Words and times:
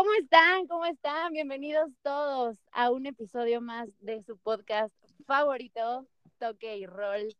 ¿Cómo 0.00 0.14
están? 0.14 0.66
¿Cómo 0.66 0.86
están? 0.86 1.30
Bienvenidos 1.34 1.90
todos 2.00 2.56
a 2.72 2.90
un 2.90 3.04
episodio 3.04 3.60
más 3.60 3.86
de 4.00 4.22
su 4.22 4.38
podcast 4.38 4.94
favorito, 5.26 6.06
Toque 6.38 6.78
y 6.78 6.86
Roll. 6.86 7.36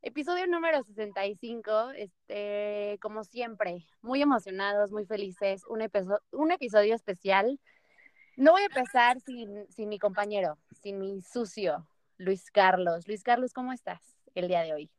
Episodio 0.00 0.46
número 0.46 0.82
65, 0.82 1.90
este, 1.90 2.98
como 3.02 3.22
siempre, 3.22 3.86
muy 4.00 4.22
emocionados, 4.22 4.90
muy 4.90 5.04
felices, 5.04 5.62
un, 5.68 5.82
episodio 6.52 6.94
especial. 6.94 7.60
No 8.34 8.52
voy 8.52 8.62
a 8.62 8.72
empezar 8.74 9.20
sin, 9.20 9.66
sin 9.68 9.90
mi 9.90 9.98
compañero, 9.98 10.56
sin 10.82 10.98
mi 10.98 11.20
sucio, 11.20 11.86
Luis 12.16 12.50
Carlos. 12.50 13.06
Luis 13.08 13.22
Carlos, 13.22 13.52
¿cómo 13.52 13.74
estás 13.74 14.00
el 14.34 14.48
día 14.48 14.62
de 14.62 14.72
hoy? 14.72 14.90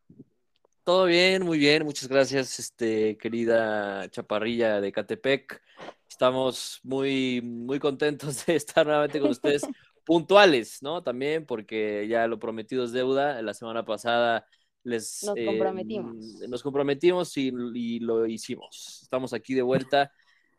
Todo 0.83 1.05
bien, 1.05 1.43
muy 1.43 1.57
bien, 1.57 1.83
muchas 1.83 2.07
gracias, 2.07 2.59
este, 2.59 3.17
querida 3.17 4.07
chaparrilla 4.11 4.79
de 4.79 4.91
Catepec. 4.91 5.63
Estamos 6.11 6.81
muy, 6.83 7.41
muy 7.41 7.79
contentos 7.79 8.45
de 8.45 8.57
estar 8.57 8.85
nuevamente 8.85 9.21
con 9.21 9.31
ustedes, 9.31 9.61
puntuales, 10.05 10.83
¿no? 10.83 11.01
También 11.01 11.45
porque 11.45 12.05
ya 12.09 12.27
lo 12.27 12.37
prometido 12.37 12.83
es 12.83 12.91
deuda. 12.91 13.41
La 13.41 13.53
semana 13.53 13.85
pasada 13.85 14.45
les 14.83 15.23
nos 15.23 15.35
comprometimos, 15.45 16.15
nos 16.49 16.63
comprometimos 16.63 17.37
y, 17.37 17.53
y, 17.73 17.99
lo 17.99 18.27
hicimos. 18.27 18.99
Estamos 19.03 19.31
aquí 19.31 19.53
de 19.53 19.61
vuelta, 19.61 20.11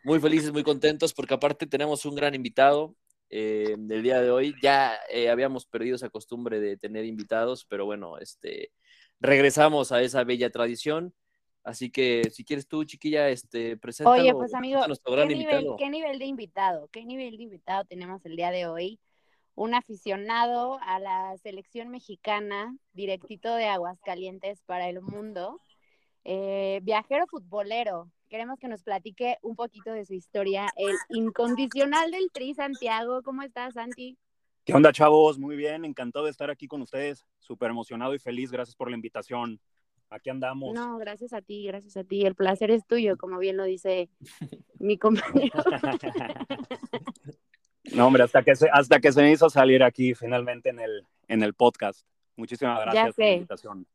muy 0.04 0.20
felices, 0.20 0.52
muy 0.52 0.62
contentos, 0.62 1.12
porque 1.12 1.34
aparte 1.34 1.66
tenemos 1.66 2.06
un 2.06 2.14
gran 2.14 2.34
invitado. 2.34 2.96
Eh, 3.28 3.76
el 3.90 4.02
día 4.02 4.22
de 4.22 4.30
hoy 4.30 4.54
ya 4.62 4.94
eh, 5.10 5.28
habíamos 5.28 5.66
perdido 5.66 5.96
esa 5.96 6.08
costumbre 6.08 6.60
de 6.60 6.78
tener 6.78 7.04
invitados, 7.04 7.66
pero 7.66 7.84
bueno, 7.84 8.16
este 8.16 8.72
regresamos 9.20 9.92
a 9.92 10.00
esa 10.00 10.24
bella 10.24 10.48
tradición. 10.48 11.12
Así 11.64 11.90
que 11.90 12.28
si 12.30 12.44
quieres 12.44 12.66
tú, 12.66 12.84
chiquilla, 12.84 13.28
este, 13.28 13.76
presenta. 13.76 14.10
Oye, 14.10 14.32
pues 14.34 14.52
amigo, 14.54 14.80
¿qué 15.04 15.26
nivel, 15.26 15.66
¿qué 15.78 15.90
nivel 15.90 16.18
de 16.18 16.24
invitado? 16.24 16.88
¿Qué 16.88 17.04
nivel 17.04 17.36
de 17.36 17.44
invitado 17.44 17.84
tenemos 17.84 18.24
el 18.26 18.36
día 18.36 18.50
de 18.50 18.66
hoy? 18.66 18.98
Un 19.54 19.74
aficionado 19.74 20.78
a 20.82 20.98
la 20.98 21.36
selección 21.38 21.88
mexicana, 21.90 22.76
directito 22.94 23.54
de 23.54 23.66
Aguascalientes 23.66 24.62
para 24.62 24.88
el 24.88 25.02
mundo, 25.02 25.60
eh, 26.24 26.80
viajero 26.82 27.26
futbolero. 27.28 28.10
Queremos 28.28 28.58
que 28.58 28.66
nos 28.66 28.82
platique 28.82 29.36
un 29.42 29.54
poquito 29.54 29.92
de 29.92 30.04
su 30.04 30.14
historia, 30.14 30.68
el 30.76 30.96
incondicional 31.10 32.10
del 32.10 32.30
Tri 32.32 32.54
Santiago. 32.54 33.22
¿Cómo 33.22 33.42
estás, 33.42 33.74
Santi? 33.74 34.16
¿Qué 34.64 34.72
onda, 34.72 34.92
chavos? 34.92 35.38
Muy 35.38 35.54
bien, 35.56 35.84
encantado 35.84 36.24
de 36.24 36.30
estar 36.30 36.50
aquí 36.50 36.66
con 36.66 36.82
ustedes. 36.82 37.26
Súper 37.38 37.70
emocionado 37.70 38.14
y 38.14 38.18
feliz. 38.18 38.50
Gracias 38.50 38.74
por 38.74 38.88
la 38.88 38.96
invitación. 38.96 39.60
Aquí 40.12 40.28
andamos. 40.28 40.74
No, 40.74 40.98
gracias 40.98 41.32
a 41.32 41.40
ti, 41.40 41.64
gracias 41.64 41.96
a 41.96 42.04
ti. 42.04 42.26
El 42.26 42.34
placer 42.34 42.70
es 42.70 42.86
tuyo, 42.86 43.16
como 43.16 43.38
bien 43.38 43.56
lo 43.56 43.64
dice 43.64 44.10
mi 44.78 44.98
compañero. 44.98 45.54
no, 47.94 48.06
hombre, 48.06 48.22
hasta 48.22 48.42
que, 48.42 48.54
se, 48.54 48.68
hasta 48.70 49.00
que 49.00 49.10
se 49.10 49.22
me 49.22 49.32
hizo 49.32 49.48
salir 49.48 49.82
aquí 49.82 50.14
finalmente 50.14 50.68
en 50.68 50.80
el, 50.80 51.06
en 51.28 51.42
el 51.42 51.54
podcast. 51.54 52.06
Muchísimas 52.36 52.82
gracias 52.82 53.14
por 53.14 53.24
la 53.24 53.32
invitación. 53.32 53.86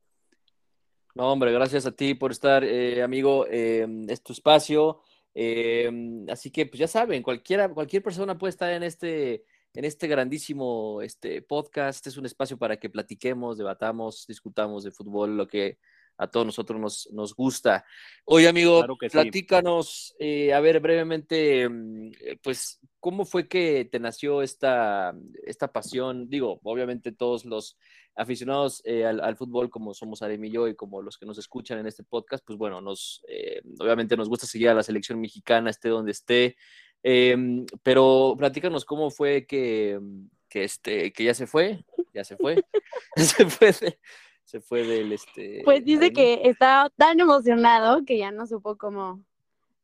No, 1.14 1.32
hombre, 1.32 1.52
gracias 1.52 1.86
a 1.86 1.92
ti 1.92 2.14
por 2.14 2.32
estar, 2.32 2.64
eh, 2.64 3.00
amigo. 3.00 3.46
Eh, 3.48 3.86
es 4.08 4.20
tu 4.20 4.32
espacio. 4.32 5.00
Eh, 5.34 5.88
así 6.28 6.50
que, 6.50 6.66
pues 6.66 6.80
ya 6.80 6.88
saben, 6.88 7.22
cualquiera, 7.22 7.68
cualquier 7.68 8.02
persona 8.02 8.36
puede 8.36 8.50
estar 8.50 8.72
en 8.72 8.82
este 8.82 9.44
en 9.74 9.84
este 9.84 10.08
grandísimo 10.08 11.00
este, 11.02 11.42
podcast. 11.42 12.04
es 12.08 12.16
un 12.16 12.26
espacio 12.26 12.58
para 12.58 12.78
que 12.78 12.90
platiquemos, 12.90 13.58
debatamos, 13.58 14.26
discutamos 14.26 14.82
de 14.82 14.90
fútbol, 14.90 15.36
lo 15.36 15.46
que 15.46 15.78
a 16.18 16.26
todos 16.26 16.44
nosotros 16.44 16.80
nos, 16.80 17.08
nos 17.12 17.34
gusta. 17.34 17.84
Oye, 18.24 18.48
amigo, 18.48 18.84
platícanos, 19.10 20.14
eh, 20.18 20.52
a 20.52 20.60
ver, 20.60 20.80
brevemente, 20.80 21.62
eh, 21.62 22.38
pues, 22.42 22.80
¿cómo 22.98 23.24
fue 23.24 23.48
que 23.48 23.88
te 23.90 24.00
nació 24.00 24.42
esta, 24.42 25.14
esta 25.46 25.72
pasión? 25.72 26.28
Digo, 26.28 26.60
obviamente 26.64 27.12
todos 27.12 27.44
los 27.44 27.78
aficionados 28.16 28.82
eh, 28.84 29.06
al, 29.06 29.36
fútbol, 29.36 29.70
como 29.70 29.94
somos 29.94 30.22
Arem 30.22 30.44
y 30.44 30.50
yo, 30.50 30.66
y 30.66 30.74
como 30.74 31.00
los 31.00 31.16
que 31.16 31.26
nos 31.26 31.38
escuchan 31.38 31.78
en 31.78 31.86
este 31.86 32.02
podcast, 32.02 32.44
pues 32.44 32.58
bueno, 32.58 32.80
nos, 32.80 33.22
obviamente 33.78 34.16
nos 34.16 34.28
gusta 34.28 34.46
seguir 34.46 34.70
a 34.70 34.74
la 34.74 34.82
selección 34.82 35.20
mexicana, 35.20 35.70
esté 35.70 35.88
donde 35.88 36.10
esté. 36.12 36.56
Em, 37.04 37.64
pero 37.84 38.34
platícanos 38.36 38.84
cómo 38.84 39.10
fue 39.12 39.46
que, 39.46 40.00
que, 40.48 40.64
este, 40.64 41.12
que 41.12 41.22
ya 41.22 41.34
se 41.34 41.46
fue, 41.46 41.84
ya 42.12 42.24
se 42.24 42.36
fue, 42.36 42.64
se 43.16 43.46
fue, 43.46 43.72
se 44.48 44.62
fue 44.62 44.82
del 44.82 45.12
este. 45.12 45.60
Pues 45.62 45.84
dice 45.84 46.10
que 46.10 46.40
estaba 46.44 46.88
tan 46.96 47.20
emocionado 47.20 48.06
que 48.06 48.16
ya 48.16 48.30
no 48.30 48.46
supo 48.46 48.78
cómo, 48.78 49.22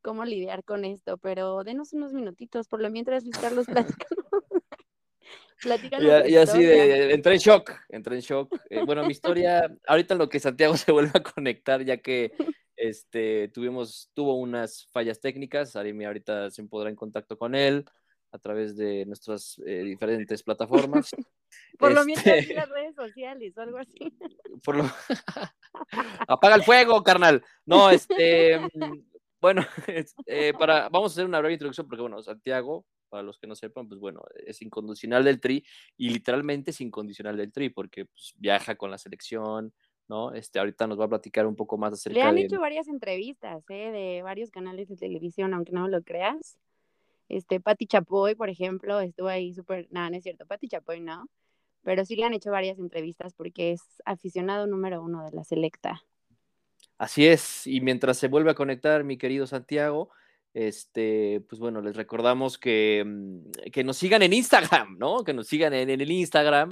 cómo 0.00 0.24
lidiar 0.24 0.64
con 0.64 0.86
esto, 0.86 1.18
pero 1.18 1.64
denos 1.64 1.92
unos 1.92 2.14
minutitos, 2.14 2.66
por 2.66 2.80
lo 2.80 2.88
mientras 2.88 3.24
Luis 3.24 3.36
Carlos 3.36 3.66
platícanos. 5.60 6.30
y, 6.30 6.36
así 6.36 6.62
de, 6.62 7.12
entré 7.12 7.34
en 7.34 7.40
shock, 7.40 7.72
entré 7.90 8.14
en 8.14 8.22
shock. 8.22 8.56
Eh, 8.70 8.84
bueno, 8.86 9.04
mi 9.04 9.12
historia, 9.12 9.70
ahorita 9.86 10.14
lo 10.14 10.30
que 10.30 10.40
Santiago 10.40 10.78
se 10.78 10.92
vuelve 10.92 11.12
a 11.12 11.22
conectar, 11.22 11.84
ya 11.84 11.98
que 11.98 12.32
este, 12.74 13.48
tuvimos, 13.48 14.10
tuvo 14.14 14.34
unas 14.36 14.86
fallas 14.92 15.20
técnicas, 15.20 15.76
Arimi 15.76 16.06
ahorita 16.06 16.50
se 16.50 16.64
podrá 16.64 16.88
en 16.88 16.96
contacto 16.96 17.36
con 17.36 17.54
él 17.54 17.84
a 18.32 18.38
través 18.38 18.78
de 18.78 19.04
nuestras 19.04 19.60
eh, 19.66 19.82
diferentes 19.84 20.42
plataformas. 20.42 21.10
Por 21.78 21.92
lo 21.92 22.04
menos 22.04 22.26
en 22.26 22.56
las 22.56 22.68
redes 22.68 22.94
sociales 22.94 23.56
o 23.56 23.60
algo 23.60 23.78
así. 23.78 23.98
Por 24.64 24.76
lo... 24.76 24.84
Apaga 26.28 26.54
el 26.54 26.62
fuego, 26.62 27.02
carnal. 27.02 27.44
No, 27.66 27.90
este, 27.90 28.58
mm, 28.58 29.02
bueno, 29.40 29.62
eh, 30.26 30.54
para, 30.58 30.88
vamos 30.88 31.12
a 31.12 31.14
hacer 31.14 31.26
una 31.26 31.38
breve 31.38 31.54
introducción 31.54 31.86
porque, 31.86 32.00
bueno, 32.00 32.22
Santiago, 32.22 32.86
para 33.10 33.22
los 33.22 33.38
que 33.38 33.46
no 33.46 33.54
sepan, 33.54 33.88
pues 33.88 34.00
bueno, 34.00 34.22
es 34.46 34.62
incondicional 34.62 35.22
del 35.22 35.40
Tri 35.40 35.64
y 35.96 36.10
literalmente 36.10 36.70
es 36.70 36.80
incondicional 36.80 37.36
del 37.36 37.52
Tri 37.52 37.68
porque 37.68 38.06
pues, 38.06 38.34
viaja 38.38 38.74
con 38.76 38.90
la 38.90 38.96
selección, 38.96 39.74
¿no? 40.08 40.32
Este, 40.32 40.58
ahorita 40.58 40.86
nos 40.86 40.98
va 40.98 41.04
a 41.04 41.08
platicar 41.08 41.46
un 41.46 41.56
poco 41.56 41.76
más 41.76 41.92
acerca 41.92 42.18
de... 42.18 42.24
Le 42.24 42.28
han 42.30 42.38
hecho 42.38 42.60
varias 42.60 42.88
entrevistas, 42.88 43.62
¿eh? 43.68 43.90
De 43.90 44.22
varios 44.22 44.50
canales 44.50 44.88
de 44.88 44.96
televisión, 44.96 45.52
aunque 45.52 45.72
no 45.72 45.88
lo 45.88 46.02
creas. 46.02 46.56
Este, 47.28 47.60
Patti 47.60 47.86
Chapoy, 47.86 48.34
por 48.34 48.48
ejemplo, 48.48 49.00
estuvo 49.00 49.28
ahí 49.28 49.52
súper... 49.52 49.88
No, 49.90 50.08
no 50.08 50.16
es 50.16 50.22
cierto, 50.22 50.46
Patti 50.46 50.68
Chapoy 50.68 51.00
no. 51.00 51.26
Pero 51.84 52.04
sí 52.04 52.16
le 52.16 52.24
han 52.24 52.34
hecho 52.34 52.50
varias 52.50 52.78
entrevistas 52.78 53.34
porque 53.34 53.72
es 53.72 53.82
aficionado 54.04 54.66
número 54.66 55.02
uno 55.02 55.24
de 55.24 55.32
la 55.32 55.44
selecta. 55.44 56.02
Así 56.98 57.26
es, 57.26 57.66
y 57.66 57.80
mientras 57.80 58.18
se 58.18 58.28
vuelve 58.28 58.50
a 58.50 58.54
conectar 58.54 59.04
mi 59.04 59.18
querido 59.18 59.46
Santiago, 59.46 60.10
este, 60.54 61.44
pues 61.48 61.58
bueno, 61.58 61.80
les 61.80 61.96
recordamos 61.96 62.58
que, 62.58 63.02
mm, 63.04 63.70
que 63.72 63.82
nos 63.82 63.96
sigan 63.96 64.22
en 64.22 64.32
Instagram, 64.32 64.96
¿no? 64.98 65.24
Que 65.24 65.34
nos 65.34 65.48
sigan 65.48 65.74
en, 65.74 65.90
el 65.90 66.10
Instagram, 66.10 66.68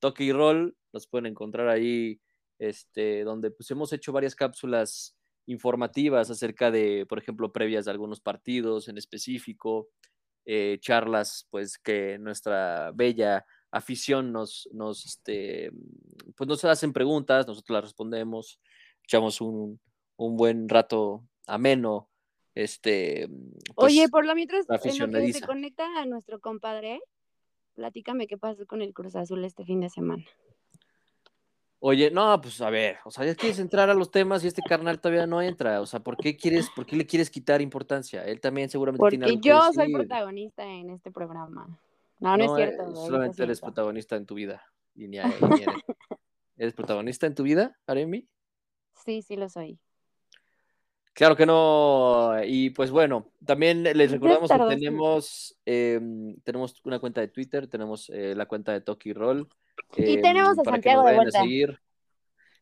Toque 0.00 0.24
y 0.24 0.32
Roll, 0.32 0.76
nos 0.92 1.06
pueden 1.06 1.26
encontrar 1.26 1.68
ahí 1.68 2.20
este, 2.58 3.24
donde 3.24 3.50
pues 3.50 3.70
hemos 3.70 3.92
hecho 3.92 4.12
varias 4.12 4.34
cápsulas 4.34 5.14
informativas 5.46 6.30
acerca 6.30 6.70
de, 6.70 7.06
por 7.06 7.18
ejemplo, 7.18 7.52
previas 7.52 7.84
de 7.84 7.90
algunos 7.90 8.20
partidos 8.20 8.88
en 8.88 8.96
específico, 8.96 9.88
eh, 10.46 10.78
charlas 10.80 11.46
pues 11.50 11.78
que 11.78 12.18
nuestra 12.18 12.92
bella 12.94 13.44
afición 13.70 14.32
nos, 14.32 14.68
nos, 14.72 15.04
este, 15.04 15.70
pues 16.36 16.48
nos 16.48 16.64
hacen 16.64 16.92
preguntas, 16.92 17.46
nosotros 17.46 17.74
las 17.74 17.84
respondemos, 17.84 18.60
echamos 19.04 19.40
un, 19.40 19.80
un 20.16 20.36
buen 20.36 20.68
rato 20.68 21.24
ameno. 21.46 22.08
Este, 22.54 23.28
pues, 23.74 23.92
Oye, 23.92 24.08
por 24.08 24.26
lo 24.26 24.34
mientras 24.34 24.66
en 24.68 25.12
lo 25.12 25.20
que 25.20 25.32
se 25.32 25.46
conecta 25.46 25.86
a 26.00 26.06
nuestro 26.06 26.40
compadre, 26.40 27.00
platícame 27.74 28.26
qué 28.26 28.36
pasó 28.36 28.66
con 28.66 28.82
el 28.82 28.92
Cruz 28.92 29.14
Azul 29.14 29.44
este 29.44 29.64
fin 29.64 29.80
de 29.80 29.90
semana. 29.90 30.24
Oye, 31.80 32.10
no, 32.10 32.40
pues 32.40 32.60
a 32.60 32.70
ver, 32.70 32.98
o 33.04 33.10
sea, 33.12 33.24
ya 33.24 33.36
quieres 33.36 33.60
entrar 33.60 33.88
a 33.88 33.94
los 33.94 34.10
temas 34.10 34.42
y 34.42 34.48
este 34.48 34.62
carnal 34.62 35.00
todavía 35.00 35.28
no 35.28 35.40
entra. 35.40 35.80
O 35.80 35.86
sea, 35.86 36.00
¿por 36.00 36.16
qué 36.16 36.36
quieres, 36.36 36.68
por 36.74 36.84
qué 36.84 36.96
le 36.96 37.06
quieres 37.06 37.30
quitar 37.30 37.62
importancia? 37.62 38.24
Él 38.24 38.40
también 38.40 38.68
seguramente 38.68 38.98
Porque 38.98 39.16
tiene 39.16 39.26
algo 39.26 39.40
yo 39.40 39.72
soy 39.72 39.92
protagonista 39.92 40.64
en 40.64 40.90
este 40.90 41.12
programa. 41.12 41.78
No, 42.20 42.36
no, 42.36 42.44
es 42.44 42.54
cierto. 42.54 42.94
solamente 42.94 43.42
eres 43.42 43.60
protagonista 43.60 44.16
en 44.16 44.26
tu 44.26 44.34
vida. 44.34 44.62
Y 44.94 45.08
ni, 45.08 45.18
eres. 45.18 45.36
¿Eres 46.56 46.74
protagonista 46.74 47.26
en 47.26 47.34
tu 47.34 47.44
vida, 47.44 47.78
Aremi? 47.86 48.28
Sí, 49.04 49.22
sí 49.22 49.36
lo 49.36 49.48
soy. 49.48 49.78
Claro 51.12 51.36
que 51.36 51.46
no. 51.46 52.36
Y 52.44 52.70
pues 52.70 52.90
bueno, 52.90 53.32
también 53.44 53.82
les 53.82 54.10
recordamos 54.10 54.50
que 54.50 54.76
tenemos, 54.76 55.58
em, 55.64 56.36
tenemos 56.42 56.80
una 56.84 57.00
cuenta 57.00 57.20
de 57.20 57.28
Twitter, 57.28 57.66
tenemos 57.68 58.08
eh, 58.10 58.34
la 58.36 58.46
cuenta 58.46 58.72
de 58.72 58.80
Toki 58.80 59.12
Roll. 59.12 59.48
Y 59.96 60.14
em, 60.14 60.22
tenemos 60.22 60.58
a 60.58 60.64
Santiago 60.64 61.04
de 61.04 61.16
vuelta. 61.16 61.42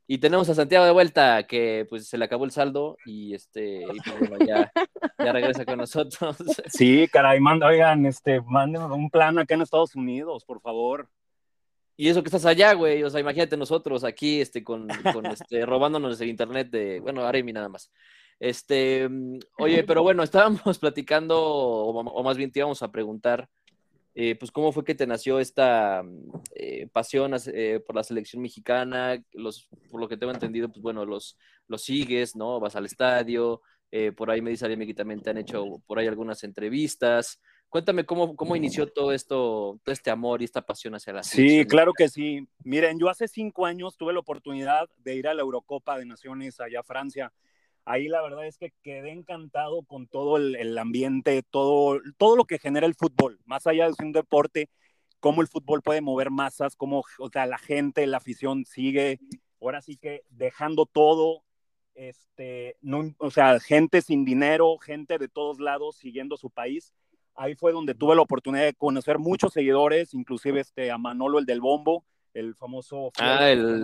Y 0.08 0.18
tenemos 0.18 0.48
a 0.48 0.54
Santiago 0.54 0.84
de 0.84 0.92
vuelta, 0.92 1.46
que 1.46 1.84
pues 1.88 2.06
se 2.06 2.16
le 2.16 2.24
acabó 2.24 2.44
el 2.44 2.52
saldo 2.52 2.96
y 3.04 3.34
este 3.34 3.84
pues, 4.28 4.46
ya, 4.46 4.72
regresa 5.18 5.64
con 5.64 5.78
nosotros. 5.78 6.36
Sí, 6.68 7.08
caray, 7.12 7.40
manda, 7.40 7.66
oigan, 7.66 8.06
este, 8.06 8.40
mándenos 8.40 8.92
un 8.92 9.10
plan 9.10 9.38
acá 9.38 9.54
en 9.54 9.62
Estados 9.62 9.96
Unidos, 9.96 10.44
por 10.44 10.60
favor. 10.60 11.08
Y 11.96 12.08
eso 12.08 12.22
que 12.22 12.28
estás 12.28 12.44
allá, 12.44 12.74
güey, 12.74 13.02
o 13.02 13.10
sea, 13.10 13.20
imagínate 13.20 13.56
nosotros 13.56 14.04
aquí, 14.04 14.40
este, 14.40 14.62
con, 14.62 14.86
con 15.12 15.26
este, 15.26 15.64
robándonos 15.64 16.20
el 16.20 16.28
internet 16.28 16.68
de, 16.70 17.00
bueno, 17.00 17.24
Aremi 17.24 17.52
nada 17.52 17.68
más. 17.68 17.90
Este, 18.38 19.08
mm, 19.08 19.38
oye, 19.58 19.82
pero 19.84 20.02
bueno, 20.02 20.22
estábamos 20.22 20.60
platicando, 20.78 21.42
o, 21.42 22.22
más 22.22 22.36
bien 22.36 22.52
te 22.52 22.60
íbamos 22.60 22.82
a 22.82 22.92
preguntar, 22.92 23.48
eh, 24.18 24.34
pues 24.34 24.50
cómo 24.50 24.72
fue 24.72 24.82
que 24.82 24.94
te 24.94 25.06
nació 25.06 25.38
esta 25.38 26.02
mm, 26.02 26.30
eh, 26.54 26.88
pasión 26.90 27.34
eh, 27.52 27.80
por 27.86 27.94
la 27.94 28.02
selección 28.02 28.40
mexicana, 28.40 29.22
los, 29.34 29.68
por 29.90 30.00
lo 30.00 30.08
que 30.08 30.16
tengo 30.16 30.32
entendido, 30.32 30.70
pues 30.70 30.80
bueno, 30.80 31.04
los, 31.04 31.36
los 31.68 31.82
sigues, 31.82 32.34
¿no? 32.34 32.58
Vas 32.58 32.76
al 32.76 32.86
estadio, 32.86 33.60
por 34.16 34.30
ahí 34.30 34.42
me 34.42 34.50
dice 34.50 34.64
alguien 34.64 34.86
que 34.86 34.94
también 34.94 35.22
te 35.22 35.30
han 35.30 35.38
hecho 35.38 35.64
por 35.86 35.98
ahí 35.98 36.06
algunas 36.06 36.44
entrevistas. 36.44 37.40
Cuéntame 37.68 38.04
cómo, 38.04 38.36
cómo 38.36 38.56
inició 38.56 38.86
todo 38.86 39.12
esto, 39.12 39.80
todo 39.84 39.92
este 39.92 40.10
amor 40.10 40.40
y 40.40 40.44
esta 40.44 40.62
pasión 40.62 40.94
hacia 40.94 41.12
la 41.12 41.22
selección. 41.22 41.60
Sí, 41.60 41.66
claro 41.66 41.92
que 41.92 42.08
sí. 42.08 42.46
Miren, 42.64 42.98
yo 42.98 43.08
hace 43.08 43.28
cinco 43.28 43.64
años 43.64 43.96
tuve 43.96 44.12
la 44.12 44.20
oportunidad 44.20 44.88
de 44.98 45.14
ir 45.14 45.28
a 45.28 45.34
la 45.34 45.42
Eurocopa 45.42 45.98
de 45.98 46.06
Naciones 46.06 46.60
allá 46.60 46.80
a 46.80 46.84
Francia 46.84 47.32
ahí 47.86 48.08
la 48.08 48.20
verdad 48.20 48.46
es 48.46 48.58
que 48.58 48.72
quedé 48.82 49.12
encantado 49.12 49.82
con 49.84 50.06
todo 50.08 50.36
el, 50.36 50.76
ambiente, 50.76 51.42
todo, 51.48 52.00
todo 52.18 52.36
lo 52.36 52.44
que 52.44 52.58
genera 52.58 52.86
el 52.86 52.94
fútbol, 52.94 53.40
más 53.46 53.66
allá 53.66 53.86
de 53.86 53.94
ser 53.94 54.06
un 54.06 54.12
deporte, 54.12 54.68
cómo 55.20 55.40
el 55.40 55.48
fútbol 55.48 55.82
puede 55.82 56.00
mover 56.02 56.30
masas, 56.30 56.76
cómo 56.76 57.04
o 57.18 57.30
sea, 57.30 57.46
la 57.46 57.58
gente, 57.58 58.06
la 58.06 58.18
afición 58.18 58.64
sigue, 58.66 59.20
ahora 59.60 59.80
sí 59.80 59.96
que 59.96 60.22
dejando 60.30 60.84
todo, 60.84 61.44
este, 61.94 62.76
no, 62.82 63.14
o 63.18 63.30
sea, 63.30 63.58
gente 63.60 64.02
sin 64.02 64.24
dinero, 64.24 64.76
gente 64.78 65.16
de 65.16 65.28
todos 65.28 65.60
lados 65.60 65.96
siguiendo 65.96 66.36
su 66.36 66.50
país. 66.50 66.92
Ahí 67.34 67.54
fue 67.54 67.72
donde 67.72 67.94
tuve 67.94 68.16
la 68.16 68.22
oportunidad 68.22 68.64
de 68.64 68.74
conocer 68.74 69.18
muchos 69.18 69.52
seguidores, 69.52 70.12
inclusive 70.12 70.60
este, 70.60 70.90
a 70.90 70.98
Manolo, 70.98 71.38
el 71.38 71.46
del 71.46 71.60
bombo, 71.60 72.04
el 72.34 72.54
famoso 72.54 73.12
ah, 73.18 73.50
el, 73.50 73.80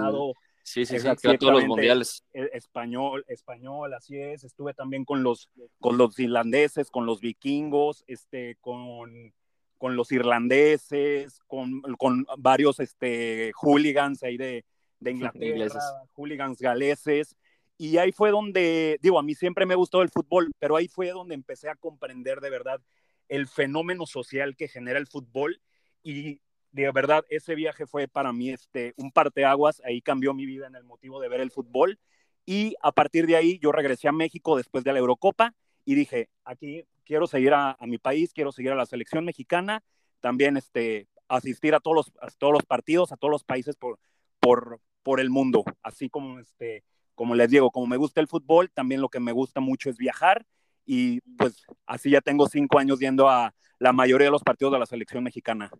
Sí, 0.62 0.86
sí, 0.86 0.98
sí, 0.98 1.08
todos 1.38 1.52
los 1.52 1.66
mundiales. 1.66 2.24
E, 2.32 2.50
español, 2.52 3.24
español, 3.28 3.94
así 3.94 4.16
es. 4.16 4.44
Estuve 4.44 4.74
también 4.74 5.04
con 5.04 5.22
los, 5.22 5.50
con 5.80 5.98
los 5.98 6.18
irlandeses, 6.18 6.90
con 6.90 7.04
los 7.04 7.20
vikingos, 7.20 8.04
este, 8.06 8.56
con, 8.60 9.34
con 9.78 9.96
los 9.96 10.12
irlandeses, 10.12 11.40
con, 11.46 11.82
con 11.98 12.26
varios 12.38 12.78
este, 12.80 13.50
hooligans 13.54 14.22
ahí 14.22 14.36
de, 14.36 14.64
de 15.00 15.10
Inglaterra, 15.10 15.80
hooligans 16.12 16.58
galeses. 16.60 17.36
Y 17.76 17.96
ahí 17.98 18.12
fue 18.12 18.30
donde, 18.30 18.98
digo, 19.02 19.18
a 19.18 19.22
mí 19.22 19.34
siempre 19.34 19.66
me 19.66 19.74
gustó 19.74 20.02
el 20.02 20.10
fútbol, 20.10 20.52
pero 20.60 20.76
ahí 20.76 20.86
fue 20.86 21.10
donde 21.10 21.34
empecé 21.34 21.68
a 21.68 21.74
comprender 21.74 22.40
de 22.40 22.50
verdad 22.50 22.80
el 23.28 23.48
fenómeno 23.48 24.06
social 24.06 24.56
que 24.56 24.68
genera 24.68 24.98
el 24.98 25.08
fútbol 25.08 25.60
y 26.02 26.40
de 26.72 26.90
verdad, 26.90 27.24
ese 27.28 27.54
viaje 27.54 27.86
fue 27.86 28.08
para 28.08 28.32
mí 28.32 28.50
este, 28.50 28.94
un 28.96 29.12
parteaguas, 29.12 29.82
ahí 29.84 30.00
cambió 30.00 30.34
mi 30.34 30.46
vida 30.46 30.66
en 30.66 30.74
el 30.74 30.84
motivo 30.84 31.20
de 31.20 31.28
ver 31.28 31.40
el 31.40 31.50
fútbol. 31.50 31.98
Y 32.44 32.74
a 32.82 32.92
partir 32.92 33.26
de 33.26 33.36
ahí 33.36 33.58
yo 33.60 33.70
regresé 33.72 34.08
a 34.08 34.12
México 34.12 34.56
después 34.56 34.82
de 34.82 34.92
la 34.92 34.98
Eurocopa 34.98 35.54
y 35.84 35.94
dije, 35.94 36.28
aquí 36.44 36.84
quiero 37.04 37.26
seguir 37.26 37.52
a, 37.54 37.76
mi 37.82 37.98
país, 37.98 38.32
quiero 38.32 38.52
seguir 38.52 38.72
a 38.72 38.74
la 38.74 38.86
selección 38.86 39.24
mexicana, 39.24 39.82
también 40.20 40.56
este, 40.56 41.08
asistir 41.28 41.74
a 41.74 41.80
todos 41.80 41.94
los, 41.94 42.12
todos 42.38 42.52
los 42.52 42.64
partidos, 42.64 43.12
a 43.12 43.16
todos 43.16 43.30
los 43.30 43.44
países 43.44 43.76
por, 43.76 43.98
por, 44.40 44.80
por 45.02 45.20
el 45.20 45.30
mundo, 45.30 45.64
así 45.82 46.08
como, 46.08 46.38
este, 46.38 46.84
como 47.14 47.34
les 47.34 47.50
digo, 47.50 47.70
como 47.70 47.86
me 47.86 47.96
gusta 47.96 48.20
el 48.20 48.28
fútbol, 48.28 48.70
también 48.70 49.00
lo 49.00 49.08
que 49.08 49.20
me 49.20 49.32
gusta 49.32 49.60
mucho 49.60 49.90
es 49.90 49.98
viajar. 49.98 50.46
Y 50.84 51.20
pues 51.36 51.64
así 51.86 52.10
ya 52.10 52.20
tengo 52.20 52.48
cinco 52.48 52.78
años 52.78 52.98
yendo 52.98 53.28
a 53.28 53.54
la 53.78 53.92
mayoría 53.92 54.26
de 54.26 54.32
los 54.32 54.42
partidos 54.42 54.72
de 54.72 54.80
la 54.80 54.86
selección 54.86 55.22
mexicana. 55.22 55.70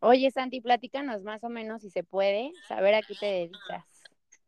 Oye, 0.00 0.30
Santi, 0.30 0.60
platícanos 0.60 1.24
más 1.24 1.42
o 1.42 1.48
menos, 1.48 1.82
si 1.82 1.90
se 1.90 2.04
puede, 2.04 2.52
saber 2.68 2.94
a 2.94 3.02
qué 3.02 3.14
te 3.14 3.26
dedicas. 3.26 3.84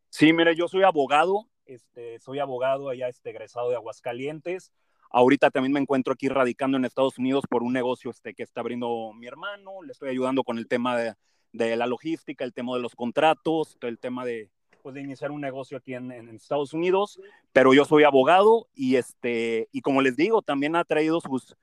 Sí, 0.08 0.32
mire, 0.32 0.54
yo 0.54 0.68
soy 0.68 0.84
abogado, 0.84 1.48
este, 1.66 2.18
soy 2.20 2.38
abogado 2.38 2.88
allá 2.88 3.08
este, 3.08 3.30
egresado 3.30 3.70
de 3.70 3.76
Aguascalientes. 3.76 4.72
Ahorita 5.10 5.50
también 5.50 5.72
me 5.72 5.80
encuentro 5.80 6.12
aquí 6.12 6.28
radicando 6.28 6.76
en 6.76 6.84
Estados 6.84 7.18
Unidos 7.18 7.44
por 7.48 7.64
un 7.64 7.72
negocio 7.72 8.12
este, 8.12 8.32
que 8.32 8.44
está 8.44 8.60
abriendo 8.60 9.12
mi 9.12 9.26
hermano. 9.26 9.82
Le 9.82 9.90
estoy 9.90 10.10
ayudando 10.10 10.44
con 10.44 10.56
el 10.56 10.68
tema 10.68 10.96
de, 10.96 11.14
de 11.52 11.76
la 11.76 11.86
logística, 11.86 12.44
el 12.44 12.52
tema 12.52 12.74
de 12.74 12.82
los 12.82 12.94
contratos, 12.94 13.76
el 13.80 13.98
tema 13.98 14.24
de, 14.24 14.50
pues, 14.82 14.94
de 14.94 15.00
iniciar 15.00 15.32
un 15.32 15.40
negocio 15.40 15.78
aquí 15.78 15.94
en, 15.94 16.12
en, 16.12 16.28
Estados 16.28 16.72
Unidos. 16.74 17.20
Pero 17.52 17.74
yo 17.74 17.84
soy 17.84 18.04
abogado 18.04 18.68
y, 18.72 18.96
este, 18.96 19.68
y 19.72 19.80
como 19.80 20.00
les 20.00 20.16
digo, 20.16 20.42
también 20.42 20.76
ha 20.76 20.84
traído 20.84 21.20
sus, 21.20 21.56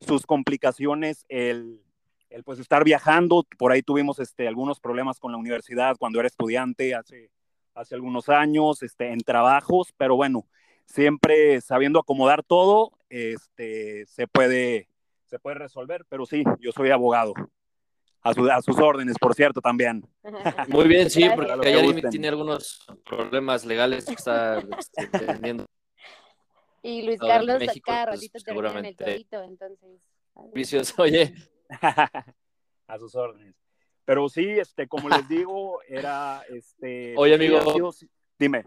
sus 0.00 0.24
complicaciones 0.24 1.26
el, 1.28 1.83
el 2.34 2.42
pues 2.42 2.58
estar 2.58 2.82
viajando, 2.82 3.46
por 3.58 3.70
ahí 3.70 3.82
tuvimos 3.82 4.18
este, 4.18 4.48
algunos 4.48 4.80
problemas 4.80 5.20
con 5.20 5.30
la 5.30 5.38
universidad 5.38 5.96
cuando 5.96 6.18
era 6.18 6.26
estudiante 6.26 6.94
hace, 6.94 7.30
hace 7.74 7.94
algunos 7.94 8.28
años, 8.28 8.82
este, 8.82 9.12
en 9.12 9.20
trabajos, 9.20 9.94
pero 9.96 10.16
bueno, 10.16 10.44
siempre 10.84 11.60
sabiendo 11.60 12.00
acomodar 12.00 12.42
todo, 12.42 12.90
este, 13.08 14.04
se 14.06 14.26
puede, 14.26 14.88
se 15.26 15.38
puede 15.38 15.58
resolver, 15.58 16.04
pero 16.08 16.26
sí, 16.26 16.42
yo 16.58 16.72
soy 16.72 16.90
abogado. 16.90 17.34
A, 18.22 18.30
a 18.30 18.62
sus 18.62 18.78
órdenes, 18.78 19.16
por 19.20 19.34
cierto, 19.34 19.60
también. 19.60 20.04
Muy 20.68 20.88
bien, 20.88 21.10
sí, 21.10 21.28
porque 21.32 21.52
alguien 21.52 22.10
tiene 22.10 22.28
algunos 22.28 22.84
problemas 23.04 23.64
legales 23.64 24.06
que 24.06 24.14
está 24.14 24.58
este, 24.58 25.06
teniendo. 25.40 25.66
Y 26.82 27.02
Luis 27.02 27.20
Carlos 27.20 27.60
México, 27.60 27.92
acá 27.92 28.06
pues, 28.08 28.30
ratito 28.44 28.78
en 28.78 28.84
el 28.86 28.96
torito, 28.96 29.42
entonces. 29.42 30.00
Vicios, 30.52 30.94
oye, 30.98 31.34
a 32.86 32.98
sus 32.98 33.14
órdenes. 33.14 33.54
Pero 34.04 34.28
sí, 34.28 34.44
este, 34.50 34.86
como 34.86 35.08
les 35.08 35.26
digo, 35.28 35.80
era 35.88 36.42
este. 36.48 37.14
Oye, 37.16 37.34
amigo. 37.34 37.92
dime. 38.38 38.64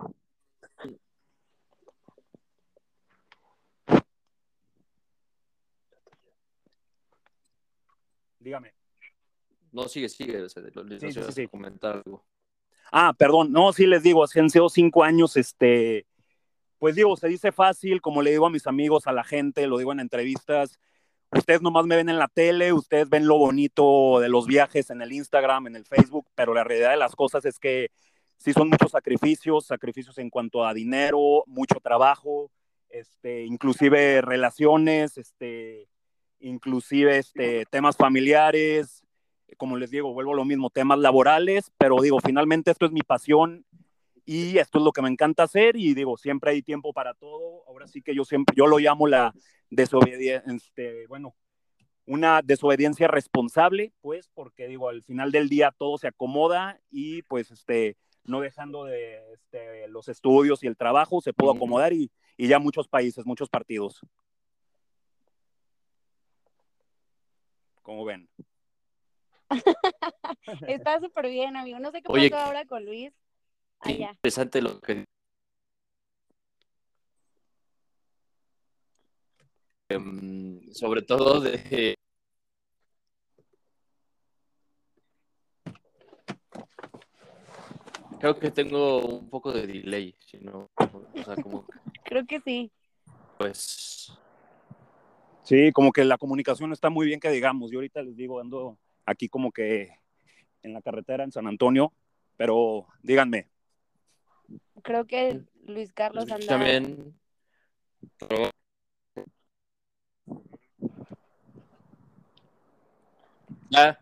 Dígame. 8.39 8.73
No, 9.71 9.87
sigue, 9.87 10.09
sigue. 10.09 10.47
sí, 10.49 11.47
comentar 11.47 12.01
algo. 12.03 12.25
Ah, 12.91 13.13
perdón. 13.15 13.51
No, 13.51 13.73
sí 13.73 13.85
les 13.85 14.01
digo, 14.01 14.23
han 14.23 14.49
sido 14.49 14.69
cinco 14.69 15.03
años, 15.03 15.35
este. 15.37 16.07
Pues 16.79 16.95
digo, 16.95 17.15
se 17.17 17.27
dice 17.27 17.51
fácil, 17.51 18.01
como 18.01 18.21
le 18.21 18.31
digo 18.31 18.45
a 18.45 18.49
mis 18.49 18.65
amigos, 18.65 19.07
a 19.07 19.11
la 19.11 19.23
gente, 19.23 19.67
lo 19.67 19.77
digo 19.77 19.91
en 19.91 19.99
entrevistas, 19.99 20.79
ustedes 21.31 21.61
nomás 21.61 21.85
me 21.85 21.95
ven 21.95 22.09
en 22.09 22.19
la 22.19 22.27
tele, 22.27 22.73
ustedes 22.73 23.09
ven 23.09 23.27
lo 23.27 23.37
bonito 23.37 24.19
de 24.19 24.29
los 24.29 24.47
viajes 24.47 24.89
en 24.89 25.01
el 25.01 25.11
Instagram, 25.11 25.67
en 25.67 25.75
el 25.75 25.85
Facebook, 25.85 26.27
pero 26.35 26.53
la 26.53 26.63
realidad 26.63 26.91
de 26.91 26.97
las 26.97 27.15
cosas 27.15 27.45
es 27.45 27.59
que 27.59 27.89
sí 28.37 28.53
son 28.53 28.69
muchos 28.69 28.91
sacrificios, 28.91 29.65
sacrificios 29.65 30.17
en 30.17 30.29
cuanto 30.29 30.65
a 30.65 30.73
dinero, 30.73 31.43
mucho 31.47 31.79
trabajo, 31.81 32.51
este, 32.89 33.45
inclusive 33.45 34.21
relaciones, 34.21 35.17
este, 35.17 35.89
inclusive 36.39 37.17
este, 37.17 37.65
temas 37.65 37.97
familiares, 37.97 39.03
como 39.57 39.77
les 39.77 39.89
digo, 39.89 40.13
vuelvo 40.13 40.33
a 40.33 40.37
lo 40.37 40.45
mismo, 40.45 40.69
temas 40.69 40.99
laborales, 40.99 41.71
pero 41.77 42.01
digo, 42.01 42.19
finalmente 42.23 42.71
esto 42.71 42.85
es 42.85 42.91
mi 42.91 43.01
pasión 43.01 43.65
y 44.27 44.57
esto 44.57 44.77
es 44.77 44.83
lo 44.83 44.91
que 44.91 45.01
me 45.01 45.07
encanta 45.07 45.43
hacer 45.43 45.77
y 45.77 45.93
digo, 45.93 46.17
siempre 46.17 46.51
hay 46.51 46.61
tiempo 46.61 46.91
para 46.91 47.13
todo. 47.13 47.63
Ahora 47.65 47.87
sí 47.87 48.01
que 48.01 48.13
yo 48.13 48.25
siempre, 48.25 48.53
yo 48.57 48.67
lo 48.67 48.77
llamo 48.77 49.07
la, 49.07 49.33
desobediencia, 49.69 50.43
este, 50.53 51.07
bueno, 51.07 51.33
una 52.05 52.41
desobediencia 52.41 53.07
responsable, 53.07 53.93
pues, 54.01 54.29
porque 54.33 54.67
digo, 54.67 54.89
al 54.89 55.01
final 55.03 55.31
del 55.31 55.47
día 55.47 55.73
todo 55.77 55.97
se 55.97 56.07
acomoda 56.07 56.77
y 56.89 57.21
pues, 57.23 57.51
este, 57.51 57.95
no 58.25 58.41
dejando 58.41 58.83
de 58.83 59.21
este, 59.33 59.87
los 59.87 60.09
estudios 60.09 60.61
y 60.61 60.67
el 60.67 60.75
trabajo, 60.75 61.21
se 61.21 61.31
pudo 61.31 61.51
acomodar 61.51 61.93
y, 61.93 62.11
y 62.35 62.49
ya 62.49 62.59
muchos 62.59 62.89
países, 62.89 63.25
muchos 63.25 63.49
partidos. 63.49 64.01
¿Cómo 67.81 68.03
ven? 68.03 68.27
Está 70.67 70.99
súper 70.99 71.29
bien, 71.29 71.55
amigo. 71.55 71.79
No 71.79 71.91
sé 71.91 72.01
qué 72.01 72.09
pasó 72.09 72.43
ahora 72.43 72.65
con 72.65 72.85
Luis. 72.85 73.13
Interesante 73.85 74.61
lo 74.61 74.79
que 74.79 75.05
Em, 79.89 80.61
sobre 80.73 81.01
todo 81.01 81.39
de... 81.39 81.95
Creo 88.19 88.37
que 88.37 88.51
tengo 88.51 88.99
un 89.05 89.29
poco 89.29 89.53
de 89.53 89.65
delay, 89.65 90.13
si 90.25 90.39
no, 90.39 90.69
Creo 92.03 92.25
que 92.25 92.41
sí. 92.41 92.71
Pues... 93.37 94.11
Sí, 95.43 95.71
como 95.71 95.93
que 95.93 96.03
la 96.03 96.17
comunicación 96.17 96.73
está 96.73 96.89
muy 96.89 97.07
bien 97.07 97.21
que 97.21 97.29
digamos. 97.29 97.71
Yo 97.71 97.77
ahorita 97.77 98.01
les 98.01 98.17
digo, 98.17 98.41
ando 98.41 98.77
aquí 99.05 99.29
como 99.29 99.53
que 99.53 99.91
en 100.63 100.73
la 100.73 100.81
carretera 100.81 101.23
en 101.23 101.31
San 101.31 101.47
Antonio, 101.47 101.93
pero 102.35 102.87
díganme. 103.01 103.47
Creo 104.83 105.05
que 105.05 105.41
Luis 105.65 105.91
Carlos 105.93 106.31
anda... 106.31 106.47
También 106.47 107.17
Ya. 113.69 113.99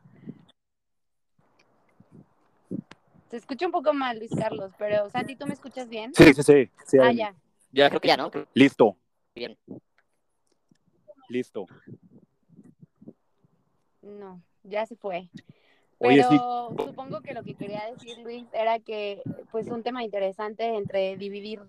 Se 3.29 3.37
escucha 3.37 3.65
un 3.65 3.71
poco 3.71 3.93
mal, 3.93 4.19
Luis 4.19 4.31
Carlos, 4.31 4.71
pero 4.77 5.09
Santi, 5.09 5.35
¿tú 5.35 5.45
me 5.47 5.53
escuchas 5.53 5.89
bien? 5.89 6.13
Sí, 6.13 6.33
sí, 6.33 6.43
sí. 6.43 6.71
ah, 7.01 7.11
ya. 7.11 7.35
Ya, 7.71 7.89
creo 7.89 7.99
que 7.99 8.07
ya, 8.07 8.17
¿no? 8.17 8.31
Listo. 8.53 8.95
Bien. 9.33 9.57
Listo. 11.27 11.65
No, 14.01 14.41
ya 14.63 14.85
se 14.85 14.95
fue. 14.95 15.29
Oye, 16.05 16.23
Pero 16.23 16.71
sí. 16.77 16.85
supongo 16.85 17.21
que 17.21 17.33
lo 17.33 17.43
que 17.43 17.55
quería 17.55 17.85
decir 17.85 18.17
Luis 18.19 18.45
era 18.53 18.79
que 18.79 19.23
pues 19.51 19.67
un 19.67 19.83
tema 19.83 20.03
interesante 20.03 20.75
entre 20.75 21.17
dividir 21.17 21.61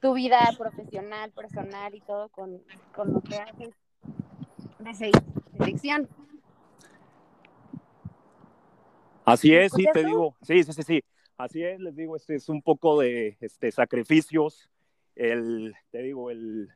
tu 0.00 0.14
vida 0.14 0.50
profesional, 0.58 1.30
personal 1.32 1.94
y 1.94 2.00
todo 2.00 2.28
con, 2.30 2.60
con 2.94 3.12
lo 3.12 3.20
que 3.20 3.36
haces 3.36 3.70
de 4.78 5.12
selección. 5.52 6.08
Así 9.24 9.50
¿Me 9.50 9.64
es, 9.66 9.72
sí, 9.72 9.84
te 9.92 10.00
tú? 10.00 10.06
digo, 10.06 10.36
sí, 10.42 10.64
sí, 10.64 10.72
sí, 10.72 10.82
sí. 10.82 11.04
Así 11.36 11.62
es, 11.62 11.80
les 11.80 11.96
digo, 11.96 12.16
este 12.16 12.34
es 12.34 12.48
un 12.48 12.62
poco 12.62 13.00
de 13.00 13.36
este, 13.40 13.70
sacrificios, 13.70 14.70
el, 15.16 15.74
te 15.90 16.02
digo, 16.02 16.30
el, 16.30 16.70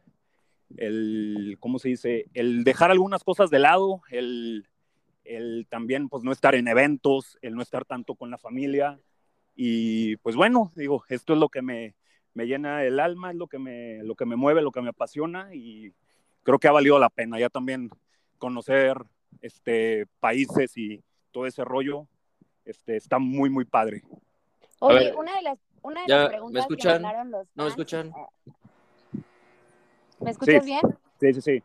el, 0.76 1.56
¿cómo 1.60 1.78
se 1.78 1.88
dice? 1.88 2.26
El 2.34 2.64
dejar 2.64 2.90
algunas 2.90 3.24
cosas 3.24 3.50
de 3.50 3.58
lado, 3.58 4.02
el, 4.10 4.66
el 5.24 5.66
también, 5.68 6.08
pues, 6.08 6.22
no 6.24 6.32
estar 6.32 6.54
en 6.54 6.68
eventos, 6.68 7.38
el 7.42 7.54
no 7.54 7.62
estar 7.62 7.84
tanto 7.84 8.14
con 8.14 8.30
la 8.30 8.38
familia. 8.38 9.00
Y, 9.56 10.16
pues, 10.18 10.36
bueno, 10.36 10.72
digo, 10.76 11.04
esto 11.08 11.32
es 11.32 11.38
lo 11.38 11.48
que 11.48 11.62
me, 11.62 11.94
me 12.34 12.46
llena 12.46 12.84
el 12.84 13.00
alma, 13.00 13.30
es 13.30 13.36
lo 13.36 13.46
que 13.46 13.58
me, 13.58 14.02
lo 14.02 14.14
que 14.14 14.26
me 14.26 14.36
mueve, 14.36 14.62
lo 14.62 14.72
que 14.72 14.82
me 14.82 14.90
apasiona 14.90 15.54
y 15.54 15.92
creo 16.42 16.58
que 16.58 16.68
ha 16.68 16.72
valido 16.72 16.98
la 16.98 17.08
pena 17.08 17.38
ya 17.38 17.48
también 17.48 17.90
conocer 18.38 18.98
este, 19.40 20.06
países 20.20 20.76
y 20.76 21.02
todo 21.32 21.46
ese 21.46 21.64
rollo. 21.64 22.06
Este, 22.64 22.96
está 22.96 23.18
muy, 23.18 23.50
muy 23.50 23.64
padre. 23.64 24.02
Oye, 24.78 24.98
ver, 25.06 25.16
una 25.16 25.36
de 25.36 25.42
las, 25.42 25.58
una 25.82 26.02
de 26.02 26.08
ya, 26.08 26.16
las 26.16 26.24
¿me 26.24 26.30
preguntas 26.30 26.62
escuchan? 26.62 26.96
que 26.96 27.02
mandaron 27.02 27.30
los 27.30 27.46
¿No 27.54 27.64
me 27.64 27.70
escuchan? 27.70 28.12
¿Me 30.20 30.30
escuchas 30.30 30.64
Sí. 30.64 30.70
bien? 30.70 30.82
Sí, 31.20 31.34
sí, 31.34 31.40
sí. 31.40 31.62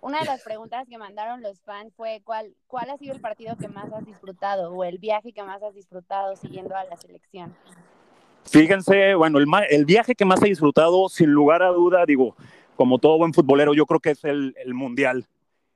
Una 0.00 0.20
de 0.20 0.26
las 0.26 0.42
preguntas 0.42 0.86
que 0.88 0.98
mandaron 0.98 1.42
los 1.42 1.60
fans 1.62 1.92
fue 1.96 2.20
¿cuál, 2.24 2.54
cuál 2.66 2.90
ha 2.90 2.96
sido 2.98 3.14
el 3.14 3.20
partido 3.20 3.56
que 3.56 3.68
más 3.68 3.92
has 3.92 4.04
disfrutado 4.04 4.72
o 4.72 4.84
el 4.84 4.98
viaje 4.98 5.32
que 5.32 5.42
más 5.42 5.62
has 5.62 5.74
disfrutado 5.74 6.36
siguiendo 6.36 6.76
a 6.76 6.84
la 6.84 6.96
selección. 6.96 7.56
Fíjense, 8.44 9.14
bueno, 9.14 9.38
el, 9.38 9.46
el 9.70 9.84
viaje 9.84 10.14
que 10.14 10.24
más 10.24 10.40
he 10.42 10.46
disfrutado, 10.46 11.08
sin 11.08 11.30
lugar 11.30 11.62
a 11.62 11.68
duda, 11.70 12.04
digo, 12.06 12.36
como 12.76 12.98
todo 12.98 13.18
buen 13.18 13.34
futbolero, 13.34 13.74
yo 13.74 13.86
creo 13.86 13.98
que 14.00 14.10
es 14.10 14.24
el, 14.24 14.54
el 14.58 14.74
Mundial, 14.74 15.26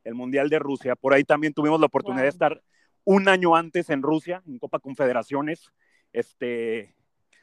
el 0.05 0.15
Mundial 0.15 0.49
de 0.49 0.59
Rusia. 0.61 0.95
Por 0.95 1.13
ahí 1.13 1.25
también 1.25 1.53
tuvimos 1.53 1.81
la 1.81 1.87
oportunidad 1.87 2.23
Wow. 2.23 2.25
de 2.25 2.29
estar 2.29 2.63
un 3.05 3.29
año 3.29 3.57
antes 3.57 3.91
en 3.91 4.03
Rusia, 4.03 4.43
en 4.47 4.59
Copa 4.59 4.79
Confederaciones. 4.79 5.73
Este, 6.13 6.95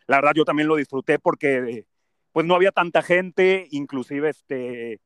la 0.06 0.18
verdad, 0.18 0.32
yo 0.36 0.46
también 0.46 0.70
lo 0.70 0.76
disfruté 0.78 1.20
porque 1.20 1.86
pues 2.32 2.46
no 2.46 2.56
había 2.56 2.72
tanta 2.72 3.02
gente, 3.02 3.68
inclusive 3.72 4.30
este, 4.30 5.02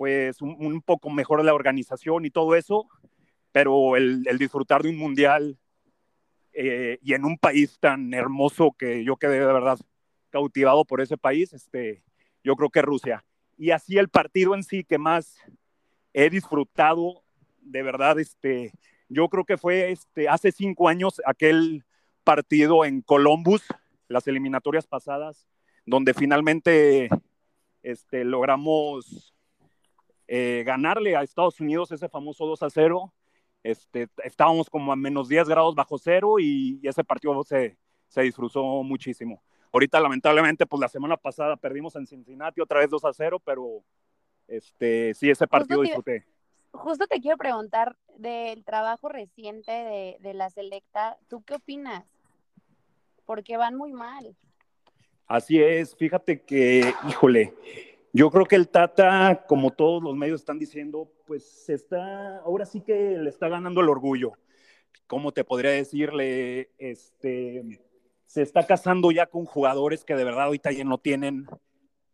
pues 0.00 0.40
un, 0.40 0.80
poco 0.80 1.10
mejor 1.10 1.44
la 1.44 1.52
organización 1.52 2.24
y 2.24 2.30
todo 2.30 2.56
eso, 2.56 2.88
pero 3.52 3.96
el, 3.96 4.26
el 4.26 4.38
disfrutar 4.38 4.82
de 4.82 4.88
un 4.88 4.96
Mundial 4.96 5.58
eh, 6.54 6.98
y 7.02 7.12
en 7.12 7.26
un 7.26 7.36
país 7.36 7.78
tan 7.78 8.14
hermoso 8.14 8.74
que 8.78 9.04
yo 9.04 9.16
quedé 9.16 9.40
de 9.40 9.52
verdad 9.52 9.78
cautivado 10.30 10.86
por 10.86 11.02
ese 11.02 11.18
país, 11.18 11.52
este, 11.52 12.02
yo 12.42 12.56
creo 12.56 12.70
que 12.70 12.80
Rusia. 12.80 13.26
Y 13.58 13.72
así 13.72 13.98
el 13.98 14.08
partido 14.08 14.54
en 14.54 14.62
sí 14.62 14.84
que 14.84 14.96
más 14.96 15.36
he 16.14 16.30
disfrutado, 16.30 17.22
de 17.60 17.82
verdad, 17.82 18.18
este, 18.18 18.72
yo 19.10 19.28
creo 19.28 19.44
que 19.44 19.58
fue 19.58 19.90
este, 19.90 20.30
hace 20.30 20.50
cinco 20.50 20.88
años 20.88 21.20
aquel 21.26 21.84
partido 22.24 22.86
en 22.86 23.02
Columbus, 23.02 23.62
las 24.08 24.26
eliminatorias 24.26 24.86
pasadas, 24.86 25.46
donde 25.84 26.14
finalmente 26.14 27.10
este, 27.82 28.24
logramos 28.24 29.34
eh, 30.32 30.62
ganarle 30.64 31.16
a 31.16 31.22
Estados 31.22 31.58
Unidos 31.58 31.90
ese 31.90 32.08
famoso 32.08 32.46
2 32.46 32.62
a 32.62 32.70
0 32.70 33.12
este, 33.64 34.08
estábamos 34.22 34.70
como 34.70 34.92
a 34.92 34.96
menos 34.96 35.28
10 35.28 35.48
grados 35.48 35.74
bajo 35.74 35.98
cero 35.98 36.38
y, 36.38 36.78
y 36.80 36.88
ese 36.88 37.02
partido 37.02 37.42
se, 37.42 37.76
se, 38.06 38.22
disfrutó 38.22 38.62
muchísimo. 38.84 39.42
Ahorita, 39.72 40.00
lamentablemente, 40.00 40.66
pues 40.66 40.80
la 40.80 40.88
semana 40.88 41.16
pasada 41.16 41.56
perdimos 41.56 41.96
en 41.96 42.06
Cincinnati 42.06 42.60
otra 42.60 42.78
vez 42.78 42.88
2 42.88 43.04
a 43.04 43.12
0, 43.12 43.40
pero 43.44 43.82
este, 44.46 45.14
sí, 45.14 45.30
ese 45.30 45.48
partido 45.48 45.80
Justo 45.80 46.02
te- 46.02 46.12
disfruté. 46.12 46.26
Justo 46.72 47.06
te 47.08 47.20
quiero 47.20 47.36
preguntar 47.36 47.96
del 48.16 48.64
trabajo 48.64 49.08
reciente 49.08 49.72
de, 49.72 50.16
de 50.20 50.34
la 50.34 50.48
selecta, 50.50 51.18
¿tú 51.28 51.42
qué 51.42 51.54
opinas? 51.54 52.04
Porque 53.26 53.56
van 53.56 53.76
muy 53.76 53.92
mal. 53.92 54.36
Así 55.26 55.60
es, 55.60 55.96
fíjate 55.96 56.42
que, 56.42 56.94
híjole, 57.08 57.52
yo 58.12 58.30
creo 58.30 58.44
que 58.46 58.56
el 58.56 58.68
Tata, 58.68 59.44
como 59.46 59.70
todos 59.70 60.02
los 60.02 60.16
medios 60.16 60.40
están 60.40 60.58
diciendo, 60.58 61.12
pues 61.26 61.68
está, 61.68 62.38
ahora 62.38 62.66
sí 62.66 62.80
que 62.80 63.16
le 63.18 63.30
está 63.30 63.48
ganando 63.48 63.80
el 63.80 63.88
orgullo. 63.88 64.32
¿Cómo 65.06 65.32
te 65.32 65.44
podría 65.44 65.70
decirle? 65.70 66.70
Este, 66.78 67.80
se 68.26 68.42
está 68.42 68.66
casando 68.66 69.12
ya 69.12 69.26
con 69.26 69.44
jugadores 69.44 70.04
que 70.04 70.16
de 70.16 70.24
verdad 70.24 70.44
ahorita 70.44 70.72
ya 70.72 70.84
no 70.84 70.98
tienen 70.98 71.46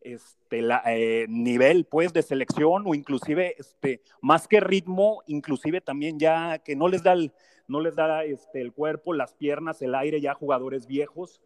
este, 0.03 0.63
la, 0.63 0.83
eh, 0.87 1.27
nivel 1.29 1.85
pues 1.85 2.13
de 2.13 2.23
selección 2.23 2.85
o 2.87 2.95
inclusive 2.95 3.55
este, 3.59 4.03
más 4.21 4.47
que 4.49 4.61
ritmo, 4.61 5.23
inclusive 5.27 5.81
también 5.81 6.19
ya 6.19 6.59
que 6.59 6.77
no 6.77 6.89
les 6.89 7.03
da 7.03 7.13
el, 7.15 7.33
no 7.69 7.81
les 7.81 7.97
da 7.97 8.23
este, 8.25 8.61
el 8.61 8.73
cuerpo, 8.73 9.15
las 9.15 9.35
piernas, 9.35 9.81
el 9.83 9.95
aire, 9.95 10.21
ya 10.21 10.35
jugadores 10.35 10.87
viejos 10.87 11.41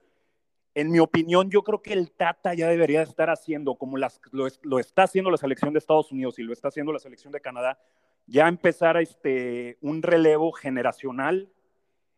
en 0.75 0.91
mi 0.91 0.99
opinión, 1.01 1.51
yo 1.51 1.63
creo 1.63 1.83
que 1.83 1.93
el 1.93 2.13
Tata 2.13 2.55
ya 2.55 2.69
debería 2.69 3.03
estar 3.03 3.31
haciendo, 3.31 3.75
como 3.77 3.97
las, 3.97 4.21
lo, 4.31 4.47
lo, 4.63 4.79
está 4.79 5.05
haciendo 5.05 5.31
la 5.31 5.37
selección 5.37 5.73
de 5.73 5.79
Estados 5.79 6.13
Unidos 6.13 6.39
y 6.39 6.43
lo 6.43 6.53
está 6.53 6.69
haciendo 6.69 6.93
la 6.93 6.99
selección 6.99 7.33
de 7.33 7.41
Canadá, 7.41 7.79
ya 8.27 8.47
empezar 8.47 8.97
a 8.97 9.01
este, 9.01 9.79
un 9.81 10.03
relevo 10.03 10.53
generacional. 10.53 11.51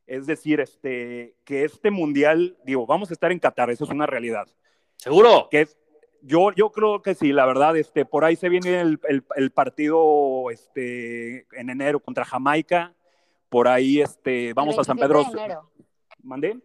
Es 0.06 0.26
decir, 0.26 0.60
este, 0.60 1.36
que 1.44 1.64
este 1.64 1.90
mundial, 1.90 2.58
digo, 2.64 2.86
vamos 2.86 3.10
a 3.10 3.14
estar 3.14 3.32
en 3.32 3.38
Qatar, 3.38 3.70
eso 3.70 3.84
es 3.84 3.90
una 3.90 4.06
realidad. 4.06 4.46
¿Seguro? 4.96 5.48
Que 5.50 5.62
es, 5.62 5.78
yo, 6.20 6.52
yo 6.52 6.70
creo 6.70 7.00
que 7.00 7.14
sí, 7.14 7.32
la 7.32 7.46
verdad, 7.46 7.76
este, 7.76 8.04
por 8.04 8.24
ahí 8.24 8.36
se 8.36 8.48
viene 8.48 8.80
el, 8.80 9.00
el, 9.08 9.24
el 9.36 9.50
partido 9.52 10.50
este, 10.50 11.46
en 11.52 11.70
enero 11.70 12.00
contra 12.00 12.24
Jamaica. 12.24 12.94
Por 13.48 13.68
ahí 13.68 14.00
este, 14.00 14.52
vamos 14.54 14.78
a 14.78 14.84
San 14.84 14.96
Pedro. 14.96 15.24
¿Mandé? 16.22 16.58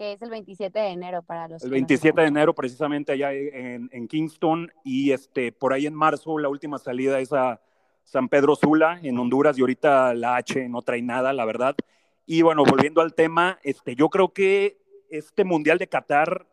Que 0.00 0.12
es 0.12 0.22
el 0.22 0.30
27 0.30 0.78
de 0.78 0.86
enero 0.92 1.20
para 1.20 1.46
los 1.46 1.62
el 1.62 1.68
27 1.68 2.22
de 2.22 2.26
enero 2.26 2.54
precisamente 2.54 3.12
allá 3.12 3.34
en, 3.34 3.90
en, 3.92 4.08
Kingston 4.08 4.72
y 4.82 5.12
este 5.12 5.52
por 5.52 5.74
ahí 5.74 5.84
en 5.84 5.92
marzo 5.92 6.38
la 6.38 6.48
última 6.48 6.78
salida 6.78 7.20
es 7.20 7.34
a 7.34 7.60
San 8.04 8.30
Pedro 8.30 8.56
Sula 8.56 8.98
en 9.02 9.18
Honduras 9.18 9.58
y 9.58 9.60
ahorita 9.60 10.14
la 10.14 10.36
H 10.36 10.70
no 10.70 10.80
trae 10.80 11.02
nada 11.02 11.34
la 11.34 11.44
verdad. 11.44 11.76
Y 12.24 12.40
bueno 12.40 12.64
volviendo 12.64 13.02
al 13.02 13.12
tema 13.12 13.58
este 13.62 13.94
yo 13.94 14.08
creo 14.08 14.32
que 14.32 14.78
este 15.10 15.44
mundial 15.44 15.76
de 15.76 15.88
Qatar 15.88 16.46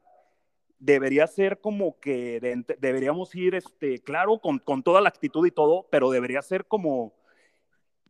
debería 0.77 1.25
ser 1.25 1.61
como 1.61 1.97
que 2.01 2.41
de, 2.41 2.75
deberíamos 2.79 3.33
ir 3.33 3.55
este 3.55 3.99
claro 3.99 4.39
con, 4.39 4.59
con 4.59 4.83
toda 4.83 4.99
la 4.99 5.07
actitud 5.07 5.47
y 5.47 5.51
todo 5.51 5.87
pero 5.89 6.11
debería 6.11 6.41
ser 6.41 6.65
como 6.65 7.13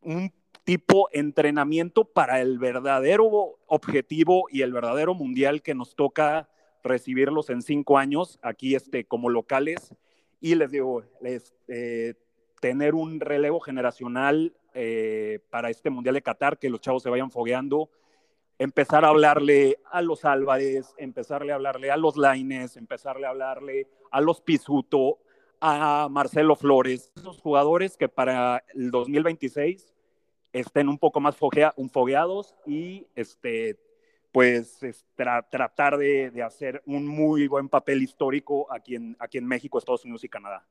un 0.01 0.33
tipo 0.67 1.07
entrenamiento 1.13 2.03
para 2.03 2.41
el 2.41 2.59
verdadero 2.59 3.57
objetivo 3.67 4.49
y 4.51 4.63
el 4.63 4.73
verdadero 4.73 5.13
mundial 5.13 5.61
que 5.61 5.73
nos 5.73 5.95
toca 5.95 6.49
recibirlos 6.83 7.49
en 7.49 7.61
cinco 7.61 7.97
años 7.97 8.37
aquí 8.41 8.75
este, 8.75 9.05
como 9.05 9.29
locales. 9.29 9.95
Y 10.41 10.55
les 10.55 10.69
digo, 10.69 11.03
les, 11.21 11.55
eh, 11.69 12.15
tener 12.59 12.95
un 12.95 13.21
relevo 13.21 13.61
generacional 13.61 14.57
eh, 14.73 15.39
para 15.49 15.69
este 15.69 15.89
mundial 15.89 16.15
de 16.15 16.21
Qatar, 16.21 16.59
que 16.59 16.69
los 16.69 16.81
chavos 16.81 17.01
se 17.01 17.09
vayan 17.09 17.31
fogueando, 17.31 17.89
empezar 18.59 19.05
a 19.05 19.07
hablarle 19.07 19.79
a 19.89 20.01
los 20.01 20.25
Álvarez, 20.25 20.93
empezarle 20.97 21.53
a 21.53 21.55
hablarle 21.55 21.91
a 21.91 21.97
los 21.97 22.17
Laines, 22.17 22.75
empezarle 22.75 23.25
a 23.25 23.29
hablarle 23.29 23.87
a 24.11 24.19
los 24.19 24.41
Pisuto, 24.41 25.19
a 25.61 26.09
Marcelo 26.11 26.57
Flores, 26.57 27.13
esos 27.15 27.39
jugadores 27.39 27.95
que 27.95 28.09
para 28.09 28.65
el 28.75 28.91
2026 28.91 29.93
estén 30.59 30.89
un 30.89 30.97
poco 30.97 31.19
más 31.19 31.35
foguea, 31.35 31.73
un 31.77 31.89
fogueados 31.89 32.55
y 32.65 33.07
este, 33.15 33.77
pues 34.31 34.79
tra 35.15 35.47
tratar 35.49 35.97
de, 35.97 36.31
de, 36.31 36.43
hacer 36.43 36.81
un 36.85 37.07
muy 37.07 37.47
buen 37.47 37.69
papel 37.69 38.01
histórico 38.01 38.71
aquí 38.71 38.95
en, 38.95 39.15
aquí 39.19 39.37
en 39.37 39.45
México, 39.45 39.77
Estados 39.77 40.03
Unidos 40.03 40.23
y 40.23 40.29
Canadá. 40.29 40.65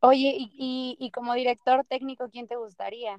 Oye, 0.00 0.34
y, 0.36 0.52
y, 0.58 0.96
y, 0.98 1.10
como 1.10 1.32
director 1.34 1.84
técnico, 1.88 2.28
¿quién 2.28 2.46
te 2.46 2.56
gustaría? 2.56 3.18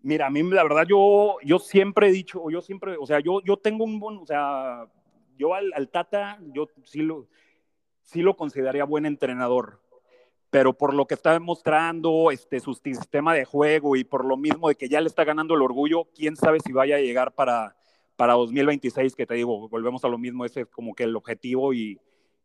Mira, 0.00 0.26
a 0.26 0.30
mí 0.30 0.42
la 0.42 0.62
verdad 0.62 0.86
yo, 0.88 1.36
yo 1.44 1.58
siempre 1.58 2.08
he 2.08 2.12
dicho, 2.12 2.50
yo 2.50 2.62
siempre, 2.62 2.96
o 2.96 3.06
sea, 3.06 3.20
yo, 3.20 3.40
yo 3.42 3.56
tengo 3.56 3.84
un 3.84 4.00
buen, 4.00 4.18
o 4.18 4.26
sea, 4.26 4.86
yo 5.36 5.54
al, 5.54 5.72
al 5.74 5.88
Tata, 5.88 6.38
yo 6.52 6.68
sí 6.84 7.00
lo, 7.02 7.28
sí 8.02 8.22
lo 8.22 8.36
consideraría 8.36 8.84
buen 8.84 9.06
entrenador, 9.06 9.80
pero 10.50 10.72
por 10.72 10.94
lo 10.94 11.06
que 11.06 11.14
está 11.14 11.32
demostrando 11.32 12.30
este, 12.30 12.60
su 12.60 12.74
sistema 12.74 13.34
de 13.34 13.44
juego 13.44 13.96
y 13.96 14.04
por 14.04 14.24
lo 14.24 14.36
mismo 14.36 14.68
de 14.68 14.76
que 14.76 14.88
ya 14.88 15.00
le 15.00 15.08
está 15.08 15.24
ganando 15.24 15.54
el 15.54 15.62
orgullo, 15.62 16.08
quién 16.14 16.36
sabe 16.36 16.60
si 16.60 16.72
vaya 16.72 16.96
a 16.96 17.00
llegar 17.00 17.34
para, 17.34 17.76
para 18.16 18.34
2026, 18.34 19.14
que 19.14 19.26
te 19.26 19.34
digo, 19.34 19.68
volvemos 19.68 20.04
a 20.04 20.08
lo 20.08 20.18
mismo, 20.18 20.44
ese 20.44 20.62
es 20.62 20.66
como 20.68 20.94
que 20.94 21.04
el 21.04 21.16
objetivo 21.16 21.74
y, 21.74 22.00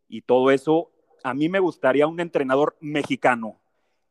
y 0.08 0.22
todo 0.22 0.52
eso. 0.52 0.92
a 1.24 1.34
mí 1.34 1.50
me 1.50 1.60
gustaría 1.60 2.08
un 2.08 2.20
entrenador 2.20 2.76
mexicano, 2.82 3.62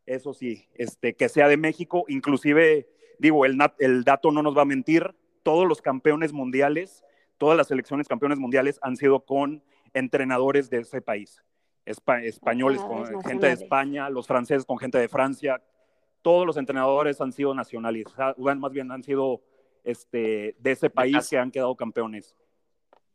eso 0.06 0.32
sí, 0.32 0.68
este, 0.74 1.14
que 1.14 1.28
sea 1.28 1.48
de 1.48 1.56
México, 1.56 2.04
inclusive, 2.08 2.88
digo, 3.18 3.44
el, 3.44 3.58
el 3.78 4.04
dato 4.04 4.30
no 4.32 4.42
nos 4.42 4.56
va 4.56 4.62
a 4.62 4.66
mentir, 4.66 5.14
todos 5.42 5.66
los 5.66 5.82
campeones 5.82 6.32
mundiales, 6.32 7.04
todas 7.38 7.56
las 7.56 7.68
selecciones 7.68 8.08
campeones 8.08 8.38
mundiales 8.38 8.78
han 8.82 8.96
sido 8.96 9.24
con 9.24 9.62
entrenadores 9.94 10.70
de 10.70 10.78
ese 10.78 11.00
país. 11.00 11.42
Españoles 11.90 12.80
con 12.80 13.22
gente 13.22 13.46
de 13.46 13.52
España, 13.52 14.08
los 14.08 14.26
franceses 14.26 14.64
con 14.64 14.78
gente 14.78 14.98
de 14.98 15.08
Francia, 15.08 15.62
todos 16.22 16.46
los 16.46 16.56
entrenadores 16.56 17.20
han 17.20 17.32
sido 17.32 17.54
nacionalizados, 17.54 18.36
más 18.38 18.72
bien 18.72 18.90
han 18.90 19.02
sido 19.02 19.40
este, 19.84 20.56
de 20.58 20.70
ese 20.70 20.90
país 20.90 21.28
que 21.28 21.38
han 21.38 21.50
quedado 21.50 21.74
campeones. 21.76 22.36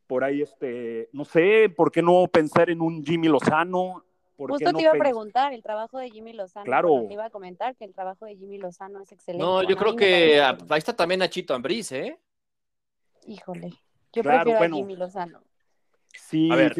Por 0.06 0.22
ahí, 0.22 0.42
este, 0.42 1.08
no 1.12 1.24
sé, 1.24 1.68
¿por 1.68 1.90
qué 1.90 2.02
no 2.02 2.26
pensar 2.28 2.70
en 2.70 2.80
un 2.80 3.04
Jimmy 3.04 3.28
Lozano? 3.28 4.04
Justo 4.36 4.72
te 4.72 4.82
iba 4.82 4.92
a 4.92 4.94
preguntar 4.94 5.52
el 5.54 5.62
trabajo 5.62 5.98
de 5.98 6.10
Jimmy 6.10 6.34
Lozano. 6.34 6.64
Claro. 6.64 7.06
Te 7.08 7.14
iba 7.14 7.24
a 7.24 7.30
comentar 7.30 7.74
que 7.74 7.84
el 7.84 7.94
trabajo 7.94 8.26
de 8.26 8.36
Jimmy 8.36 8.58
Lozano 8.58 9.00
es 9.00 9.10
excelente. 9.10 9.44
No, 9.44 9.62
yo 9.62 9.76
creo 9.76 9.96
que 9.96 10.40
ahí 10.40 10.78
está 10.78 10.94
también 10.94 11.20
Nachito 11.20 11.54
Ambriz, 11.54 11.90
¿eh? 11.92 12.18
Híjole, 13.26 13.70
yo 14.12 14.22
prefiero 14.22 14.58
a 14.62 14.68
Jimmy 14.68 14.96
Lozano. 14.96 15.40
Sí, 16.18 16.50
a 16.50 16.56
ver, 16.56 16.74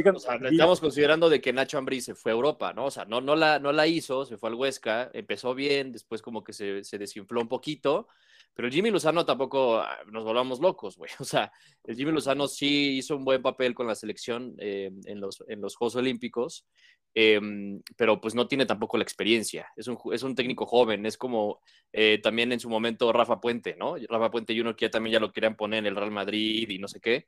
estamos 0.50 0.80
considerando 0.80 1.28
de 1.28 1.40
que 1.40 1.52
Nacho 1.52 1.78
Ambriz 1.78 2.04
se 2.04 2.14
fue 2.14 2.32
a 2.32 2.34
Europa, 2.34 2.72
¿no? 2.72 2.86
O 2.86 2.90
sea, 2.90 3.04
no, 3.04 3.20
no, 3.20 3.36
la, 3.36 3.58
no 3.58 3.72
la 3.72 3.86
hizo, 3.86 4.24
se 4.24 4.36
fue 4.36 4.48
al 4.48 4.54
Huesca, 4.54 5.10
empezó 5.12 5.54
bien, 5.54 5.92
después 5.92 6.22
como 6.22 6.42
que 6.42 6.52
se, 6.52 6.82
se 6.84 6.98
desinfló 6.98 7.40
un 7.40 7.48
poquito, 7.48 8.08
pero 8.56 8.68
el 8.68 8.74
Jimmy 8.74 8.90
Lozano 8.90 9.26
tampoco 9.26 9.78
ah, 9.80 9.98
nos 10.10 10.24
volvamos 10.24 10.60
locos, 10.60 10.96
güey. 10.96 11.10
O 11.20 11.24
sea, 11.24 11.52
el 11.84 11.94
Jimmy 11.94 12.12
Lozano 12.12 12.48
sí 12.48 12.96
hizo 12.96 13.14
un 13.14 13.24
buen 13.24 13.42
papel 13.42 13.74
con 13.74 13.86
la 13.86 13.94
selección 13.94 14.54
eh, 14.58 14.90
en, 15.04 15.20
los, 15.20 15.44
en 15.46 15.60
los 15.60 15.76
Juegos 15.76 15.96
Olímpicos, 15.96 16.66
em, 17.14 17.82
pero 17.96 18.18
pues 18.18 18.34
no 18.34 18.48
tiene 18.48 18.64
tampoco 18.64 18.96
la 18.96 19.04
experiencia. 19.04 19.68
Es 19.76 19.88
un, 19.88 19.98
es 20.10 20.22
un 20.22 20.34
técnico 20.34 20.64
joven, 20.64 21.04
es 21.04 21.18
como 21.18 21.60
eh, 21.92 22.18
también 22.22 22.50
en 22.50 22.60
su 22.60 22.70
momento 22.70 23.12
Rafa 23.12 23.40
Puente, 23.42 23.76
¿no? 23.78 23.96
Rafa 24.08 24.30
Puente 24.30 24.54
y 24.54 24.60
uno 24.60 24.74
que 24.74 24.86
ya 24.86 24.90
también 24.90 25.12
ya 25.12 25.20
lo 25.20 25.32
querían 25.32 25.54
poner 25.54 25.80
en 25.80 25.86
el 25.86 25.96
Real 25.96 26.10
Madrid 26.10 26.68
y 26.70 26.78
no 26.78 26.88
sé 26.88 26.98
qué. 26.98 27.26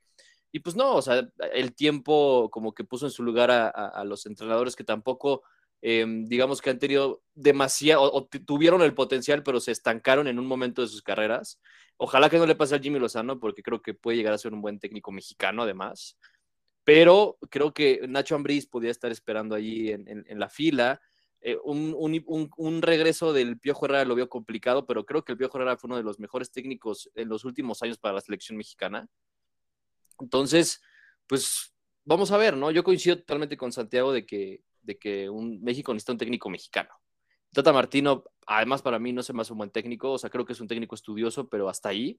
Y 0.53 0.61
pues 0.61 0.77
no, 0.77 0.97
o 0.97 1.03
sea, 1.03 1.29
el 1.53 1.75
tiempo 1.75 2.49
como 2.51 2.73
que 2.73 2.85
puso 2.85 3.07
en 3.07 3.13
su 3.13 3.23
lugar 3.23 3.51
a, 3.51 4.05
los 4.05 4.25
entrenadores 4.27 4.77
que 4.77 4.85
tampoco 4.85 5.43
Em, 5.81 6.25
digamos 6.27 6.61
que 6.61 6.71
han 6.71 6.79
tenido 6.79 7.23
demasiado, 7.35 8.13
o, 8.13 8.27
tuvieron 8.27 8.83
el 8.83 8.95
potencial, 8.95 9.43
pero 9.43 9.61
se 9.61 9.71
estancaron 9.73 10.27
en 10.27 10.39
un 10.39 10.47
momento 10.47 10.83
de 10.83 10.89
sus 10.89 11.03
carreras. 11.03 11.61
Ojalá 11.97 12.29
que 12.29 12.39
no 12.39 12.47
le 12.47 12.57
pase 12.57 12.75
a 12.75 12.81
Jimmy 12.81 12.99
Lozano, 12.99 13.39
porque 13.39 13.63
creo 13.63 13.81
que 13.81 13.95
puede 13.95 14.17
llegar 14.17 14.33
a 14.33 14.39
ser 14.39 14.53
un 14.53 14.63
buen 14.63 14.79
técnico 14.79 15.13
mexicano, 15.13 15.63
además. 15.63 16.17
Pero 16.85 17.39
creo 17.51 17.73
que 17.73 18.01
Nacho 18.09 18.35
Ambriz 18.35 18.67
podía 18.67 18.91
estar 18.91 19.13
esperando 19.13 19.55
allí 19.55 19.91
en, 19.91 20.39
la 20.39 20.49
fila. 20.49 21.01
Eh, 21.41 21.57
un, 21.63 21.95
un, 22.57 22.83
regreso 22.83 23.33
del 23.33 23.59
Piojo 23.59 23.87
Herrera 23.87 24.05
lo 24.05 24.15
vio 24.15 24.29
complicado, 24.29 24.87
pero 24.87 25.05
creo 25.05 25.25
que 25.25 25.33
el 25.33 25.39
Piojo 25.39 25.59
Herrera 25.59 25.77
fue 25.77 25.89
uno 25.89 25.97
de 25.97 26.03
los 26.03 26.19
mejores 26.19 26.51
técnicos 26.51 27.11
en 27.15 27.29
los 27.29 27.45
últimos 27.45 27.83
años 27.83 27.99
para 27.99 28.15
la 28.15 28.21
selección 28.21 28.57
mexicana. 28.57 29.09
Entonces, 30.21 30.83
pues 31.27 31.75
vamos 32.05 32.31
a 32.31 32.37
ver, 32.37 32.57
¿no? 32.57 32.71
Yo 32.71 32.85
coincido 32.85 33.19
totalmente 33.19 33.57
con 33.57 33.73
Santiago 33.73 34.13
de 34.13 34.27
que 34.27 34.63
de 34.89 34.99
que 34.99 35.29
un 35.29 35.63
México 35.63 35.93
necesita 35.93 36.13
un 36.13 36.19
técnico 36.19 36.49
mexicano. 36.49 36.91
Tata 37.53 37.73
Martino, 37.73 38.25
además 38.47 38.83
para 38.83 38.99
mí 38.99 39.13
no 39.13 39.23
se 39.23 39.33
me 39.33 39.43
hace 39.43 39.53
un 39.53 39.59
buen 39.59 39.71
técnico, 39.71 40.13
o 40.13 40.19
sea, 40.19 40.31
creo 40.31 40.45
que 40.45 40.55
es 40.55 40.61
un 40.61 40.67
técnico 40.67 40.95
estudioso, 40.95 41.49
pero 41.49 41.69
hasta 41.69 41.91
ahí, 41.91 42.19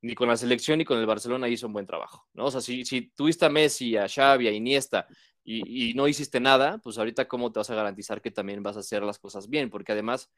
ni 0.00 0.14
con 0.14 0.28
la 0.28 0.36
selección 0.36 0.78
ni 0.78 0.84
con 0.84 0.98
el 0.98 1.06
Barcelona 1.06 1.48
hizo 1.48 1.66
un 1.66 1.74
buen 1.74 1.86
trabajo, 1.86 2.26
¿no? 2.32 2.46
O 2.46 2.50
sea, 2.50 2.60
si, 2.60 2.84
si 2.84 3.12
tuviste 3.14 3.44
a 3.44 3.50
Messi, 3.50 3.96
a 3.96 4.08
Xavi, 4.08 4.48
a 4.48 4.52
Iniesta 4.52 5.06
y, 5.44 5.92
no 5.94 6.08
hiciste 6.08 6.40
nada, 6.40 6.78
pues 6.78 6.98
ahorita 6.98 7.28
cómo 7.28 7.52
te 7.52 7.60
vas 7.60 7.70
a 7.70 7.74
garantizar 7.74 8.20
que 8.22 8.30
también 8.30 8.62
vas 8.62 8.76
a 8.76 8.80
hacer 8.80 9.02
las 9.02 9.18
cosas 9.18 9.48
bien, 9.48 9.70
porque 9.70 9.92
además, 9.92 10.30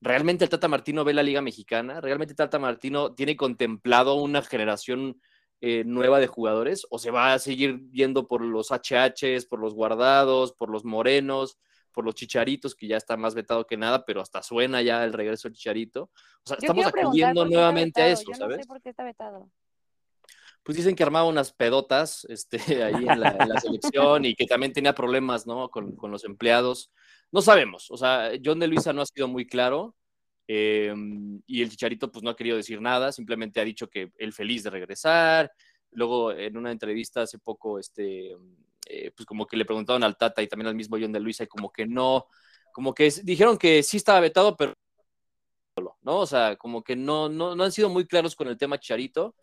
¿realmente 0.00 0.44
el 0.44 0.50
Tata 0.50 0.68
Martino 0.68 1.04
ve 1.04 1.12
la 1.12 1.22
Liga 1.22 1.42
Mexicana? 1.42 2.00
¿Realmente 2.00 2.34
Tata 2.34 2.58
Martino 2.58 3.14
tiene 3.14 3.36
contemplado 3.36 4.14
una 4.14 4.42
generación 4.42 5.20
eh, 5.66 5.82
nueva 5.82 6.20
de 6.20 6.26
jugadores 6.26 6.86
o 6.90 6.98
se 6.98 7.10
va 7.10 7.32
a 7.32 7.38
seguir 7.38 7.90
yendo 7.90 8.28
por 8.28 8.42
los 8.42 8.70
HHs, 8.70 9.46
por 9.46 9.60
los 9.60 9.72
guardados, 9.72 10.52
por 10.52 10.68
los 10.68 10.84
morenos, 10.84 11.58
por 11.90 12.04
los 12.04 12.14
chicharitos, 12.14 12.74
que 12.74 12.86
ya 12.86 12.98
está 12.98 13.16
más 13.16 13.34
vetado 13.34 13.66
que 13.66 13.78
nada, 13.78 14.04
pero 14.04 14.20
hasta 14.20 14.42
suena 14.42 14.82
ya 14.82 15.02
el 15.04 15.14
regreso 15.14 15.48
del 15.48 15.56
chicharito. 15.56 16.10
O 16.44 16.44
sea, 16.44 16.58
estamos 16.60 16.84
acudiendo 16.84 17.46
nuevamente 17.46 18.02
a 18.02 18.08
eso, 18.08 18.30
¿sabes? 18.34 18.58
No 18.58 18.62
sé 18.62 18.68
por 18.68 18.82
qué 18.82 18.90
está 18.90 19.04
vetado. 19.04 19.50
Pues 20.62 20.76
dicen 20.76 20.94
que 20.94 21.02
armaba 21.02 21.26
unas 21.26 21.50
pedotas 21.50 22.26
este, 22.28 22.58
ahí 22.84 23.06
en 23.08 23.20
la, 23.20 23.58
selección 23.58 24.26
y 24.26 24.34
que 24.34 24.44
también 24.44 24.74
tenía 24.74 24.94
problemas, 24.94 25.46
¿no? 25.46 25.70
Con, 25.70 25.96
con, 25.96 26.10
los 26.10 26.24
empleados. 26.24 26.92
No 27.32 27.40
sabemos, 27.40 27.90
o 27.90 27.96
sea, 27.96 28.32
John 28.44 28.58
de 28.58 28.66
Luisa 28.66 28.92
no 28.92 29.00
ha 29.00 29.06
sido 29.06 29.28
muy 29.28 29.46
claro. 29.46 29.96
Em, 30.46 31.40
y 31.46 31.62
el 31.62 31.70
Chicharito 31.70 32.10
pues 32.12 32.22
no 32.22 32.30
ha 32.30 32.36
querido 32.36 32.56
decir 32.56 32.80
nada, 32.80 33.12
simplemente 33.12 33.60
ha 33.60 33.64
dicho 33.64 33.88
que 33.88 34.12
él 34.18 34.32
feliz 34.32 34.62
de 34.64 34.70
regresar. 34.70 35.52
Luego 35.92 36.32
en 36.32 36.56
una 36.56 36.70
entrevista 36.72 37.22
hace 37.22 37.38
poco, 37.38 37.78
este, 37.78 38.36
eh, 38.86 39.12
pues 39.16 39.26
como 39.26 39.46
que 39.46 39.56
le 39.56 39.64
preguntaron 39.64 40.04
al 40.04 40.16
Tata 40.16 40.42
y 40.42 40.48
también 40.48 40.68
al 40.68 40.74
mismo 40.74 40.98
John 41.00 41.12
de 41.12 41.20
Luisa 41.20 41.44
y 41.44 41.48
como 41.48 41.72
que 41.72 41.86
no, 41.86 42.26
como 42.72 42.94
que 42.94 43.12
dijeron 43.22 43.56
que 43.58 43.82
sí 43.82 43.96
estaba 43.96 44.20
vetado, 44.20 44.56
pero 44.56 44.74
¿no? 46.02 46.18
O 46.20 46.26
sea, 46.26 46.56
como 46.56 46.82
que 46.82 46.96
no, 46.96 47.28
no, 47.28 47.56
no 47.56 47.64
han 47.64 47.72
sido 47.72 47.88
muy 47.88 48.06
claros 48.06 48.36
con 48.36 48.48
el 48.48 48.56
tema 48.58 48.78
Chicharito 48.78 49.34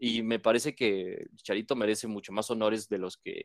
y 0.00 0.22
me 0.22 0.38
parece 0.38 0.76
que 0.76 1.26
Charito 1.42 1.74
merece 1.74 2.06
mucho 2.06 2.32
más 2.32 2.48
honores 2.50 2.88
de 2.88 2.98
los 2.98 3.16
que, 3.16 3.42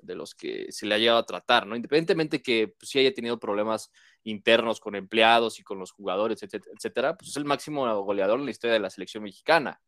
de 0.00 0.14
los 0.14 0.36
que 0.36 0.70
se 0.70 0.86
le 0.86 0.94
ha 0.94 0.98
llegado 0.98 1.18
a 1.18 1.26
tratar, 1.26 1.66
¿no? 1.66 1.74
Independientemente 1.74 2.40
que 2.40 2.68
pues, 2.68 2.90
sí 2.90 3.00
haya 3.00 3.12
tenido 3.12 3.40
problemas 3.40 3.90
internos 4.22 4.78
con 4.78 4.94
empleados 4.94 5.58
y 5.58 5.64
con 5.64 5.80
los 5.80 5.90
jugadores, 5.90 6.44
etcétera, 6.44 7.16
pues 7.16 7.30
es 7.30 7.36
el 7.36 7.44
máximo 7.44 8.02
goleador 8.04 8.38
en 8.38 8.44
la 8.44 8.52
historia 8.52 8.74
de 8.74 8.80
la 8.80 8.90
selección 8.90 9.24
mexicana. 9.24 9.80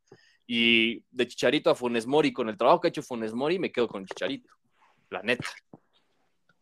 Y 0.45 1.05
de 1.11 1.29
Chicharito 1.29 1.71
a 1.71 1.77
Funes 1.77 2.07
Mori, 2.07 2.33
con 2.33 2.49
el 2.49 2.57
trabajo 2.57 2.81
que 2.81 2.89
ha 2.89 2.91
hecho 2.91 3.03
Funes 3.03 3.35
Mori, 3.35 3.61
me 3.61 3.71
quedo 3.71 3.87
con 3.87 4.05
Chicharito, 4.05 4.51
la 5.11 5.23
neta. 5.23 5.47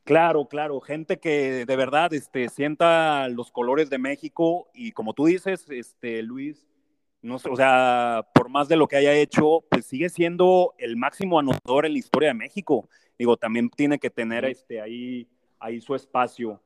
Claro, 0.04 0.46
claro, 0.46 0.80
gente 0.80 1.18
que 1.18 1.64
de 1.64 1.76
verdad 1.76 2.12
este, 2.12 2.48
sienta 2.48 3.28
los 3.28 3.50
colores 3.50 3.90
de 3.90 3.98
México 3.98 4.68
y 4.72 4.92
como 4.92 5.14
tú 5.14 5.26
dices, 5.26 5.66
este, 5.68 6.22
Luis, 6.22 6.68
no 7.26 7.36
o 7.36 7.56
sea, 7.56 8.26
por 8.32 8.48
más 8.48 8.68
de 8.68 8.76
lo 8.76 8.86
que 8.86 8.96
haya 8.96 9.12
hecho, 9.12 9.64
pues 9.68 9.84
sigue 9.84 10.08
siendo 10.08 10.74
el 10.78 10.96
máximo 10.96 11.38
anotador 11.38 11.84
en 11.84 11.92
la 11.92 11.98
historia 11.98 12.28
de 12.28 12.34
México. 12.34 12.88
Digo, 13.18 13.36
también 13.36 13.68
tiene 13.68 13.98
que 13.98 14.10
tener 14.10 14.44
este, 14.44 14.80
ahí, 14.80 15.28
ahí 15.58 15.80
su 15.80 15.94
espacio. 15.94 16.62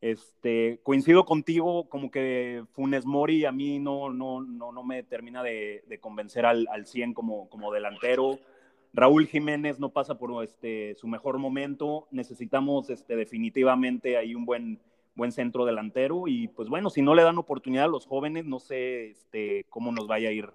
Este, 0.00 0.80
coincido 0.82 1.24
contigo, 1.24 1.88
como 1.88 2.10
que 2.10 2.64
Funes 2.72 3.06
Mori 3.06 3.46
a 3.46 3.52
mí 3.52 3.78
no, 3.78 4.12
no, 4.12 4.42
no, 4.42 4.70
no 4.70 4.84
me 4.84 5.02
termina 5.02 5.42
de, 5.42 5.98
convencer 6.02 6.44
al, 6.44 6.68
al 6.70 6.84
100 6.84 7.14
como, 7.14 7.48
como 7.48 7.72
delantero. 7.72 8.38
Raúl 8.92 9.26
Jiménez 9.26 9.80
no 9.80 9.88
pasa 9.88 10.18
por 10.18 10.44
este, 10.44 10.94
su 10.96 11.08
mejor 11.08 11.38
momento. 11.38 12.06
Necesitamos 12.10 12.90
este, 12.90 13.16
definitivamente 13.16 14.18
ahí 14.18 14.34
un 14.34 14.44
buen, 14.44 14.78
buen 15.14 15.32
centro 15.32 15.64
delantero 15.64 16.26
y 16.26 16.48
pues 16.48 16.68
bueno, 16.68 16.90
si 16.90 17.02
no 17.02 17.14
le 17.14 17.22
dan 17.22 17.38
oportunidad 17.38 17.84
a 17.84 17.88
los 17.88 18.06
jóvenes, 18.06 18.44
no 18.44 18.58
sé 18.58 19.10
este, 19.10 19.66
cómo 19.70 19.92
nos 19.92 20.06
vaya 20.06 20.28
a 20.28 20.32
ir 20.32 20.50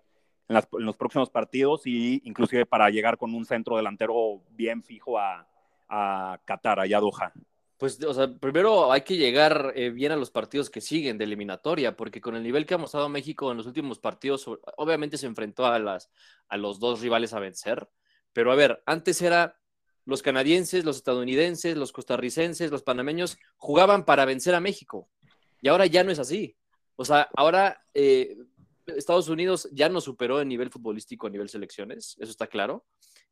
en, 0.47 0.85
los 0.85 0.97
próximos 0.97 1.29
partidos 1.29 1.85
y 1.85 2.21
inclusive 2.25 2.65
para 2.65 2.89
llegar 2.89 3.17
con 3.17 3.33
un 3.33 3.45
centro 3.45 3.77
delantero 3.77 4.41
bien 4.51 4.83
fijo 4.83 5.19
a, 5.19 5.47
a 5.87 6.39
Qatar, 6.45 6.79
allá 6.79 6.97
a 6.97 7.01
Doha. 7.01 7.33
Pues, 7.77 8.03
o 8.03 8.13
sea, 8.13 8.27
primero 8.27 8.91
hay 8.91 9.01
que 9.01 9.15
llegar 9.15 9.71
eh, 9.73 9.89
bien 9.89 10.11
a 10.11 10.17
los 10.17 10.31
partidos 10.31 10.69
que 10.69 10.81
siguen 10.81 11.17
de 11.17 11.23
eliminatoria, 11.23 11.95
porque 11.95 12.19
con 12.19 12.35
el 12.35 12.43
nivel 12.43 12.65
que 12.65 12.73
ha 12.73 12.77
mostrado 12.77 13.07
México 13.07 13.51
en 13.51 13.57
los 13.57 13.67
últimos 13.67 13.99
partidos, 13.99 14.45
obviamente 14.75 15.17
se 15.17 15.27
enfrentó 15.27 15.65
a, 15.65 15.79
las, 15.79 16.11
a 16.49 16.57
los 16.57 16.81
dos 16.81 16.99
rivales 16.99 17.33
a 17.33 17.39
vencer, 17.39 17.89
pero 18.33 18.51
a 18.51 18.55
ver, 18.55 18.83
antes 18.85 19.21
era 19.21 19.58
los 20.09 20.21
canadienses, 20.21 20.83
los 20.83 20.97
estadounidenses, 20.97 21.77
los 21.77 21.91
costarricenses, 21.91 22.71
los 22.71 22.83
panameños 22.83 23.37
jugaban 23.57 24.05
para 24.05 24.25
vencer 24.25 24.55
a 24.55 24.59
México. 24.59 25.09
Y 25.61 25.67
ahora 25.69 25.85
ya 25.85 26.03
no 26.03 26.11
es 26.11 26.19
así. 26.19 26.55
O 26.95 27.05
sea, 27.05 27.29
ahora 27.35 27.81
eh, 27.93 28.35
Estados 28.87 29.29
Unidos 29.29 29.69
ya 29.71 29.89
no 29.89 30.01
superó 30.01 30.41
el 30.41 30.47
nivel 30.47 30.69
futbolístico 30.69 31.27
a 31.27 31.29
nivel 31.29 31.49
selecciones, 31.49 32.17
eso 32.19 32.31
está 32.31 32.47
claro. 32.47 32.85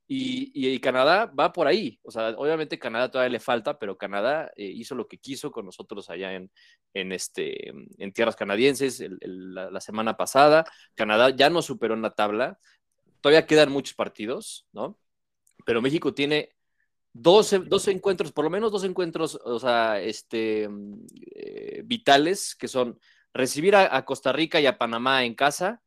Y, 0.10 0.80
Canadá 0.80 1.26
va 1.26 1.52
por 1.52 1.68
ahí. 1.68 2.00
O 2.04 2.12
sea, 2.12 2.30
obviamente 2.38 2.80
Canadá 2.80 3.12
todavía 3.12 3.34
le 3.34 3.42
falta, 3.42 3.78
pero 3.78 3.98
Canadá 3.98 4.50
eh, 4.56 4.64
hizo 4.64 4.96
lo 4.96 5.06
que 5.06 5.18
quiso 5.18 5.52
con 5.52 5.66
nosotros 5.66 6.10
allá 6.10 6.34
en, 6.34 6.50
en, 6.94 7.12
este, 7.12 7.70
en 7.70 8.14
tierras 8.14 8.38
canadienses 8.38 9.04
la, 9.20 9.70
la, 9.70 9.82
semana 9.82 10.16
pasada. 10.16 10.64
Canadá 10.96 11.32
ya 11.32 11.50
no 11.50 11.62
superó 11.62 11.94
en 11.94 12.02
la 12.02 12.16
tabla. 12.16 12.58
Todavía 13.20 13.46
quedan 13.46 13.70
muchos 13.70 13.96
partidos, 13.96 14.66
¿no? 14.72 14.98
Pero 15.66 15.82
México 15.82 16.14
tiene 16.14 16.57
dos, 17.22 17.56
dos 17.68 17.88
encuentros, 17.88 18.32
por 18.32 18.46
lo 18.46 18.50
menos 18.50 18.72
dos 18.72 18.84
encuentros, 18.84 19.40
o 19.44 19.60
sea, 19.60 20.00
este, 20.00 20.70
eh, 21.36 21.82
vitales, 21.86 22.56
que 22.56 22.68
son 22.68 23.00
recibir 23.34 23.76
a, 23.76 24.04
Costa 24.06 24.32
Rica 24.32 24.60
y 24.60 24.66
a 24.66 24.78
Panamá 24.78 25.24
en 25.24 25.36
casa, 25.36 25.82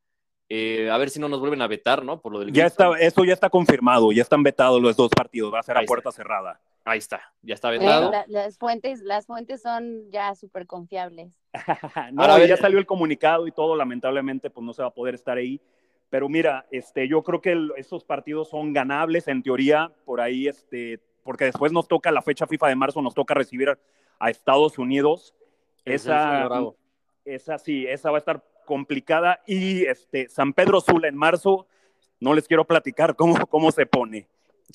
eh, 0.48 0.90
a 0.90 0.98
ver 0.98 1.10
si 1.10 1.20
no 1.20 1.28
nos 1.28 1.40
vuelven 1.40 1.62
a 1.62 1.68
vetar, 1.68 2.04
¿no? 2.04 2.20
Por 2.20 2.32
lo 2.32 2.40
del 2.40 2.52
ya 2.52 2.66
está, 2.66 2.90
eso 2.98 3.24
ya 3.24 3.34
está 3.34 3.50
confirmado, 3.50 4.12
ya 4.12 4.22
están 4.22 4.42
vetados 4.42 4.80
los 4.80 4.96
dos 4.96 5.10
partidos, 5.10 5.52
va 5.52 5.60
a 5.60 5.62
ser 5.62 5.78
a 5.78 5.82
puerta 5.82 6.10
cerrada. 6.10 6.60
Ahí 6.84 6.98
está, 6.98 7.20
ya 7.42 7.54
está 7.54 7.70
vendado. 7.70 8.10
las, 8.26 8.58
fuentes, 8.58 9.00
las 9.02 9.26
fuentes 9.26 9.62
son 9.62 10.10
ya 10.10 10.34
súper 10.34 10.66
confiables. 10.66 11.38
no, 12.12 12.22
Ahora, 12.22 12.44
ya 12.46 12.56
salió 12.56 12.78
el 12.78 12.86
comunicado 12.86 13.46
y 13.46 13.52
todo, 13.52 13.76
lamentablemente, 13.76 14.50
pues 14.50 14.64
no 14.64 14.72
se 14.72 14.82
va 14.82 14.88
a 14.88 14.94
poder 14.94 15.14
estar 15.14 15.36
ahí. 15.36 15.60
Pero 16.08 16.28
mira, 16.28 16.66
este, 16.72 17.06
yo 17.06 17.22
creo 17.22 17.40
que 17.40 17.56
estos 17.76 18.02
partidos 18.04 18.48
son 18.48 18.72
ganables 18.72 19.28
en 19.28 19.42
teoría, 19.42 19.92
por 20.04 20.20
ahí, 20.20 20.48
este, 20.48 21.00
porque 21.22 21.44
después 21.44 21.72
nos 21.72 21.88
toca 21.88 22.10
la 22.10 22.22
fecha 22.22 22.46
FIFA 22.46 22.68
de 22.68 22.76
marzo, 22.76 23.02
nos 23.02 23.14
toca 23.14 23.34
recibir 23.34 23.78
a 24.18 24.30
Estados 24.30 24.78
Unidos. 24.78 25.34
Esa, 25.84 26.48
esa 27.24 27.58
sí, 27.58 27.86
esa 27.86 28.10
va 28.10 28.18
a 28.18 28.20
estar 28.20 28.44
complicada. 28.64 29.40
Y 29.46 29.84
este, 29.84 30.28
San 30.28 30.52
Pedro 30.52 30.80
Sula 30.80 31.08
en 31.08 31.16
marzo, 31.16 31.66
no 32.20 32.34
les 32.34 32.46
quiero 32.46 32.64
platicar 32.64 33.16
cómo, 33.16 33.46
cómo 33.46 33.72
se 33.72 33.86
pone. 33.86 34.28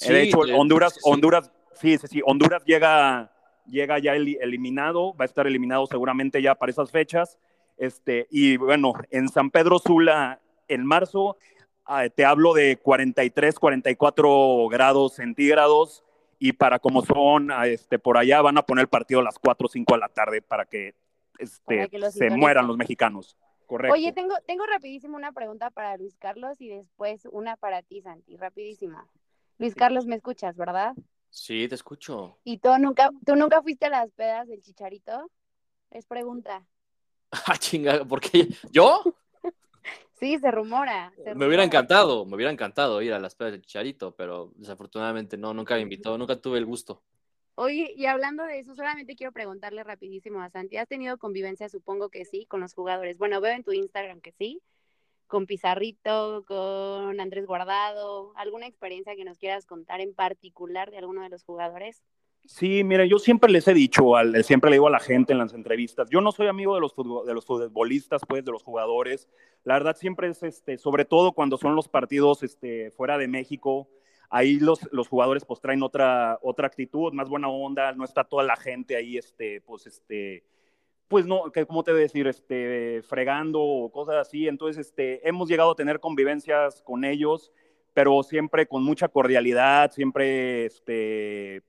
de 0.07 0.21
hecho, 0.23 0.39
Honduras, 0.39 0.99
Honduras, 1.03 1.51
sí, 1.73 1.97
sí, 1.97 2.07
sí, 2.07 2.21
Honduras 2.25 2.63
llega, 2.65 3.31
llega 3.65 3.99
ya 3.99 4.15
eliminado, 4.15 5.15
va 5.15 5.25
a 5.25 5.27
estar 5.27 5.47
eliminado 5.47 5.85
seguramente 5.87 6.41
ya 6.41 6.55
para 6.55 6.71
esas 6.71 6.91
fechas. 6.91 7.37
Este, 7.77 8.27
y 8.31 8.57
bueno, 8.57 8.93
en 9.11 9.29
San 9.29 9.51
Pedro 9.51 9.79
Sula, 9.79 10.39
en 10.67 10.85
marzo, 10.85 11.37
ah, 11.85 12.07
te 12.09 12.25
hablo 12.25 12.53
de 12.53 12.77
43, 12.77 13.59
44 13.59 14.67
grados 14.69 15.15
centígrados 15.15 16.04
y 16.39 16.53
para 16.53 16.79
como 16.79 17.03
son 17.03 17.51
ah, 17.51 17.67
este, 17.67 17.99
por 17.99 18.17
allá 18.17 18.41
van 18.41 18.57
a 18.57 18.65
poner 18.65 18.83
el 18.83 18.89
partido 18.89 19.19
a 19.19 19.23
las 19.23 19.39
4 19.39 19.65
o 19.65 19.69
5 19.69 19.93
de 19.93 19.99
la 19.99 20.09
tarde 20.09 20.41
para 20.41 20.65
que, 20.65 20.95
este, 21.39 21.89
se 22.11 22.29
mueran 22.29 22.67
los 22.67 22.77
mexicanos. 22.77 23.37
Correcto. 23.65 23.93
Oye, 23.93 24.11
tengo, 24.11 24.35
tengo 24.45 24.65
rapidísimo 24.65 25.17
una 25.17 25.31
pregunta 25.31 25.71
para 25.71 25.97
Luis 25.97 26.15
Carlos 26.17 26.61
y 26.61 26.69
después 26.69 27.27
una 27.31 27.55
para 27.57 27.81
ti, 27.81 28.01
Santi, 28.01 28.37
rapidísima. 28.37 29.07
Luis 29.57 29.73
Carlos, 29.73 30.05
me 30.05 30.15
escuchas, 30.15 30.55
¿verdad? 30.55 30.93
Sí, 31.29 31.67
te 31.67 31.75
escucho. 31.75 32.37
¿Y 32.43 32.59
tú 32.59 32.69
nunca, 32.79 33.09
tú 33.25 33.35
nunca 33.35 33.61
fuiste 33.61 33.87
a 33.87 33.89
las 33.89 34.11
pedas 34.11 34.47
del 34.47 34.61
chicharito? 34.61 35.31
Es 35.91 36.05
pregunta. 36.05 36.65
Ah, 37.47 37.57
chinga, 37.57 38.05
¿por 38.05 38.21
qué? 38.21 38.47
¿Yo? 38.71 39.03
Sí, 40.19 40.37
se 40.39 40.51
rumora, 40.51 41.13
Me 41.35 41.45
hubiera 41.45 41.63
encantado, 41.63 42.25
me 42.25 42.35
hubiera 42.35 42.51
encantado 42.51 43.01
ir 43.01 43.13
a 43.13 43.19
las 43.19 43.35
pedas 43.35 43.53
del 43.53 43.61
chicharito, 43.61 44.15
pero 44.15 44.51
desafortunadamente 44.55 45.37
no, 45.37 45.53
nunca 45.53 45.75
me 45.75 45.81
invitó, 45.81 46.17
nunca 46.17 46.35
tuve 46.35 46.57
el 46.57 46.65
gusto. 46.65 47.03
Oye, 47.57 47.93
y 47.95 48.05
hablando 48.05 48.43
de 48.43 48.59
eso, 48.59 48.75
solamente 48.75 49.15
quiero 49.15 49.31
preguntarle 49.31 49.83
rapidísimo 49.83 50.41
a 50.41 50.49
Santi, 50.49 50.75
¿has 50.75 50.89
tenido 50.89 51.17
convivencia, 51.17 51.69
supongo 51.69 52.09
que 52.09 52.25
sí, 52.25 52.45
con 52.47 52.59
los 52.59 52.73
jugadores? 52.73 53.17
Bueno, 53.17 53.39
veo 53.39 53.53
en 53.53 53.63
tu 53.63 53.71
Instagram 53.71 54.19
que 54.19 54.33
sí, 54.33 54.61
con 55.27 55.45
Pizarrito, 55.45 56.43
con 56.45 57.19
Andrés 57.19 57.45
Guardado, 57.45 58.33
¿alguna 58.35 58.67
experiencia 58.67 59.15
que 59.15 59.23
nos 59.23 59.37
quieras 59.37 59.65
contar 59.65 60.01
en 60.01 60.13
particular 60.13 60.91
de 60.91 60.97
alguno 60.97 61.21
de 61.21 61.29
los 61.29 61.43
jugadores? 61.43 62.03
Sí, 62.47 62.83
mira, 62.83 63.05
yo 63.05 63.17
siempre 63.17 63.51
les 63.51 63.67
he 63.67 63.73
dicho, 63.73 64.15
al, 64.15 64.43
siempre 64.43 64.69
le 64.69 64.75
digo 64.75 64.87
a 64.87 64.91
la 64.91 64.99
gente 64.99 65.33
en 65.33 65.39
las 65.39 65.53
entrevistas, 65.53 66.09
yo 66.11 66.21
no 66.21 66.31
soy 66.31 66.47
amigo 66.47 66.75
de 66.75 66.81
los, 66.81 66.93
futbolistas, 66.93 68.21
pues, 68.27 68.45
de 68.45 68.51
los 68.51 68.63
jugadores. 68.63 69.27
La 69.63 69.73
verdad 69.73 69.95
siempre 69.95 70.27
es, 70.27 70.43
este, 70.43 70.77
sobre 70.77 71.05
todo 71.05 71.31
cuando 71.31 71.57
son 71.57 71.75
los 71.75 71.87
partidos 71.87 72.43
este, 72.43 72.91
fuera 72.91 73.17
de 73.17 73.27
México, 73.27 73.89
ahí 74.29 74.59
los, 74.59 74.79
jugadores 75.09 75.43
pues 75.43 75.59
traen 75.59 75.81
otra, 75.81 76.37
otra 76.41 76.67
actitud, 76.67 77.13
más 77.13 77.29
buena 77.29 77.49
onda, 77.49 77.93
no 77.93 78.03
está 78.03 78.23
toda 78.23 78.43
la 78.43 78.55
gente 78.55 78.95
ahí, 78.95 79.17
este, 79.17 79.61
pues, 79.61 79.87
este, 79.87 80.43
pues 81.07 81.25
no, 81.25 81.51
que, 81.51 81.65
¿cómo 81.65 81.83
te 81.83 81.91
voy 81.91 82.01
a 82.01 82.03
decir? 82.03 82.27
Este, 82.27 83.01
fregando 83.03 83.61
o 83.61 83.91
cosas 83.91 84.15
así. 84.15 84.47
Entonces, 84.47 84.87
este, 84.87 85.27
hemos 85.27 85.49
llegado 85.49 85.71
a 85.71 85.75
tener 85.75 85.99
convivencias 85.99 86.81
con 86.83 87.05
ellos, 87.05 87.51
pero 87.93 88.21
siempre 88.23 88.67
con 88.67 88.83
mucha 88.83 89.07
cordialidad, 89.07 89.91
siempre, 89.91 90.65
este, 90.65 91.63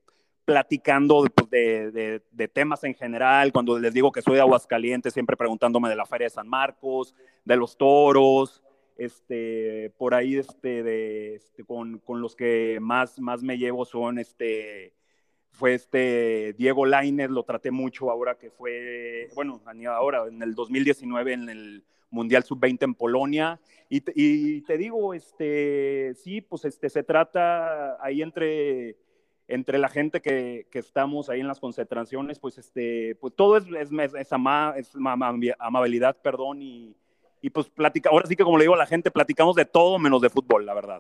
platicando 0.47 1.27
pues, 1.35 1.51
de, 1.51 2.23
de, 2.31 2.49
temas 2.49 2.85
en 2.85 2.95
general. 2.95 3.53
Cuando 3.53 3.79
les 3.79 3.93
digo 3.93 4.13
que 4.13 4.23
soy 4.23 4.37
de 4.37 4.41
Aguascalientes, 4.41 5.13
siempre 5.13 5.37
preguntándome 5.37 5.91
de 5.91 5.97
la 5.97 6.07
Feria 6.07 6.27
de 6.27 6.31
San 6.31 6.49
Marcos, 6.49 7.15
de 7.45 7.57
los 7.57 7.77
toros, 7.77 8.63
este, 8.97 9.93
por 9.99 10.15
ahí 10.15 10.37
este, 10.37 10.85
de, 10.85 11.35
este, 11.35 11.65
con, 11.65 11.99
con, 11.99 12.23
los 12.23 12.37
que 12.37 12.79
más, 12.81 13.21
más 13.21 13.43
me 13.43 13.59
llevo 13.59 13.85
son 13.85 14.19
este, 14.19 14.95
fue 15.51 15.75
este 15.75 16.55
Diego 16.57 16.87
Lainez, 16.87 17.29
lo 17.29 17.43
traté 17.43 17.73
mucho 17.73 18.11
ahora 18.11 18.39
que 18.39 18.51
fue, 18.51 19.29
bueno, 19.35 19.61
ahora 19.89 20.27
en 20.29 20.43
el 20.43 20.55
2019 20.55 21.33
en 21.33 21.49
el 21.49 21.85
Mundial 22.11 22.45
Sub-20 22.45 22.85
en 22.85 22.95
Polonia. 22.95 23.61
Y 23.89 24.03
y 24.15 24.63
te, 24.63 24.79
digo, 24.79 25.13
este, 25.13 26.15
sí, 26.15 26.41
pues 26.41 26.65
este, 26.65 26.89
se 26.89 27.03
trata 27.03 28.03
ahí 28.05 28.23
entre, 28.23 28.97
entre 29.49 29.79
la 29.79 29.89
gente 29.89 30.21
que, 30.21 30.67
que 30.71 30.79
estamos 30.79 31.29
ahí 31.29 31.41
en 31.41 31.49
las 31.49 31.61
concentraciones, 31.61 32.39
pues, 32.39 32.59
este, 32.59 33.17
pues 33.21 33.35
todo 33.35 33.57
es, 33.57 33.65
es, 33.67 34.15
es, 34.15 34.33
ama, 34.33 34.75
es 34.77 34.93
amabilidad, 35.59 36.17
perdón, 36.21 36.63
y, 36.63 36.97
y 37.41 37.51
pues 37.51 37.69
platica, 37.69 38.11
ahora 38.11 38.27
sí 38.27 38.35
que 38.35 38.45
como 38.45 38.59
le 38.59 38.65
digo 38.65 38.75
a 38.75 38.79
la 38.79 38.87
gente, 38.87 39.11
platicamos 39.11 39.55
de 39.55 39.65
todo 39.65 39.99
menos 39.99 40.21
de 40.21 40.31
fútbol, 40.31 40.67
la 40.67 40.75
verdad. 40.75 40.99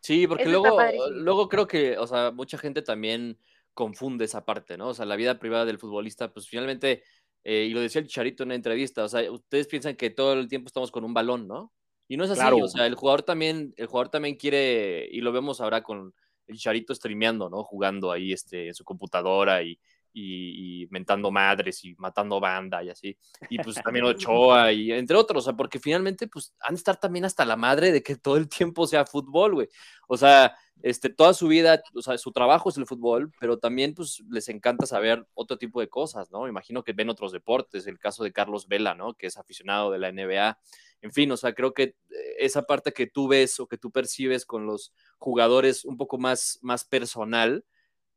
Sí, 0.00 0.26
porque 0.26 0.46
luego, 0.46 0.78
luego 1.10 1.48
creo 1.48 1.66
que, 1.66 1.96
o 1.96 2.06
sea, 2.06 2.32
mucha 2.32 2.58
gente 2.58 2.82
también 2.82 3.38
confunde 3.74 4.24
esa 4.24 4.44
parte, 4.44 4.76
¿no? 4.76 4.88
O 4.88 4.94
sea, 4.94 5.06
la 5.06 5.16
vida 5.16 5.38
privada 5.38 5.64
del 5.64 5.78
futbolista, 5.78 6.32
pues 6.32 6.48
finalmente, 6.48 7.02
eh, 7.44 7.66
y 7.68 7.72
lo 7.72 7.80
decía 7.80 8.00
el 8.00 8.08
Charito 8.08 8.42
en 8.42 8.48
una 8.48 8.54
entrevista, 8.56 9.04
o 9.04 9.08
sea, 9.08 9.30
ustedes 9.30 9.66
piensan 9.66 9.96
que 9.96 10.10
todo 10.10 10.34
el 10.34 10.48
tiempo 10.48 10.66
estamos 10.66 10.90
con 10.90 11.04
un 11.04 11.14
balón, 11.14 11.46
¿no? 11.48 11.72
Y 12.08 12.16
no 12.16 12.24
es 12.24 12.30
así, 12.30 12.60
o 12.60 12.68
sea, 12.68 12.86
el 12.86 12.94
jugador 12.94 13.22
también, 13.22 13.74
el 13.76 13.86
jugador 13.86 14.10
también 14.10 14.34
quiere, 14.36 15.08
y 15.10 15.20
lo 15.20 15.32
vemos 15.32 15.60
ahora 15.60 15.82
con 15.82 16.12
Charito 16.58 16.94
streameando, 16.94 17.48
¿no? 17.48 17.64
Jugando 17.64 18.12
ahí 18.12 18.32
este, 18.32 18.68
en 18.68 18.74
su 18.74 18.84
computadora 18.84 19.62
y, 19.62 19.78
y, 20.14 20.86
mentando 20.90 21.30
madres 21.30 21.84
y 21.84 21.94
matando 21.96 22.40
banda 22.40 22.82
y 22.82 22.90
así. 22.90 23.16
Y 23.48 23.58
pues 23.58 23.76
también 23.82 24.04
Ochoa 24.06 24.72
y 24.72 24.92
entre 24.92 25.16
otros, 25.16 25.44
o 25.44 25.44
sea, 25.44 25.56
porque 25.56 25.78
finalmente 25.78 26.28
pues 26.28 26.54
han 26.60 26.74
de 26.74 26.78
estar 26.78 26.98
también 26.98 27.24
hasta 27.24 27.44
la 27.44 27.56
madre 27.56 27.92
de 27.92 28.02
que 28.02 28.16
todo 28.16 28.36
el 28.36 28.48
tiempo 28.48 28.86
sea 28.86 29.06
fútbol, 29.06 29.54
güey. 29.54 29.68
O 30.08 30.16
sea, 30.16 30.54
este, 30.82 31.10
toda 31.10 31.32
su 31.32 31.48
vida, 31.48 31.82
o 31.94 32.02
sea, 32.02 32.18
su 32.18 32.32
trabajo 32.32 32.68
es 32.68 32.76
el 32.76 32.86
fútbol, 32.86 33.32
pero 33.40 33.58
también 33.58 33.94
pues 33.94 34.22
les 34.28 34.48
encanta 34.48 34.86
saber 34.86 35.26
otro 35.34 35.56
tipo 35.56 35.80
de 35.80 35.88
cosas, 35.88 36.30
¿no? 36.30 36.48
Imagino 36.48 36.82
que 36.82 36.92
ven 36.92 37.08
otros 37.08 37.32
deportes, 37.32 37.86
el 37.86 37.98
caso 37.98 38.24
de 38.24 38.32
Carlos 38.32 38.66
Vela, 38.68 38.94
¿no? 38.94 39.14
Que 39.14 39.28
es 39.28 39.36
aficionado 39.36 39.90
de 39.90 39.98
la 39.98 40.12
NBA. 40.12 40.58
En 41.02 41.12
fin, 41.12 41.30
o 41.30 41.36
sea, 41.36 41.52
creo 41.52 41.74
que 41.74 41.82
eh, 41.82 41.94
esa 42.38 42.62
parte 42.62 42.92
que 42.92 43.06
tú 43.06 43.28
ves 43.28 43.60
o 43.60 43.66
que 43.66 43.78
tú 43.78 43.90
percibes 43.90 44.46
con 44.46 44.66
los 44.66 44.94
jugadores 45.18 45.84
un 45.84 45.96
poco 45.96 46.16
más, 46.16 46.58
más 46.62 46.84
personal, 46.84 47.64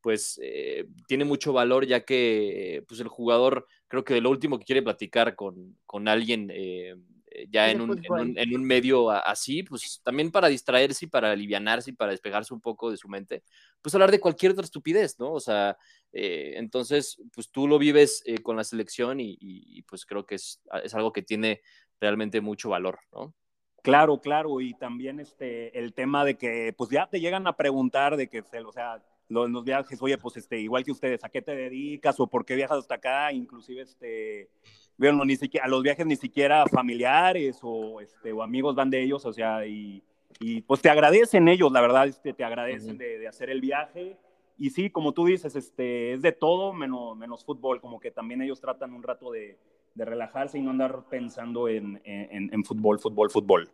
pues 0.06 0.40
eh, 0.44 0.86
tiene 1.08 1.26
mucho 1.26 1.52
valor 1.52 1.88
ya 1.88 2.06
que 2.06 2.84
pues 2.88 3.00
el 3.00 3.08
jugador 3.08 3.66
creo 3.88 4.04
que 4.04 4.14
de 4.14 4.22
lo 4.22 4.30
último 4.30 4.60
que 4.60 4.66
quiere 4.66 4.84
platicar 4.84 5.36
con, 5.36 5.80
con 5.88 6.08
alguien 6.08 6.52
eh, 6.54 6.96
eh, 7.32 7.48
ya 7.50 7.72
en 7.72 7.82
un, 7.82 8.00
en 8.38 8.56
un, 8.56 8.64
medio 8.64 9.10
así, 9.10 9.64
pues 9.64 10.02
también 10.04 10.30
para 10.30 10.48
distraerse 10.48 11.06
y 11.06 11.08
para 11.08 11.32
alivianarse 11.32 11.90
y 11.90 11.94
para 11.94 12.12
despegarse 12.12 12.54
un 12.54 12.62
poco 12.62 12.92
de 12.92 12.98
su 12.98 13.10
mente, 13.10 13.42
pues 13.82 13.96
hablar 13.96 14.12
de 14.12 14.20
cualquier 14.20 14.52
otra 14.52 14.66
estupidez, 14.66 15.20
¿no? 15.20 15.34
O 15.34 15.40
sea, 15.40 15.76
entonces, 16.12 17.20
pues 17.34 17.50
tú 17.50 17.68
lo 17.68 17.80
vives 17.80 18.24
con 18.44 18.56
la 18.56 18.64
selección 18.64 19.20
y, 19.20 19.36
y, 19.42 19.82
pues 19.82 20.06
creo 20.06 20.26
que 20.26 20.36
es, 20.36 20.62
es 20.84 20.94
algo 20.94 21.12
que 21.12 21.24
tiene 21.24 21.62
realmente 22.06 22.40
mucho 22.40 22.70
valor, 22.70 23.00
¿no? 23.12 23.34
Claro, 23.82 24.20
claro, 24.20 24.62
y 24.62 24.76
también 24.76 25.20
este, 25.20 25.78
el 25.78 25.94
tema 25.94 26.24
de 26.24 26.36
que 26.36 26.72
pues 26.78 26.92
ya 26.92 27.08
te 27.08 27.20
llegan 27.20 27.48
a 27.48 27.58
preguntar 27.58 28.16
de 28.16 28.28
que, 28.28 28.42
o 28.42 28.72
sea, 28.72 29.02
los, 29.28 29.50
los, 29.50 29.64
viajes, 29.64 30.00
oye, 30.04 30.20
pues 30.20 30.38
este, 30.38 30.60
igual 30.60 30.84
que 30.84 30.92
ustedes, 30.92 31.24
¿a 31.24 31.30
qué 31.30 31.42
te 31.42 31.56
dedicas 31.56 32.20
o 32.20 32.28
por 32.28 32.46
qué 32.46 32.56
viajas 32.56 32.78
hasta 32.78 32.96
acá? 32.96 33.32
Inclusive, 33.32 33.82
este, 33.82 34.50
bueno, 34.98 35.26
ni 35.26 35.36
siquiera, 35.36 35.66
a 35.66 35.70
los 35.70 35.82
viajes 35.82 36.06
ni 36.06 36.16
siquiera 36.16 36.66
familiares 36.68 37.60
o, 37.64 38.02
este, 38.02 38.32
o 38.34 38.44
amigos 38.44 38.76
van 38.76 38.92
de 38.92 39.02
ellos, 39.02 39.26
o 39.26 39.34
sea, 39.34 39.66
y, 39.66 40.04
y 40.40 40.62
pues 40.62 40.82
te 40.82 40.90
agradecen 40.90 41.48
ellos, 41.48 41.72
la 41.72 41.82
verdad, 41.82 42.08
este, 42.08 42.34
te 42.34 42.44
agradecen 42.44 42.98
de, 42.98 43.18
de, 43.18 43.28
hacer 43.28 43.50
el 43.50 43.62
viaje. 43.62 44.18
Y 44.58 44.70
sí, 44.70 44.90
como 44.90 45.12
tú 45.12 45.26
dices, 45.26 45.56
este, 45.56 46.14
es 46.14 46.22
de 46.22 46.32
todo 46.32 46.74
menos, 46.74 47.18
menos 47.18 47.44
fútbol, 47.44 47.82
como 47.82 48.00
que 48.00 48.12
también 48.12 48.42
ellos 48.42 48.62
tratan 48.62 48.94
un 48.94 49.04
rato 49.04 49.32
de, 49.32 49.58
de 49.96 50.06
relajarse 50.06 50.60
y 50.60 50.62
no 50.62 50.72
andar 50.72 51.06
pensando 51.10 51.68
en, 51.68 52.02
en, 52.04 52.54
en 52.54 52.64
fútbol, 52.64 53.00
fútbol, 53.00 53.32
fútbol. 53.32 53.72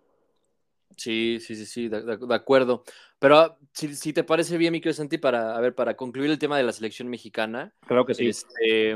Sí, 0.96 1.40
sí, 1.40 1.56
sí, 1.56 1.66
sí, 1.66 1.88
de, 1.88 2.18
de 2.18 2.36
acuerdo. 2.36 2.84
Pero 3.20 3.38
ah, 3.38 3.58
si, 3.74 3.96
si, 3.96 4.14
te 4.14 4.24
parece 4.24 4.58
bien, 4.58 4.72
mi 4.72 4.82
Santi, 4.94 5.18
para, 5.18 5.56
a 5.56 5.62
ver, 5.62 5.74
para 5.74 5.96
concluir 5.96 6.30
el 6.30 6.40
tema 6.40 6.58
de 6.58 6.64
la 6.64 6.74
selección 6.74 7.08
mexicana. 7.08 7.74
Creo 7.88 8.06
que 8.06 8.14
sí. 8.14 8.28
Este, 8.28 8.96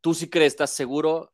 ¿Tú 0.00 0.14
sí 0.14 0.30
crees, 0.30 0.52
estás 0.52 0.70
seguro 0.70 1.32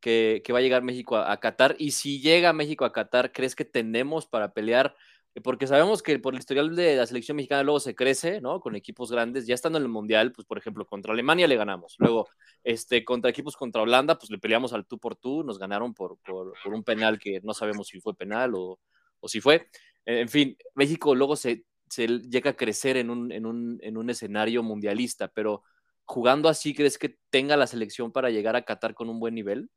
que, 0.00 0.42
que 0.44 0.52
va 0.52 0.60
a 0.60 0.62
llegar 0.62 0.82
México 0.82 1.16
a, 1.16 1.30
a, 1.30 1.40
Qatar? 1.40 1.76
Y 1.78 1.90
si 1.90 2.20
llega 2.20 2.52
México 2.52 2.84
a 2.84 2.92
Qatar, 2.92 3.32
¿crees 3.32 3.54
que 3.54 3.64
tenemos 3.64 4.26
para 4.26 4.52
pelear? 4.52 4.96
Porque 5.42 5.66
sabemos 5.66 6.02
que 6.02 6.18
por 6.18 6.34
el 6.34 6.38
historial 6.38 6.76
de 6.76 6.96
la 6.96 7.06
selección 7.06 7.36
mexicana 7.36 7.62
luego 7.62 7.80
se 7.80 7.94
crece, 7.94 8.40
¿no? 8.40 8.60
Con 8.60 8.76
equipos 8.76 9.10
grandes. 9.10 9.46
Ya 9.46 9.54
estando 9.54 9.78
en 9.78 9.84
el 9.84 9.90
Mundial, 9.90 10.32
pues 10.32 10.46
por 10.46 10.58
ejemplo, 10.58 10.86
contra 10.86 11.12
Alemania 11.12 11.48
le 11.48 11.56
ganamos. 11.56 11.96
Luego, 11.98 12.28
este, 12.62 13.04
contra 13.04 13.30
equipos 13.30 13.56
contra 13.56 13.82
Holanda, 13.82 14.16
pues 14.16 14.30
le 14.30 14.38
peleamos 14.38 14.72
al 14.72 14.86
tú 14.86 14.98
por 14.98 15.16
tú. 15.16 15.42
Nos 15.42 15.58
ganaron 15.58 15.92
por, 15.92 16.18
por, 16.18 16.54
por 16.62 16.74
un 16.74 16.84
penal 16.84 17.18
que 17.18 17.40
no 17.42 17.52
sabemos 17.52 17.88
si 17.88 18.00
fue 18.00 18.14
penal 18.14 18.54
o, 18.54 18.78
o 19.20 19.28
si 19.28 19.40
fue. 19.40 19.68
En 20.06 20.28
fin, 20.28 20.56
México 20.74 21.14
luego 21.14 21.34
se 21.34 21.64
se 21.88 22.08
llega 22.08 22.50
a 22.50 22.56
crecer 22.56 22.96
en 22.96 23.10
un, 23.10 23.32
en 23.32 23.46
un, 23.46 23.78
en 23.82 23.96
un 23.96 24.10
escenario 24.10 24.62
mundialista, 24.62 25.28
pero 25.28 25.62
jugando 26.04 26.48
así, 26.48 26.74
¿crees 26.74 26.98
que 26.98 27.18
tenga 27.30 27.56
la 27.56 27.66
selección 27.66 28.12
para 28.12 28.30
llegar 28.30 28.56
a 28.56 28.64
Qatar 28.64 28.94
con 28.94 29.08
un 29.08 29.20
buen 29.20 29.34
nivel? 29.34 29.70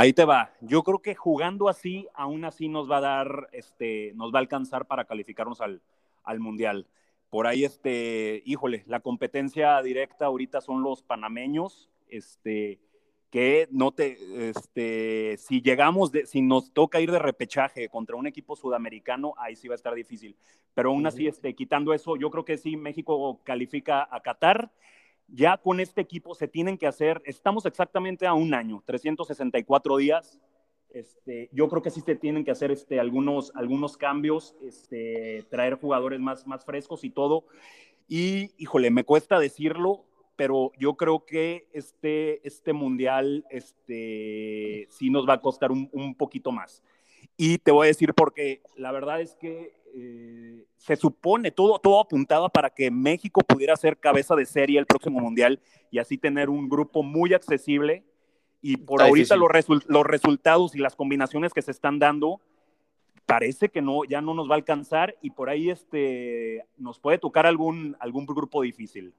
Ahí 0.00 0.12
te 0.12 0.24
va. 0.24 0.52
Yo 0.60 0.84
creo 0.84 1.00
que 1.00 1.16
jugando 1.16 1.68
así, 1.68 2.06
aún 2.14 2.44
así 2.44 2.68
nos 2.68 2.88
va 2.88 2.98
a 2.98 3.00
dar, 3.00 3.48
este, 3.50 4.12
nos 4.14 4.32
va 4.32 4.38
a 4.38 4.42
alcanzar 4.42 4.86
para 4.86 5.06
calificarnos 5.06 5.60
al, 5.60 5.82
al 6.22 6.38
mundial. 6.38 6.86
Por 7.30 7.48
ahí, 7.48 7.64
este, 7.64 8.40
híjole, 8.46 8.84
la 8.86 9.00
competencia 9.00 9.82
directa 9.82 10.26
ahorita 10.26 10.60
son 10.60 10.84
los 10.84 11.02
panameños, 11.02 11.90
este, 12.08 12.78
que 13.32 13.66
no 13.72 13.90
te, 13.90 14.50
este, 14.50 15.36
si 15.36 15.62
llegamos, 15.62 16.12
de, 16.12 16.26
si 16.26 16.42
nos 16.42 16.72
toca 16.72 17.00
ir 17.00 17.10
de 17.10 17.18
repechaje 17.18 17.88
contra 17.88 18.14
un 18.14 18.28
equipo 18.28 18.54
sudamericano, 18.54 19.34
ahí 19.36 19.56
sí 19.56 19.66
va 19.66 19.74
a 19.74 19.82
estar 19.82 19.94
difícil. 19.96 20.36
Pero 20.74 20.90
aún 20.90 21.08
así, 21.08 21.26
este, 21.26 21.54
quitando 21.54 21.92
eso, 21.92 22.14
yo 22.14 22.30
creo 22.30 22.44
que 22.44 22.56
sí, 22.56 22.76
México 22.76 23.40
califica 23.42 24.06
a 24.08 24.20
Qatar. 24.20 24.70
Ya 25.28 25.58
con 25.58 25.78
este 25.78 26.00
equipo 26.00 26.34
se 26.34 26.48
tienen 26.48 26.78
que 26.78 26.86
hacer, 26.86 27.20
estamos 27.24 27.66
exactamente 27.66 28.26
a 28.26 28.32
un 28.32 28.54
año, 28.54 28.82
364 28.86 29.96
días. 29.98 30.40
Este, 30.90 31.50
yo 31.52 31.68
creo 31.68 31.82
que 31.82 31.90
sí 31.90 32.00
se 32.00 32.16
tienen 32.16 32.44
que 32.44 32.50
hacer 32.50 32.70
este, 32.70 32.98
algunos, 32.98 33.52
algunos 33.54 33.98
cambios, 33.98 34.56
este, 34.62 35.44
traer 35.50 35.74
jugadores 35.74 36.18
más, 36.18 36.46
más 36.46 36.64
frescos 36.64 37.04
y 37.04 37.10
todo. 37.10 37.44
Y, 38.08 38.52
híjole, 38.56 38.90
me 38.90 39.04
cuesta 39.04 39.38
decirlo, 39.38 40.06
pero 40.34 40.72
yo 40.78 40.96
creo 40.96 41.26
que 41.26 41.68
este, 41.72 42.46
este 42.46 42.72
mundial 42.72 43.44
este, 43.50 44.86
sí 44.90 45.10
nos 45.10 45.28
va 45.28 45.34
a 45.34 45.40
costar 45.42 45.70
un, 45.70 45.90
un 45.92 46.14
poquito 46.14 46.52
más. 46.52 46.82
Y 47.36 47.58
te 47.58 47.70
voy 47.70 47.86
a 47.86 47.88
decir 47.88 48.14
porque 48.14 48.62
la 48.76 48.92
verdad 48.92 49.20
es 49.20 49.34
que 49.34 49.77
eh, 49.94 50.64
se 50.76 50.96
supone, 50.96 51.50
todo, 51.50 51.78
todo 51.78 52.00
apuntaba 52.00 52.48
para 52.48 52.70
que 52.70 52.90
México 52.90 53.40
pudiera 53.40 53.76
ser 53.76 53.98
cabeza 53.98 54.34
de 54.36 54.46
serie 54.46 54.78
el 54.78 54.86
próximo 54.86 55.20
mundial 55.20 55.60
y 55.90 55.98
así 55.98 56.18
tener 56.18 56.50
un 56.50 56.68
grupo 56.68 57.02
muy 57.02 57.34
accesible. 57.34 58.04
Y 58.60 58.76
por 58.76 59.00
Está 59.00 59.08
ahorita 59.08 59.36
los, 59.36 59.86
los 59.86 60.06
resultados 60.06 60.74
y 60.74 60.78
las 60.78 60.96
combinaciones 60.96 61.52
que 61.52 61.62
se 61.62 61.70
están 61.70 61.98
dando, 61.98 62.40
parece 63.26 63.68
que 63.68 63.82
no, 63.82 64.04
ya 64.04 64.20
no 64.20 64.34
nos 64.34 64.48
va 64.48 64.54
a 64.54 64.56
alcanzar 64.56 65.16
y 65.22 65.30
por 65.30 65.50
ahí 65.50 65.70
este, 65.70 66.64
nos 66.76 66.98
puede 66.98 67.18
tocar 67.18 67.46
algún, 67.46 67.96
algún 68.00 68.26
grupo 68.26 68.62
difícil. 68.62 69.14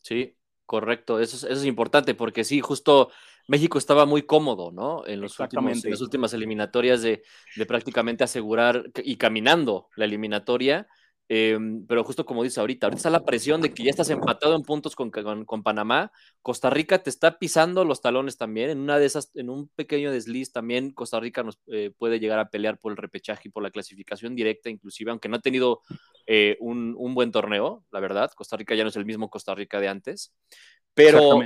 Sí, 0.00 0.34
correcto. 0.66 1.20
Eso 1.20 1.36
es, 1.36 1.44
eso 1.44 1.60
es 1.60 1.64
importante 1.64 2.14
porque 2.14 2.44
sí, 2.44 2.60
justo 2.60 3.10
México 3.46 3.78
estaba 3.78 4.06
muy 4.06 4.22
cómodo, 4.22 4.70
¿no? 4.72 5.06
En, 5.06 5.20
los 5.20 5.38
últimos, 5.38 5.84
en 5.84 5.90
las 5.90 6.00
últimas 6.00 6.32
eliminatorias 6.32 7.02
de, 7.02 7.22
de 7.56 7.66
prácticamente 7.66 8.24
asegurar 8.24 8.84
y 8.96 9.16
caminando 9.16 9.88
la 9.96 10.06
eliminatoria. 10.06 10.86
Eh, 11.28 11.58
pero 11.88 12.04
justo 12.04 12.26
como 12.26 12.42
dice 12.42 12.60
ahorita, 12.60 12.86
ahorita 12.86 12.98
está 12.98 13.10
la 13.10 13.24
presión 13.24 13.62
de 13.62 13.72
que 13.72 13.82
ya 13.82 13.90
estás 13.90 14.10
empatado 14.10 14.54
en 14.54 14.62
puntos 14.62 14.94
con, 14.94 15.10
con, 15.10 15.44
con, 15.44 15.62
Panamá. 15.62 16.12
Costa 16.42 16.68
Rica 16.68 17.02
te 17.02 17.08
está 17.08 17.38
pisando 17.38 17.84
los 17.84 18.02
talones 18.02 18.36
también. 18.36 18.70
En 18.70 18.80
una 18.80 18.98
de 18.98 19.06
esas, 19.06 19.30
en 19.34 19.48
un 19.48 19.68
pequeño 19.68 20.12
desliz 20.12 20.52
también, 20.52 20.92
Costa 20.92 21.18
Rica 21.20 21.42
nos 21.42 21.58
eh, 21.68 21.92
puede 21.96 22.20
llegar 22.20 22.38
a 22.38 22.50
pelear 22.50 22.78
por 22.78 22.92
el 22.92 22.98
repechaje 22.98 23.48
y 23.48 23.50
por 23.50 23.62
la 23.62 23.70
clasificación 23.70 24.34
directa, 24.34 24.68
inclusive, 24.68 25.10
aunque 25.10 25.28
no 25.28 25.36
ha 25.36 25.40
tenido 25.40 25.80
eh, 26.26 26.56
un, 26.60 26.94
un, 26.98 27.14
buen 27.14 27.32
torneo, 27.32 27.84
la 27.90 28.00
verdad. 28.00 28.30
Costa 28.36 28.56
Rica 28.56 28.74
ya 28.74 28.82
no 28.82 28.90
es 28.90 28.96
el 28.96 29.06
mismo 29.06 29.30
Costa 29.30 29.54
Rica 29.54 29.80
de 29.80 29.88
antes. 29.88 30.34
Pero, 30.92 31.40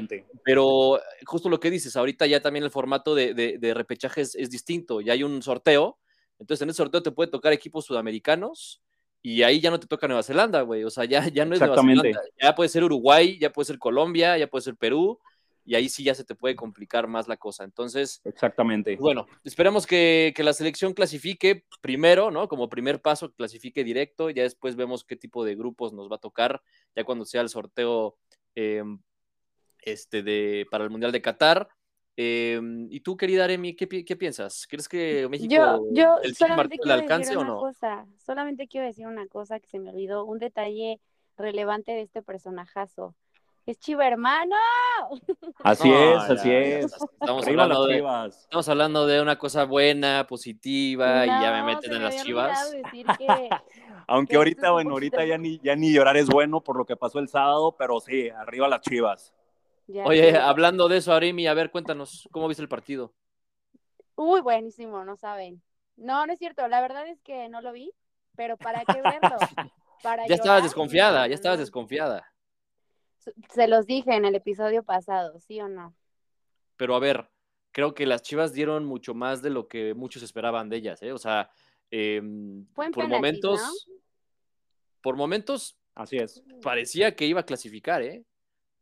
pero 0.44 1.00
justo 1.24 1.48
lo 1.48 1.58
que 1.58 1.70
dices, 1.70 1.96
ahorita 1.96 2.26
ya 2.26 2.42
también 2.42 2.64
el 2.64 2.70
formato 2.70 3.14
de, 3.14 3.32
de, 3.32 3.56
de 3.58 3.74
repechaje 3.74 4.20
es, 4.22 4.34
es 4.34 4.50
distinto. 4.50 5.00
Ya 5.00 5.14
hay 5.14 5.22
un 5.22 5.40
sorteo. 5.40 5.98
Entonces, 6.38 6.62
en 6.62 6.70
ese 6.70 6.76
sorteo 6.76 7.02
te 7.02 7.12
puede 7.12 7.30
tocar 7.30 7.52
equipos 7.52 7.86
sudamericanos 7.86 8.82
y 9.22 9.42
ahí 9.42 9.61
ya 9.61 9.70
no 9.70 9.81
te 9.81 9.87
toca 9.87 10.07
Nueva 10.07 10.22
Zelanda, 10.22 10.62
güey. 10.62 10.85
O 10.85 10.90
sea, 10.90 11.04
ya, 11.04 11.26
ya 11.28 11.44
no 11.44 11.54
es 11.54 11.61
Nueva 11.61 11.76
Zelanda. 11.76 12.20
Ya 12.40 12.54
puede 12.54 12.68
ser 12.68 12.85
Uruguay, 12.85 13.38
ya 13.38 13.50
puede 13.50 13.66
ser 13.66 13.78
Colombia, 13.78 14.38
ya 14.38 14.46
puede 14.46 14.62
ser 14.62 14.76
Perú, 14.76 15.18
y 15.64 15.74
ahí 15.74 15.88
sí 15.88 16.02
ya 16.02 16.14
se 16.14 16.24
te 16.24 16.35
puede 16.35 16.57
complicar 16.57 17.09
más 17.09 17.28
la 17.28 17.37
cosa. 17.37 17.64
Entonces, 17.64 18.22
exactamente. 18.24 18.96
Bueno, 18.96 19.26
esperemos 19.44 19.87
que, 19.87 20.33
que 20.35 20.42
la 20.42 20.54
selección 20.54 20.94
clasifique 20.94 21.64
primero, 21.81 22.31
¿no? 22.31 22.48
Como 22.48 22.70
primer 22.70 23.02
paso, 23.02 23.33
clasifique 23.33 23.85
directo. 23.85 24.31
Ya 24.31 24.44
después 24.44 24.76
vemos 24.76 25.04
qué 25.04 25.16
tipo 25.16 25.44
de 25.44 25.57
grupos 25.57 25.92
nos 25.92 26.11
va 26.11 26.16
a 26.16 26.20
tocar, 26.20 26.62
ya 26.96 27.04
cuando 27.04 27.26
sea 27.26 27.42
el 27.42 27.50
sorteo 27.50 28.16
eh, 28.54 28.83
este 29.83 30.22
de, 30.22 30.66
para 30.70 30.85
el 30.85 30.90
Mundial 30.90 31.12
de 31.12 31.22
Qatar. 31.22 31.68
Eh, 32.20 32.61
y 32.90 32.98
tú, 32.98 33.16
querida 33.16 33.44
Aremi, 33.44 33.76
¿qué, 33.76 33.87
¿qué, 33.87 34.16
piensas? 34.16 34.66
¿Crees 34.68 34.88
que 34.88 35.28
México 35.31 35.54
yo, 35.54 35.87
yo 35.92 36.18
el 36.20 36.35
solamente 36.35 36.81
alcance 36.90 37.28
decir 37.31 37.38
o 37.38 37.40
una 37.42 37.50
no? 37.50 37.61
Cosa, 37.61 38.07
solamente 38.16 38.66
quiero 38.66 38.88
decir 38.88 39.07
una 39.07 39.28
cosa 39.28 39.61
que 39.61 39.68
se 39.68 39.78
me 39.78 39.90
olvidó, 39.90 40.24
un 40.24 40.40
detalle 40.40 40.98
relevante 41.37 41.92
de 41.92 42.02
este 42.02 42.20
personajazo. 42.20 43.14
Es 43.66 43.78
Chiva 43.78 44.04
hermano. 44.09 44.57
Así 45.62 45.88
No, 45.88 45.94
es, 45.94 46.31
así 46.31 46.48
ya, 46.48 46.59
es. 46.59 46.92
Estamos 47.20 47.46
hablando, 47.46 47.81
las 47.83 47.88
de, 47.88 47.94
chivas. 47.94 48.40
estamos 48.42 48.68
hablando 48.68 49.07
de 49.07 49.22
una 49.22 49.38
cosa 49.38 49.64
buena, 49.64 50.26
positiva, 50.28 51.24
y 51.24 51.28
ya 51.28 51.52
me 51.52 51.74
meten 51.74 51.92
en 51.92 51.98
me 51.98 52.04
las 52.04 52.24
chivas. 52.24 52.74
que- 53.16 53.48
Aunque 54.09 54.31
que 54.31 54.37
ahorita, 54.37 54.72
bueno, 54.72 54.90
ahorita 54.90 55.24
ya 55.24 55.38
ni, 55.38 55.61
ya 55.61 55.76
ni 55.76 55.92
llorar 55.92 56.16
es 56.16 56.26
bueno 56.26 56.62
por 56.64 56.76
lo 56.76 56.85
que 56.85 56.96
pasó 56.96 57.20
el 57.20 57.28
sábado, 57.28 57.76
pero 57.78 58.00
sí, 58.00 58.28
arriba 58.31 58.66
las 58.66 58.81
chivas. 58.81 59.33
Ya 59.88 60.05
Oye, 60.05 60.37
hablando 60.37 60.88
de 60.88 60.98
eso, 60.98 61.12
Aremi, 61.12 61.46
a 61.46 61.55
ver, 61.55 61.70
cuéntanos, 61.70 62.29
¿cómo 62.31 62.46
viste 62.46 62.62
el 62.62 62.68
partido? 62.68 63.12
Uy, 64.14 64.40
buenísimo, 64.40 65.05
no 65.05 65.16
saben. 65.16 65.62
No, 65.96 66.27
no 66.27 66.33
es 66.33 66.38
cierto, 66.38 66.68
la 66.68 66.81
verdad 66.81 67.07
es 67.09 67.20
que 67.22 67.48
no 67.48 67.61
lo 67.61 67.72
vi, 67.72 67.92
pero 68.37 68.57
¿para 68.57 68.85
qué 68.85 69.03
verlo? 69.03 69.37
Para 70.03 70.29
Ya 70.29 70.37
estabas 70.37 70.62
desconfiada, 70.62 71.27
ya 71.27 71.35
estabas 71.35 71.59
desconfiada. 71.59 72.33
Se 73.48 73.66
los 73.66 73.85
dije 73.85 74.14
en 74.14 74.24
el 74.24 74.37
episodio 74.37 74.85
pasado, 74.85 75.40
¿sí 75.40 75.61
o 75.61 75.66
no? 75.66 75.92
Pero 76.77 76.94
a 76.94 77.01
ver, 77.01 77.29
creo 77.72 77.94
que 77.94 78.07
las 78.07 78.22
Chivas 78.22 78.53
dieron 78.53 78.85
mucho 78.85 79.12
más 79.12 79.42
de 79.42 79.51
lo 79.51 79.66
que 79.66 79.94
muchos 79.94 80.22
esperaban 80.22 80.68
de 80.68 80.77
ellas, 80.77 81.03
¿eh? 81.03 81.12
O 81.12 81.18
sea, 81.18 81.51
eh, 81.90 82.18
en 82.18 82.68
por 82.74 83.09
momentos, 83.09 83.88
por 85.01 85.16
momentos 85.16 85.77
Así 85.94 86.16
es. 86.16 86.42
parecía 86.62 87.16
que 87.16 87.27
iba 87.27 87.40
a 87.40 87.46
clasificar, 87.46 88.03
¿eh? 88.03 88.24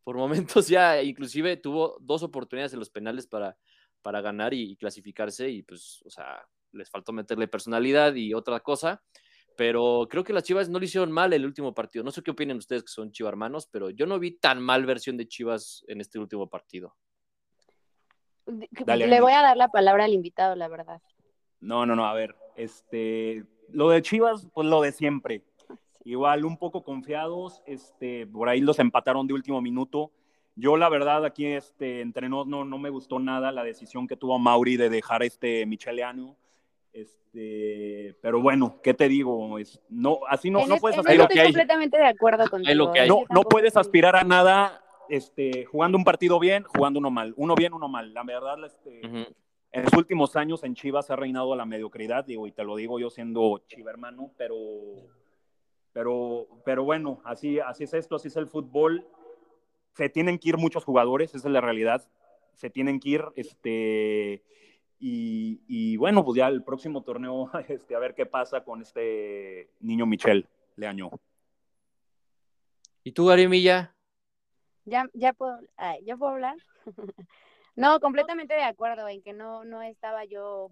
Por 0.06 0.16
momentos 0.16 0.68
ya, 0.68 1.02
inclusive 1.02 1.56
tuvo 1.56 1.96
dos 2.00 2.22
oportunidades 2.22 2.72
en 2.72 2.78
los 2.78 2.90
penales 2.90 3.26
para, 3.26 3.58
para 4.02 4.20
ganar 4.20 4.54
y, 4.54 4.70
y 4.70 4.76
clasificarse 4.76 5.50
y 5.50 5.64
pues, 5.64 6.00
o 6.04 6.10
sea, 6.10 6.46
les 6.70 6.88
faltó 6.88 7.12
meterle 7.12 7.48
personalidad 7.48 8.14
y 8.14 8.32
otra 8.32 8.60
cosa, 8.60 9.02
pero 9.56 10.06
creo 10.08 10.22
que 10.22 10.32
las 10.32 10.44
Chivas 10.44 10.68
no 10.68 10.78
lo 10.78 10.84
hicieron 10.84 11.10
mal 11.10 11.32
el 11.32 11.44
último 11.44 11.74
partido. 11.74 12.04
No 12.04 12.12
sé 12.12 12.22
qué 12.22 12.30
opinan 12.30 12.58
ustedes 12.58 12.84
que 12.84 12.92
son 12.92 13.10
chivarmanos, 13.10 13.66
pero 13.66 13.90
yo 13.90 14.06
no 14.06 14.20
vi 14.20 14.30
tan 14.38 14.62
mal 14.62 14.86
versión 14.86 15.16
de 15.16 15.26
Chivas 15.26 15.84
en 15.88 16.00
este 16.00 16.20
último 16.20 16.48
partido. 16.48 16.94
Dale, 18.46 19.08
Le 19.08 19.20
voy 19.20 19.32
a 19.32 19.42
dar 19.42 19.56
la 19.56 19.72
palabra 19.72 20.04
al 20.04 20.12
invitado, 20.12 20.54
la 20.54 20.68
verdad. 20.68 21.02
No, 21.58 21.84
no, 21.84 21.96
no, 21.96 22.06
a 22.06 22.14
ver, 22.14 22.36
este, 22.54 23.44
lo 23.70 23.90
de 23.90 24.02
Chivas, 24.02 24.46
pues 24.54 24.68
lo 24.68 24.82
de 24.82 24.92
siempre. 24.92 25.42
Igual 26.06 26.44
un 26.44 26.56
poco 26.56 26.84
confiados, 26.84 27.62
este, 27.66 28.28
por 28.28 28.48
ahí 28.48 28.60
los 28.60 28.78
empataron 28.78 29.26
de 29.26 29.34
último 29.34 29.60
minuto. 29.60 30.12
Yo 30.54 30.76
la 30.76 30.88
verdad 30.88 31.24
aquí 31.24 31.46
este, 31.46 32.00
entre 32.00 32.28
nos 32.28 32.46
no, 32.46 32.64
no 32.64 32.78
me 32.78 32.90
gustó 32.90 33.18
nada 33.18 33.50
la 33.50 33.64
decisión 33.64 34.06
que 34.06 34.16
tuvo 34.16 34.38
Mauri 34.38 34.76
de 34.76 34.88
dejar 34.88 35.24
este 35.24 35.66
Micheleano. 35.66 36.36
Este, 36.92 38.14
pero 38.22 38.40
bueno, 38.40 38.80
¿qué 38.82 38.94
te 38.94 39.08
digo? 39.08 39.58
Es, 39.58 39.80
no, 39.88 40.20
así 40.28 40.50
no, 40.50 40.60
En 40.62 40.68
no 40.68 40.74
es- 40.76 40.80
puedes 40.80 40.96
que 41.04 41.12
estoy 41.12 41.42
completamente 41.42 41.98
de 41.98 42.06
acuerdo 42.06 42.48
contigo. 42.48 42.74
lo 42.74 42.92
que 42.92 43.00
hay. 43.00 43.06
¿eh? 43.06 43.08
no, 43.08 43.22
no 43.28 43.42
puedes 43.42 43.76
aspirar 43.76 44.16
a 44.16 44.24
nada 44.24 44.82
este, 45.08 45.64
jugando 45.66 45.98
un 45.98 46.04
partido 46.04 46.38
bien, 46.38 46.62
jugando 46.64 46.98
uno 47.00 47.10
mal. 47.10 47.34
Uno 47.36 47.54
bien, 47.54 47.72
uno 47.74 47.88
mal. 47.88 48.14
La 48.14 48.22
verdad, 48.22 48.64
este, 48.64 49.00
Ujú. 49.06 49.26
en 49.72 49.82
los 49.84 49.92
últimos 49.92 50.36
años 50.36 50.62
en 50.64 50.74
Chivas 50.74 51.10
ha 51.10 51.16
reinado 51.16 51.54
la 51.56 51.66
mediocridad, 51.66 52.24
digo, 52.24 52.46
y 52.46 52.52
te 52.52 52.64
lo 52.64 52.76
digo 52.76 52.98
yo 52.98 53.10
siendo 53.10 53.58
chiva 53.66 53.90
hermano, 53.90 54.30
pero, 54.38 54.54
pero, 55.96 56.46
pero 56.62 56.84
bueno, 56.84 57.22
así, 57.24 57.58
así 57.58 57.84
es 57.84 57.94
esto, 57.94 58.16
así 58.16 58.28
es 58.28 58.36
el 58.36 58.46
fútbol. 58.46 59.06
Se 59.94 60.10
tienen 60.10 60.38
que 60.38 60.50
ir 60.50 60.58
muchos 60.58 60.84
jugadores, 60.84 61.34
esa 61.34 61.48
es 61.48 61.52
la 61.52 61.62
realidad. 61.62 62.06
Se 62.52 62.68
tienen 62.68 63.00
que 63.00 63.08
ir, 63.08 63.24
este, 63.34 64.44
y, 64.98 65.62
y 65.66 65.96
bueno, 65.96 66.22
pues 66.22 66.36
ya 66.36 66.48
el 66.48 66.62
próximo 66.62 67.02
torneo, 67.02 67.50
este, 67.68 67.94
a 67.94 67.98
ver 67.98 68.14
qué 68.14 68.26
pasa 68.26 68.62
con 68.62 68.82
este 68.82 69.70
niño 69.80 70.04
Michel 70.04 70.46
Leaño. 70.76 71.08
¿Y 73.02 73.12
tú, 73.12 73.30
Arimilla? 73.30 73.96
Ya, 74.84 75.08
ya 75.14 75.32
puedo, 75.32 75.60
ay, 75.78 76.04
¿ya 76.04 76.18
puedo 76.18 76.32
hablar? 76.32 76.58
no, 77.74 78.00
completamente 78.00 78.52
de 78.52 78.64
acuerdo 78.64 79.08
en 79.08 79.22
que 79.22 79.32
no, 79.32 79.64
no 79.64 79.80
estaba 79.80 80.26
yo 80.26 80.70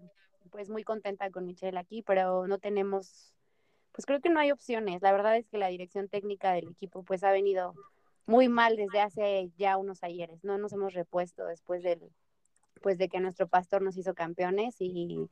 pues 0.51 0.69
muy 0.69 0.83
contenta 0.83 1.31
con 1.31 1.47
Michelle 1.47 1.79
aquí, 1.79 2.03
pero 2.03 2.45
no 2.45 2.59
tenemos, 2.59 3.33
pues 3.95 4.05
creo 4.05 4.19
que 4.19 4.29
no 4.29 4.39
hay 4.39 4.51
opciones. 4.51 5.01
La 5.01 5.13
verdad 5.13 5.37
es 5.37 5.47
que 5.47 5.57
la 5.57 5.69
dirección 5.69 6.09
técnica 6.09 6.51
del 6.51 6.67
equipo 6.67 7.03
pues 7.03 7.23
ha 7.23 7.31
venido 7.31 7.73
muy 8.25 8.49
mal 8.49 8.75
desde 8.75 8.99
hace 8.99 9.49
ya 9.57 9.77
unos 9.77 10.03
ayeres. 10.03 10.43
No 10.43 10.57
nos 10.57 10.73
hemos 10.73 10.93
repuesto 10.93 11.45
después 11.45 11.81
del 11.81 12.01
pues 12.81 12.97
de 12.97 13.09
que 13.09 13.19
nuestro 13.19 13.47
pastor 13.47 13.81
nos 13.81 13.97
hizo 13.97 14.13
campeones 14.13 14.75
y, 14.79 15.27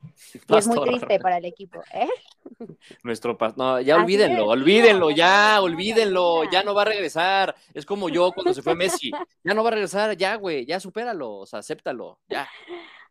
es 0.48 0.66
muy 0.66 0.80
triste 0.80 1.20
para 1.20 1.36
el 1.36 1.44
equipo, 1.44 1.82
¿eh? 1.92 2.08
Nuestro 3.04 3.38
pastor, 3.38 3.58
no, 3.58 3.80
ya 3.80 3.96
olvídenlo, 3.96 4.48
olvídenlo, 4.48 5.10
ya, 5.10 5.60
olvídenlo, 5.60 6.50
ya 6.50 6.64
no 6.64 6.74
va 6.74 6.82
a 6.82 6.86
regresar. 6.86 7.54
Es 7.72 7.86
como 7.86 8.08
yo 8.08 8.32
cuando 8.32 8.54
se 8.54 8.62
fue 8.62 8.74
Messi, 8.74 9.12
ya 9.44 9.54
no 9.54 9.62
va 9.62 9.68
a 9.68 9.72
regresar, 9.72 10.16
ya, 10.16 10.34
güey, 10.34 10.66
ya 10.66 10.80
supéralo, 10.80 11.32
o 11.36 11.46
sea, 11.46 11.60
acéptalo, 11.60 12.18
ya. 12.28 12.48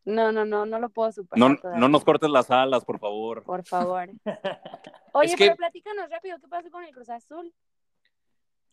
No, 0.06 0.32
no, 0.32 0.46
no, 0.46 0.66
no 0.66 0.80
lo 0.80 0.90
puedo 0.90 1.12
superar. 1.12 1.40
No, 1.40 1.78
no 1.78 1.88
nos 1.88 2.04
cortes 2.04 2.30
las 2.30 2.52
alas, 2.52 2.84
por 2.84 3.00
favor. 3.00 3.44
Por 3.44 3.64
favor. 3.64 4.10
Oye, 5.14 5.36
pero 5.38 5.56
platícanos 5.56 6.10
rápido, 6.10 6.38
¿qué 6.40 6.48
pasó 6.48 6.70
con 6.70 6.84
el 6.84 6.94
Cruz 6.94 7.10
Azul? 7.10 7.54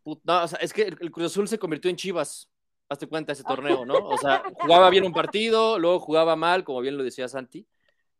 No, 0.05 0.43
o 0.43 0.49
sea, 0.49 0.59
es 0.61 0.73
que 0.73 0.83
el 0.83 1.11
Cruz 1.11 1.27
Azul 1.27 1.47
se 1.47 1.59
convirtió 1.59 1.91
en 1.91 1.97
Chivas 1.97 2.49
hazte 2.91 3.07
cuenta 3.07 3.33
ese 3.33 3.45
torneo, 3.45 3.87
¿no? 3.87 3.95
O 3.95 4.19
sea, 4.19 4.43
jugaba 4.61 4.91
bien 4.91 5.05
un 5.05 5.13
partido, 5.13 5.79
luego 5.79 6.01
jugaba 6.01 6.37
mal, 6.37 6.65
como 6.65 6.81
bien 6.81 6.99
lo 6.99 7.05
decía 7.05 7.29
Santi. 7.29 7.67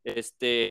Este, 0.05 0.71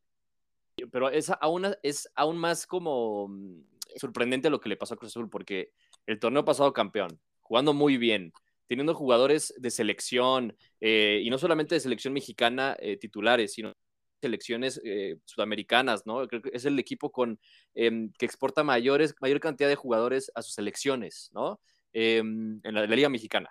pero 0.90 1.10
es 1.10 1.30
aún, 1.42 1.68
es 1.84 2.10
aún 2.16 2.38
más 2.38 2.66
como 2.66 3.28
mm, 3.28 3.62
sorprendente 3.98 4.50
lo 4.50 4.60
que 4.60 4.70
le 4.70 4.78
pasó 4.78 4.94
a 4.94 4.98
Cruz 4.98 5.12
Azul, 5.12 5.30
porque 5.30 5.74
el 6.06 6.18
torneo 6.18 6.46
pasado 6.46 6.72
campeón, 6.72 7.20
jugando 7.42 7.74
muy 7.74 7.98
bien, 7.98 8.32
teniendo 8.70 8.94
jugadores 8.94 9.54
de 9.58 9.72
selección, 9.72 10.56
eh, 10.80 11.22
y 11.24 11.30
no 11.32 11.40
solamente 11.40 11.74
de 11.76 11.82
selección 11.82 12.14
mexicana 12.14 12.78
eh, 12.80 12.98
titulares, 12.98 13.54
sino 13.54 13.74
selecciones 14.22 14.80
eh, 14.86 15.18
sudamericanas, 15.26 16.06
¿no? 16.06 16.28
Creo 16.28 16.42
que 16.44 16.52
es 16.54 16.66
el 16.66 16.78
equipo 16.78 17.12
con, 17.12 17.40
em, 17.74 18.12
que 18.18 18.26
exporta 18.28 18.64
mayores, 18.64 19.16
mayor 19.22 19.40
cantidad 19.40 19.70
de 19.70 19.76
jugadores 19.76 20.32
a 20.36 20.44
sus 20.44 20.54
selecciones, 20.54 21.32
¿no? 21.34 21.60
Em, 21.94 22.62
en 22.64 22.76
la 22.76 22.86
Liga 22.86 23.10
Mexicana. 23.10 23.50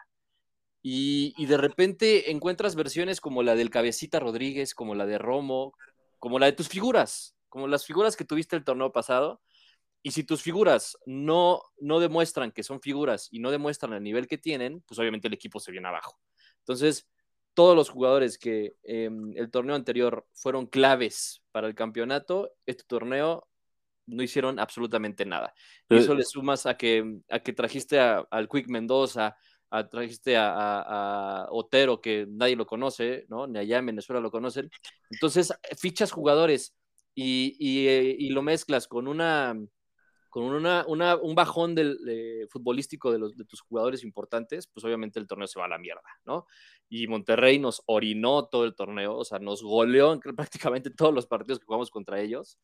Y, 0.83 1.47
de 1.47 1.57
repente 1.57 2.31
encuentras 2.31 2.77
versiones 2.77 3.21
como 3.21 3.43
la 3.43 3.57
del 3.57 3.71
Cabecita 3.71 4.21
Rodríguez, 4.21 4.75
como 4.75 4.95
la 4.95 5.07
de 5.07 5.19
Romo, 5.19 5.75
como 6.21 6.39
la 6.39 6.47
de 6.47 6.53
tus 6.53 6.69
figuras, 6.69 7.35
como 7.49 7.67
las 7.67 7.85
figuras 7.85 8.17
que 8.17 8.25
tuviste 8.25 8.55
el 8.57 8.65
torneo 8.65 8.93
pasado. 8.93 9.41
Y 10.09 10.11
si 10.11 10.25
tus 10.25 10.41
figuras 10.41 10.97
no, 11.05 11.61
no 11.81 12.01
demuestran 12.01 12.51
que 12.51 12.63
son 12.63 12.81
figuras 12.81 13.29
y 13.31 13.41
no 13.41 13.51
demuestran 13.51 13.93
el 13.93 14.03
nivel 14.03 14.27
que 14.27 14.39
tienen, 14.39 14.83
pues 14.87 14.99
obviamente 14.99 15.29
el 15.29 15.35
equipo 15.35 15.61
se 15.61 15.71
viene 15.71 15.87
abajo. 15.87 16.19
Entonces, 16.61 17.07
todos 17.53 17.77
los 17.77 17.91
jugadores 17.91 18.39
que 18.39 18.73
en 18.85 19.35
el 19.37 19.51
torneo 19.51 19.77
anterior 19.77 20.27
fueron 20.33 20.65
claves 20.65 21.43
para 21.53 21.67
el 21.67 21.75
campeonato, 21.75 22.51
este 22.65 22.85
torneo 22.87 23.51
no 24.07 24.23
hicieron 24.23 24.59
absolutamente 24.59 25.27
nada. 25.27 25.53
Y 25.91 25.99
eso 25.99 26.15
le 26.15 26.25
sumas 26.25 26.65
a 26.65 26.79
que, 26.79 27.19
a 27.29 27.41
que 27.41 27.53
trajiste 27.53 28.01
al 28.01 28.49
Quick 28.49 28.71
Mendoza, 28.71 29.37
trajiste 29.91 30.39
a, 30.39 31.49
Otero, 31.51 32.01
que 32.01 32.25
nadie 32.27 32.57
lo 32.57 32.65
conoce, 32.65 33.27
¿no? 33.29 33.47
Ni 33.47 33.59
allá 33.59 33.77
en 33.77 33.85
Venezuela 33.85 34.23
lo 34.23 34.31
conocen. 34.31 34.71
Entonces, 35.11 35.53
fichas 35.77 36.13
jugadores 36.13 36.75
y, 37.15 37.87
eh, 37.89 38.17
lo 38.31 38.41
mezclas 38.41 38.89
con 38.89 39.07
una 39.07 39.55
con 40.41 40.67
un 41.23 41.35
bajón 41.35 41.75
del, 41.75 41.99
futbolístico 42.51 43.13
de, 43.13 43.19
los, 43.19 43.37
de 43.37 43.45
tus 43.45 43.61
jugadores 43.61 44.05
importantes, 44.05 44.67
pues 44.67 44.85
obviamente 44.85 45.19
el 45.19 45.27
torneo 45.27 45.47
se 45.47 45.59
va 45.59 45.67
a 45.67 45.69
la 45.69 45.79
mierda, 45.79 46.03
¿no? 46.25 46.47
Y 46.89 47.07
Monterrey 47.07 47.59
nos 47.59 47.83
orinó 47.87 48.47
todo 48.47 48.65
el 48.65 48.75
torneo, 48.75 49.17
o 49.17 49.25
sea, 49.25 49.39
nos 49.39 49.63
goleó 49.63 50.13
en 50.13 50.21
prácticamente 50.21 50.91
todos 50.91 51.15
los 51.15 51.27
partidos 51.27 51.59
que 51.59 51.67
jugamos 51.67 51.91
contra 51.91 52.21
ellos. 52.21 52.59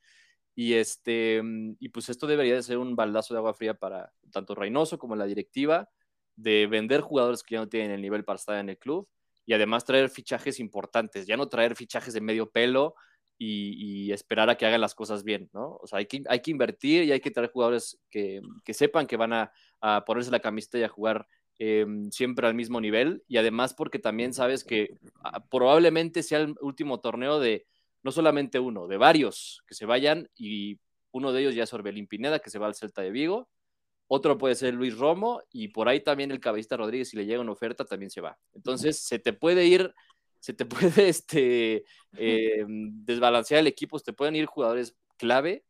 Y, 0.56 0.74
este, 0.74 1.42
y 1.80 1.88
pues 1.88 2.08
esto 2.08 2.26
debería 2.26 2.54
de 2.54 2.62
ser 2.62 2.78
un 2.78 2.94
baldazo 2.94 3.34
de 3.34 3.38
agua 3.38 3.54
fría 3.54 3.74
para 3.74 4.12
tanto 4.30 4.54
Reynoso 4.54 4.98
como 4.98 5.16
la 5.16 5.26
directiva, 5.26 5.90
de 6.36 6.66
vender 6.66 7.00
jugadores 7.00 7.42
que 7.42 7.54
ya 7.54 7.60
no 7.60 7.68
tienen 7.68 7.90
el 7.90 8.02
nivel 8.02 8.24
para 8.24 8.36
estar 8.36 8.58
en 8.58 8.68
el 8.68 8.78
club 8.78 9.08
y 9.46 9.52
además 9.52 9.84
traer 9.84 10.10
fichajes 10.10 10.58
importantes, 10.60 11.26
ya 11.26 11.36
no 11.36 11.48
traer 11.48 11.76
fichajes 11.76 12.14
de 12.14 12.20
medio 12.20 12.50
pelo 12.50 12.94
y, 13.38 14.12
esperar 14.12 14.48
a 14.50 14.56
que 14.56 14.66
hagan 14.66 14.80
las 14.80 14.94
cosas 14.94 15.24
bien, 15.24 15.50
¿no? 15.52 15.78
O 15.82 15.86
sea, 15.86 15.98
hay 15.98 16.06
que, 16.06 16.22
hay 16.28 16.40
que 16.40 16.50
invertir 16.50 17.04
y 17.04 17.12
hay 17.12 17.20
que 17.20 17.30
traer 17.30 17.50
jugadores 17.50 18.00
que, 18.10 18.40
sepan 18.72 19.06
que 19.06 19.16
van 19.16 19.32
a, 19.32 19.52
ponerse 20.06 20.30
la 20.30 20.40
camiseta 20.40 20.78
y 20.78 20.82
a 20.82 20.88
jugar 20.88 21.26
em, 21.58 22.10
siempre 22.10 22.46
al 22.46 22.54
mismo 22.54 22.80
nivel 22.80 23.22
y 23.28 23.36
además 23.36 23.74
porque 23.74 23.98
también 23.98 24.32
sabes 24.32 24.64
que 24.64 24.96
ah, 25.22 25.44
probablemente 25.50 26.22
sea 26.22 26.38
el 26.38 26.54
último 26.62 27.00
torneo 27.00 27.38
de 27.38 27.66
no 28.02 28.12
solamente 28.12 28.58
uno, 28.58 28.86
de 28.86 28.96
varios 28.96 29.62
que 29.66 29.74
se 29.74 29.84
vayan 29.84 30.30
y 30.36 30.78
uno 31.12 31.32
de 31.32 31.42
ellos 31.42 31.54
ya 31.54 31.64
es 31.64 31.72
Orbelín 31.74 32.06
Pineda 32.06 32.38
que 32.38 32.48
se 32.48 32.58
va 32.58 32.66
al 32.66 32.74
Celta 32.74 33.02
de 33.02 33.10
Vigo 33.10 33.48
otro 34.06 34.36
puede 34.36 34.54
ser 34.54 34.74
Luis 34.74 34.96
Romo 34.96 35.42
y 35.50 35.68
por 35.68 35.88
ahí 35.88 36.00
también 36.00 36.30
el 36.30 36.40
caballista 36.40 36.76
Rodríguez, 36.76 37.08
si 37.08 37.16
le 37.16 37.26
llega 37.26 37.40
una 37.40 37.52
oferta, 37.52 37.84
también 37.84 38.10
se 38.10 38.20
va. 38.20 38.38
Entonces, 38.52 38.98
se 38.98 39.18
te 39.18 39.32
puede 39.32 39.64
ir, 39.64 39.94
se 40.44 40.52
te 40.52 40.66
puede 41.00 41.08
este, 41.08 41.86
eh, 42.18 42.64
desbalancear 42.68 43.60
el 43.60 43.66
equipo, 43.66 43.98
se 43.98 44.04
te 44.04 44.12
pueden 44.12 44.36
ir 44.36 44.44
jugadores 44.44 44.94
clave 45.16 45.64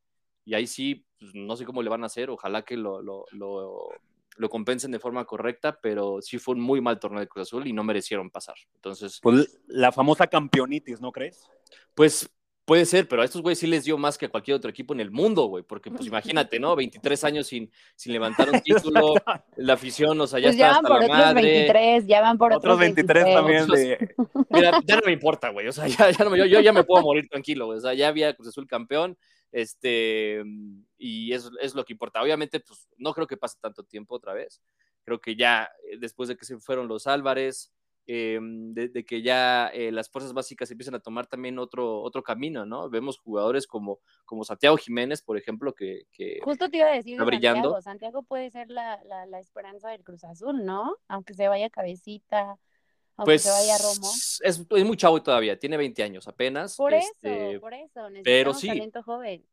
y 0.45 0.55
ahí 0.55 0.67
sí, 0.67 1.07
pues, 1.17 1.33
no 1.33 1.57
sé 1.57 1.65
cómo 1.65 1.81
le 1.81 1.91
van 1.91 2.03
a 2.03 2.07
hacer, 2.07 2.29
ojalá 2.29 2.63
que 2.63 2.77
lo, 2.77 3.01
lo, 3.01 3.25
lo, 3.31 4.49
compensen 4.51 4.91
de 4.91 4.99
forma 4.99 5.27
correcta, 5.27 5.79
pero 5.81 6.21
sí 6.21 6.39
fue 6.39 6.57
un 6.57 6.61
muy 6.61 6.81
mal 6.81 6.99
torneo 6.99 7.21
de 7.21 7.29
Cruz 7.29 7.47
Azul 7.47 7.69
y 7.69 7.73
no 7.73 7.85
merecieron 7.85 8.31
pasar. 8.31 8.57
Entonces, 8.75 9.21
pues 9.23 9.61
la 9.69 9.93
famosa 9.93 10.27
campeonitis, 10.27 11.01
¿no 11.01 11.13
crees? 11.13 11.49
Pues 11.95 12.29
Puede 12.65 12.87
ser, 12.87 13.07
pero 13.07 13.21
a 13.21 13.27
estos 13.27 13.43
güeyes 13.43 13.59
sí 13.59 13.67
les 13.67 13.85
dio 13.85 13.99
más 13.99 14.17
que 14.17 14.25
a 14.25 14.29
cualquier 14.31 14.57
otro 14.57 14.71
equipo 14.71 14.95
en 14.95 15.01
el 15.01 15.11
mundo, 15.11 15.45
güey, 15.47 15.63
porque 15.63 15.91
pues 15.91 16.07
imagínate, 16.07 16.59
¿no? 16.59 16.75
23 16.75 17.25
años 17.25 17.47
sin, 17.47 17.71
sin 17.95 18.13
levantar 18.13 18.49
un 18.51 18.61
título, 18.63 19.15
la 19.57 19.75
afición, 19.75 20.19
o 20.19 20.27
sea, 20.27 20.39
ya 20.39 20.47
pues 20.47 20.55
está 20.55 20.69
ya 20.69 20.73
van 20.73 20.83
por 20.85 21.03
otros 21.03 21.35
23, 21.35 22.07
ya 22.07 22.21
van 22.23 22.39
por 22.39 22.53
otros, 22.55 22.79
23, 22.79 23.25
también. 23.25 23.67
De... 23.67 24.15
Mira, 24.51 24.81
ya 24.85 24.97
no 24.97 25.03
me 25.05 25.13
importa, 25.13 25.51
güey, 25.51 25.69
o 25.69 25.73
sea, 25.73 25.87
ya, 25.87 26.11
ya 26.11 26.25
no 26.25 26.35
yo, 26.37 26.47
yo, 26.47 26.61
ya 26.61 26.73
me 26.73 26.85
puedo 26.85 27.03
morir 27.03 27.29
tranquilo, 27.29 27.67
güey, 27.67 27.79
o 27.79 27.83
sea, 27.83 27.93
ya 27.93 28.09
había 28.09 28.35
Cruz 28.35 28.49
Azul 28.49 28.67
campeón, 28.67 29.19
este, 29.53 30.43
y 30.97 31.35
eso 31.35 31.51
es 31.61 31.75
lo 31.75 31.85
que 31.85 31.93
importa. 31.93 32.23
Obviamente, 32.23 32.61
pues 32.61 32.89
no 32.97 33.13
creo 33.13 33.27
que 33.27 33.37
pase 33.37 33.59
tanto 33.61 33.85
tiempo 33.85 34.15
otra 34.15 34.33
vez, 34.33 34.63
creo 35.05 35.21
que 35.21 35.37
ya 35.37 35.69
eh, 35.91 35.99
después 35.99 36.31
de 36.31 36.37
que 36.37 36.47
se 36.47 36.59
fueron 36.59 36.89
los 36.89 37.07
Álvarez, 37.07 37.74
eh, 38.07 38.39
de, 38.41 39.05
que 39.05 39.23
ya 39.23 39.69
eh, 39.69 39.91
las 39.91 40.11
fuerzas 40.11 40.33
básicas 40.33 40.71
empiezan 40.71 40.95
a 40.95 41.01
tomar 41.01 41.27
también 41.27 41.59
otro, 41.59 42.03
otro 42.03 42.23
camino, 42.23 42.67
¿no? 42.67 42.91
Vemos 42.91 43.19
jugadores 43.19 43.67
como, 43.67 44.01
como 44.25 44.45
Santiago 44.45 44.77
Jiménez, 44.77 45.23
por 45.23 45.39
ejemplo, 45.39 45.75
que, 45.75 46.07
Justo 46.43 46.69
te 46.69 46.79
iba 46.79 46.89
a 46.89 46.95
decir, 46.95 47.23
brillando. 47.23 47.81
Santiago, 47.81 48.23
puede 48.23 48.51
ser 48.51 48.71
la, 48.71 49.03
la, 49.05 49.39
esperanza 49.41 49.91
del 49.91 50.05
Cruz 50.05 50.25
Azul, 50.25 50.65
¿no? 50.65 50.97
Aunque 51.09 51.35
se 51.35 51.49
vaya 51.49 51.71
cabecita, 51.71 52.59
aunque 53.17 53.33
pues, 53.33 53.43
se 53.43 53.51
vaya 53.51 53.79
Romo. 53.79 54.11
Es, 54.15 54.43
es, 54.43 54.85
muy 54.85 54.97
chavo 54.97 55.23
todavía, 55.23 55.59
tiene 55.59 55.77
20 55.77 56.03
años 56.03 56.29
apenas. 56.29 56.77
Por 56.77 56.93
eso, 56.93 57.09
este, 57.15 57.61
por 57.61 57.75
eso, 57.75 58.09
pero 58.23 58.53
sí, 58.53 58.69
talento 58.69 59.03
joven. 59.03 59.45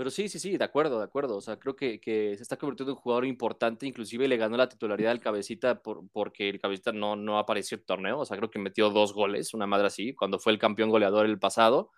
Pero 0.00 0.10
sí, 0.10 0.30
sí, 0.30 0.38
sí, 0.38 0.56
de 0.56 0.64
acuerdo, 0.64 0.96
de 0.96 1.04
acuerdo. 1.04 1.36
O 1.36 1.42
sea, 1.42 1.58
creo 1.58 1.76
que, 1.76 2.00
que 2.00 2.34
se 2.34 2.42
está 2.42 2.56
convirtiendo 2.56 2.92
en 2.92 2.96
un 2.96 3.02
jugador 3.02 3.26
importante, 3.26 3.86
inclusive 3.86 4.28
le 4.28 4.38
ganó 4.38 4.56
la 4.56 4.66
titularidad 4.66 5.12
al 5.12 5.20
Cabecita 5.20 5.82
por, 5.82 6.08
porque 6.10 6.48
el 6.48 6.58
Cabecita 6.58 6.90
no, 6.90 7.16
no 7.16 7.38
apareció 7.38 7.76
en 7.76 7.84
torneo. 7.84 8.20
O 8.20 8.24
sea, 8.24 8.38
creo 8.38 8.50
que 8.50 8.58
metió 8.58 8.88
dos 8.88 9.12
goles, 9.12 9.52
una 9.52 9.66
madre 9.66 9.88
así, 9.88 10.14
cuando 10.14 10.38
fue 10.38 10.52
el 10.52 10.58
campeón 10.58 10.88
goleador 10.88 11.26
el 11.26 11.38
pasado, 11.38 11.90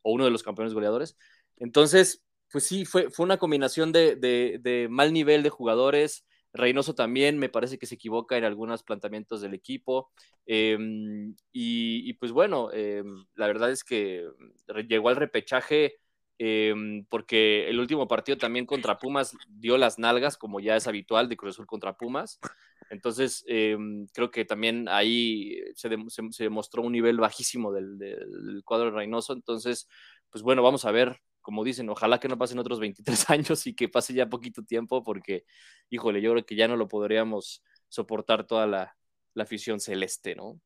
o 0.00 0.10
uno 0.10 0.24
de 0.24 0.30
los 0.30 0.42
campeones 0.42 0.72
goleadores. 0.72 1.18
Entonces, 1.58 2.24
pues 2.50 2.64
sí, 2.64 2.86
fue, 2.86 3.10
fue 3.10 3.24
una 3.26 3.36
combinación 3.36 3.92
de, 3.92 4.16
de, 4.16 4.88
mal 4.88 5.12
nivel 5.12 5.42
de 5.42 5.50
jugadores. 5.50 6.24
Reynoso 6.54 6.94
también 6.94 7.38
me 7.38 7.50
parece 7.50 7.76
que 7.76 7.84
se 7.84 7.96
equivoca 7.96 8.38
en 8.38 8.44
algunos 8.44 8.82
planteamientos 8.84 9.42
del 9.42 9.52
equipo. 9.52 10.10
Em, 10.46 11.36
y, 11.52 12.08
y, 12.08 12.14
pues 12.14 12.32
bueno, 12.32 12.72
em, 12.72 13.26
la 13.34 13.48
verdad 13.48 13.70
es 13.70 13.84
que 13.84 14.26
llegó 14.88 15.10
al 15.10 15.16
repechaje 15.16 15.98
Em, 16.42 17.04
porque 17.10 17.68
el 17.68 17.78
último 17.78 18.08
partido 18.08 18.38
también 18.38 18.64
contra 18.64 18.98
Pumas 18.98 19.36
dio 19.46 19.76
las 19.76 19.98
nalgas, 19.98 20.38
como 20.38 20.58
ya 20.58 20.74
es 20.74 20.86
habitual 20.86 21.28
de 21.28 21.36
Cruz 21.36 21.54
Azul 21.54 21.66
contra 21.66 21.98
Pumas. 21.98 22.40
Entonces, 22.88 23.44
em, 23.46 24.06
creo 24.14 24.30
que 24.30 24.46
también 24.46 24.88
ahí 24.88 25.60
se, 25.74 25.90
demostró 26.38 26.82
un 26.82 26.92
nivel 26.92 27.18
bajísimo 27.18 27.74
del, 27.74 28.62
cuadro 28.64 28.86
de 28.86 28.96
Reynoso. 28.96 29.34
Entonces, 29.34 29.86
pues 30.30 30.42
bueno, 30.42 30.62
vamos 30.62 30.86
a 30.86 30.92
ver, 30.92 31.20
como 31.42 31.62
dicen, 31.62 31.90
ojalá 31.90 32.18
que 32.18 32.28
no 32.28 32.38
pasen 32.38 32.58
otros 32.58 32.80
23 32.80 33.04
años 33.28 33.66
y 33.66 33.74
que 33.74 33.90
pase 33.90 34.14
ya 34.14 34.30
poquito 34.30 34.64
tiempo, 34.64 35.04
porque, 35.04 35.44
híjole, 35.90 36.22
yo 36.22 36.30
creo 36.32 36.46
que 36.46 36.56
ya 36.56 36.68
no 36.68 36.76
lo 36.76 36.88
podríamos 36.88 37.62
soportar 37.90 38.46
toda 38.46 38.66
la, 38.66 38.96
la 39.34 39.42
afición 39.42 39.78
celeste, 39.78 40.34
¿no? 40.36 40.58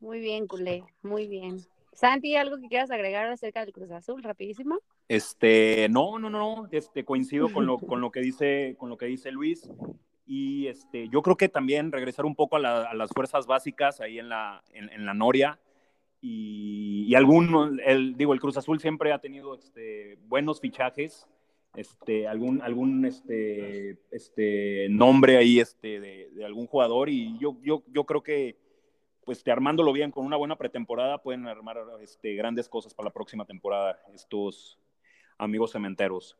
Muy 0.00 0.18
bien, 0.20 0.46
culé, 0.46 0.82
muy 1.02 1.26
bien. 1.26 1.66
Santi, 1.96 2.36
¿algo 2.36 2.58
que 2.58 2.68
quieras 2.68 2.90
agregar 2.90 3.26
acerca 3.26 3.64
del 3.64 3.72
Cruz 3.72 3.90
Azul, 3.90 4.22
rapidísimo? 4.22 4.80
Este, 5.08 5.88
no, 5.88 6.18
no, 6.18 6.28
no, 6.28 6.68
este, 6.70 7.06
coincido 7.06 7.50
con 7.50 7.64
lo, 7.64 7.78
con 7.78 8.02
lo 8.02 8.10
que 8.10 8.20
dice, 8.20 8.76
con 8.78 8.90
lo 8.90 8.98
que 8.98 9.06
dice 9.06 9.32
Luis. 9.32 9.70
Y 10.26 10.66
este, 10.66 11.08
yo 11.08 11.22
creo 11.22 11.38
que 11.38 11.48
también 11.48 11.92
regresar 11.92 12.26
un 12.26 12.34
poco 12.34 12.56
a, 12.56 12.94
las 12.94 13.10
fuerzas 13.10 13.46
básicas 13.46 14.00
ahí 14.02 14.18
en 14.18 14.28
la, 14.28 14.62
en, 14.74 15.06
la 15.06 15.14
Noria. 15.14 15.58
Y, 16.20 17.14
algún, 17.14 17.80
el, 17.86 18.14
digo, 18.16 18.34
el 18.34 18.40
Cruz 18.40 18.58
Azul 18.58 18.78
siempre 18.78 19.12
ha 19.12 19.18
tenido 19.18 19.54
este, 19.54 20.18
buenos 20.26 20.60
fichajes, 20.60 21.26
este, 21.76 22.28
algún, 22.28 22.60
algún 22.60 23.06
este, 23.06 23.98
este, 24.10 24.88
nombre 24.90 25.38
ahí 25.38 25.60
este, 25.60 26.00
de, 26.00 26.28
de 26.34 26.44
algún 26.44 26.66
jugador. 26.66 27.08
Y 27.08 27.38
yo, 27.38 27.56
yo, 27.62 27.84
yo 27.86 28.04
creo 28.04 28.22
que 28.22 28.65
pues 29.26 29.38
este, 29.38 29.50
armándolo 29.50 29.92
bien 29.92 30.12
con 30.12 30.24
una 30.24 30.36
buena 30.36 30.56
pretemporada, 30.56 31.18
pueden 31.18 31.48
armar 31.48 31.78
este, 32.00 32.34
grandes 32.34 32.68
cosas 32.68 32.94
para 32.94 33.08
la 33.08 33.12
próxima 33.12 33.44
temporada 33.44 34.00
estos 34.14 34.78
amigos 35.36 35.72
cementeros. 35.72 36.38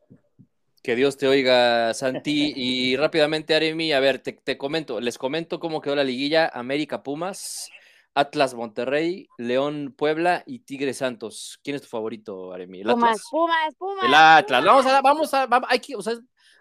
Que 0.85 0.95
Dios 0.95 1.17
te 1.17 1.27
oiga, 1.27 1.93
Santi. 1.95 2.53
Y 2.55 2.97
rápidamente, 2.97 3.57
Aremi, 3.57 3.93
a 3.93 3.99
ver, 3.99 4.21
te, 4.21 4.33
te, 4.33 4.57
comento, 4.57 5.01
les 5.01 5.19
comento 5.19 5.59
cómo 5.59 5.81
quedó 5.81 5.97
la 5.97 6.05
liguilla 6.05 6.49
América 6.55 7.03
Pumas, 7.03 7.69
Atlas 8.15 8.55
Monterrey, 8.55 9.27
León 9.37 9.93
Puebla 9.99 10.45
y 10.47 10.61
Tigre 10.61 10.95
Santos. 10.95 11.59
¿Quién 11.65 11.75
es 11.75 11.83
tu 11.83 11.89
favorito, 11.89 12.53
Aremi? 12.53 12.83
¿El 12.83 12.87
Pumas, 12.87 13.11
Atlas? 13.11 13.29
Pumas, 13.29 13.75
Pumas. 13.77 14.05
El 14.05 14.15
Atlas. 14.15 14.65
Vamos 14.65 14.87
a, 14.87 15.01
vamos 15.03 15.35
a, 15.35 15.47
vamos, 15.47 15.69
hay 15.73 15.81
que, 15.81 15.97
o 15.97 16.03
sea, 16.03 16.15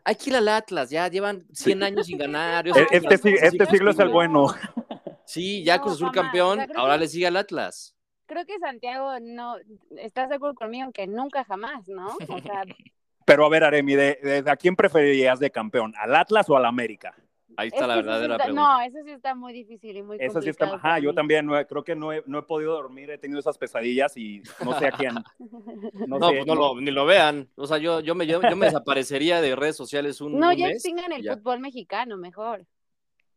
hay 0.03 0.15
que 0.15 0.31
ir 0.31 0.35
al 0.35 0.47
Atlas, 0.47 0.89
ya 0.89 1.07
llevan 1.07 1.45
100 1.53 1.83
años 1.83 2.07
sin 2.07 2.17
ganar. 2.17 2.67
este, 2.67 3.13
este, 3.13 3.45
este 3.45 3.65
siglo 3.67 3.91
es 3.91 3.99
el 3.99 4.09
bueno. 4.09 4.47
Sí, 5.25 5.63
ya 5.63 5.81
Cruz 5.81 5.93
Azul 5.93 6.11
campeón, 6.11 6.59
ahora 6.75 6.97
le 6.97 7.07
sigue 7.07 7.27
al 7.27 7.37
Atlas. 7.37 7.95
Creo 8.27 8.45
que 8.45 8.57
Santiago 8.59 9.19
no, 9.21 9.55
estás 9.97 10.29
de 10.29 10.35
acuerdo 10.35 10.55
conmigo 10.55 10.91
que 10.91 11.05
nunca 11.05 11.43
jamás, 11.43 11.87
¿no? 11.87 12.07
O 12.07 12.39
sea, 12.39 12.63
Pero 13.25 13.45
a 13.45 13.49
ver, 13.49 13.63
Aremi, 13.63 13.95
¿de, 13.95 14.19
de, 14.21 14.51
a 14.51 14.55
quién 14.55 14.75
preferirías 14.75 15.39
de 15.39 15.49
campeón? 15.49 15.93
¿Al 15.97 16.15
Atlas 16.15 16.47
o 16.49 16.55
al 16.55 16.65
América? 16.65 17.15
Ahí 17.57 17.69
está 17.69 17.87
la 17.87 17.95
verdadera 17.95 18.27
sí 18.27 18.31
está, 18.33 18.43
pregunta. 18.43 18.73
No, 18.73 18.81
eso 18.81 18.97
sí 19.03 19.11
está 19.11 19.35
muy 19.35 19.53
difícil 19.53 19.97
y 19.97 20.03
muy 20.03 20.17
Eso 20.19 20.41
sí 20.41 20.49
está, 20.49 20.75
ajá, 20.75 20.99
yo 20.99 21.13
también 21.13 21.45
no 21.45 21.53
creo 21.65 21.83
que 21.83 21.95
no 21.95 22.11
he, 22.11 22.21
no 22.25 22.39
he, 22.39 22.41
podido 22.43 22.73
dormir, 22.73 23.09
he 23.09 23.17
tenido 23.17 23.39
esas 23.39 23.57
pesadillas 23.57 24.17
y 24.17 24.41
no 24.63 24.77
sé 24.77 24.87
a 24.87 24.91
quién. 24.91 25.15
No, 26.07 26.19
no, 26.19 26.29
sé, 26.29 26.35
pues 26.35 26.47
no, 26.47 26.55
no. 26.55 26.73
Lo, 26.75 26.81
ni 26.81 26.91
lo 26.91 27.05
vean. 27.05 27.49
O 27.55 27.65
sea, 27.65 27.77
yo, 27.77 27.99
yo, 28.01 28.13
me, 28.15 28.27
yo, 28.27 28.41
yo 28.41 28.55
me 28.55 28.65
desaparecería 28.71 29.41
de 29.41 29.55
redes 29.55 29.75
sociales 29.75 30.21
un 30.21 30.37
No, 30.37 30.49
un 30.49 30.55
ya 30.55 30.67
mes 30.67 30.75
extingan 30.75 31.11
el 31.11 31.23
ya. 31.23 31.35
fútbol 31.35 31.59
mexicano, 31.59 32.17
mejor. 32.17 32.65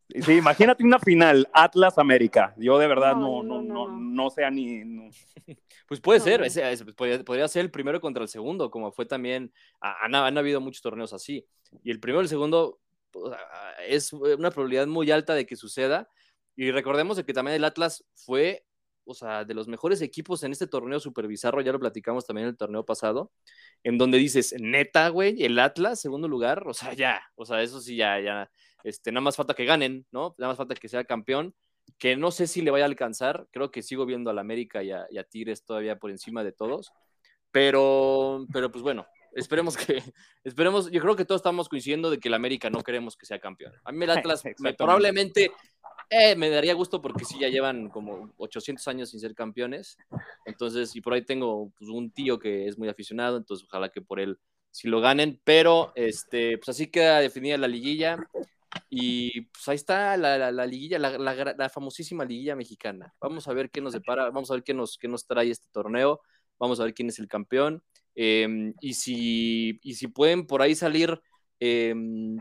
Sí, 0.08 0.32
imagínate 0.34 0.82
una 0.84 0.98
final, 0.98 1.48
Atlas 1.52 1.98
América. 1.98 2.54
Yo 2.56 2.78
de 2.78 2.86
verdad 2.86 3.14
No, 3.16 3.42
no, 3.42 3.42
no, 3.42 3.62
no, 3.62 3.62
no, 3.62 3.88
no. 3.88 3.98
no, 4.24 4.30
sé 4.30 4.50
ni. 4.50 4.84
no. 4.84 5.10
Pues 5.86 6.00
puede 6.00 6.18
No, 6.18 6.24
ser, 6.24 6.42
ese- 6.42 6.84
podría, 6.94 7.22
podría 7.24 7.48
ser 7.48 7.64
el 7.64 7.70
primero 7.70 8.00
contra 8.00 8.22
el 8.22 8.28
segundo, 8.28 8.70
como 8.70 8.92
fue 8.92 9.06
también, 9.06 9.52
ha- 9.80 10.04
han, 10.04 10.14
han 10.14 10.36
habido 10.38 10.60
muchos 10.60 10.82
torneos 10.82 11.12
así. 11.14 11.46
Y 11.82 11.90
el 11.90 12.00
primero 12.00 12.20
y 12.22 12.24
el 12.24 12.28
segundo 12.28 12.78
pues, 13.10 13.34
es 13.86 14.12
una 14.12 14.50
probabilidad 14.50 14.86
muy 14.86 15.10
alta 15.10 15.34
de 15.34 15.46
que 15.46 15.56
suceda. 15.56 16.08
Y 16.56 16.70
recordemos 16.72 17.16
de 17.16 17.24
que 17.24 17.32
también 17.32 17.56
el 17.56 17.64
Atlas 17.64 18.04
fue, 18.14 18.64
o 19.08 19.14
sea, 19.14 19.44
de 19.44 19.54
los 19.54 19.66
mejores 19.68 20.00
equipos 20.02 20.42
en 20.42 20.52
este 20.52 20.66
torneo 20.66 21.00
super 21.00 21.26
bizarro, 21.26 21.60
ya 21.62 21.72
lo 21.72 21.80
platicamos 21.80 22.26
también 22.26 22.44
en 22.46 22.50
el 22.50 22.56
torneo 22.56 22.84
pasado, 22.84 23.32
en 23.82 23.98
donde 23.98 24.18
dices, 24.18 24.54
neta, 24.60 25.08
güey, 25.08 25.42
el 25.42 25.58
Atlas, 25.58 26.00
segundo 26.00 26.28
lugar, 26.28 26.68
o 26.68 26.74
sea, 26.74 26.92
ya, 26.92 27.20
o 27.34 27.44
sea, 27.44 27.62
eso 27.62 27.80
sí, 27.80 27.96
ya, 27.96 28.20
ya, 28.20 28.50
este, 28.84 29.10
nada 29.10 29.22
más 29.22 29.36
falta 29.36 29.54
que 29.54 29.64
ganen, 29.64 30.06
¿no? 30.12 30.34
Nada 30.38 30.50
más 30.52 30.56
falta 30.58 30.74
que 30.74 30.88
sea 30.88 31.04
campeón 31.04 31.54
que 31.98 32.16
no 32.16 32.30
sé 32.30 32.46
si 32.46 32.60
le 32.60 32.70
vaya 32.70 32.84
a 32.84 32.88
alcanzar. 32.88 33.48
Creo 33.50 33.70
que 33.70 33.82
sigo 33.82 34.04
viendo 34.04 34.28
al 34.30 34.38
América 34.38 34.82
y 34.82 34.90
a, 34.92 35.06
y 35.10 35.16
a 35.18 35.24
Tigres 35.24 35.64
todavía 35.64 35.98
por 35.98 36.10
encima 36.10 36.44
de 36.44 36.52
todos. 36.52 36.92
Pero, 37.50 38.46
pero 38.52 38.70
pues 38.70 38.82
bueno, 38.82 39.06
esperemos 39.32 39.76
que, 39.76 40.02
esperemos, 40.44 40.90
yo 40.90 41.00
creo 41.00 41.16
que 41.16 41.24
todos 41.24 41.40
estamos 41.40 41.68
coincidiendo 41.68 42.10
de 42.10 42.18
que 42.18 42.28
el 42.28 42.34
América 42.34 42.70
no 42.70 42.82
queremos 42.82 43.16
que 43.16 43.26
sea 43.26 43.38
campeón. 43.40 43.72
A 43.84 43.92
mí 43.92 44.04
el 44.04 44.10
Atlas 44.32 44.44
me- 44.58 44.74
probablemente 44.74 45.50
eh, 46.10 46.36
me 46.36 46.50
daría 46.50 46.74
gusto 46.74 47.00
porque 47.02 47.24
sí 47.24 47.38
ya 47.38 47.48
llevan 47.48 47.88
como 47.90 48.32
800 48.38 48.86
años 48.88 49.10
sin 49.10 49.20
ser 49.20 49.34
campeones. 49.34 49.96
Entonces, 50.46 50.94
y 50.96 51.00
por 51.00 51.12
ahí 51.14 51.24
tengo 51.24 51.72
pues, 51.78 51.90
un 51.90 52.10
tío 52.10 52.38
que 52.38 52.66
es 52.68 52.78
muy 52.78 52.88
aficionado, 52.88 53.36
entonces 53.36 53.66
ojalá 53.68 53.90
que 53.90 54.00
por 54.02 54.20
él 54.20 54.38
sí 54.70 54.88
lo 54.88 55.00
ganen. 55.00 55.40
Pero, 55.44 55.92
este, 55.94 56.58
pues 56.58 56.70
así 56.70 56.88
queda 56.88 57.20
definida 57.20 57.56
la 57.58 57.68
liguilla. 57.68 58.18
Y 58.90 59.42
pues 59.42 59.68
ahí 59.68 59.76
está 59.76 60.16
la, 60.16 60.38
la- 60.38 60.52
la 60.52 60.66
liguilla, 60.66 60.98
la, 60.98 61.18
la- 61.18 61.68
famosísima 61.70 62.24
liguilla 62.24 62.56
mexicana. 62.56 63.14
Vamos 63.20 63.48
a 63.48 63.52
ver 63.54 63.70
qué 63.70 63.80
nos 63.80 63.92
depara, 63.94 64.24
vamos 64.30 64.50
a 64.50 64.54
ver 64.54 64.62
qué 64.62 64.74
nos, 64.74 64.98
qué 64.98 65.08
nos 65.08 65.26
trae 65.26 65.50
este 65.50 65.68
torneo, 65.72 66.20
vamos 66.58 66.80
a 66.80 66.84
ver 66.84 66.94
quién 66.94 67.08
es 67.08 67.18
el 67.18 67.28
campeón. 67.28 67.82
eh, 68.14 68.72
y, 68.80 68.94
si, 68.94 69.78
y 69.82 69.94
si 69.94 70.08
pueden 70.08 70.46
por 70.46 70.62
ahí 70.62 70.74
salir 70.74 71.20
eh, 71.60 71.94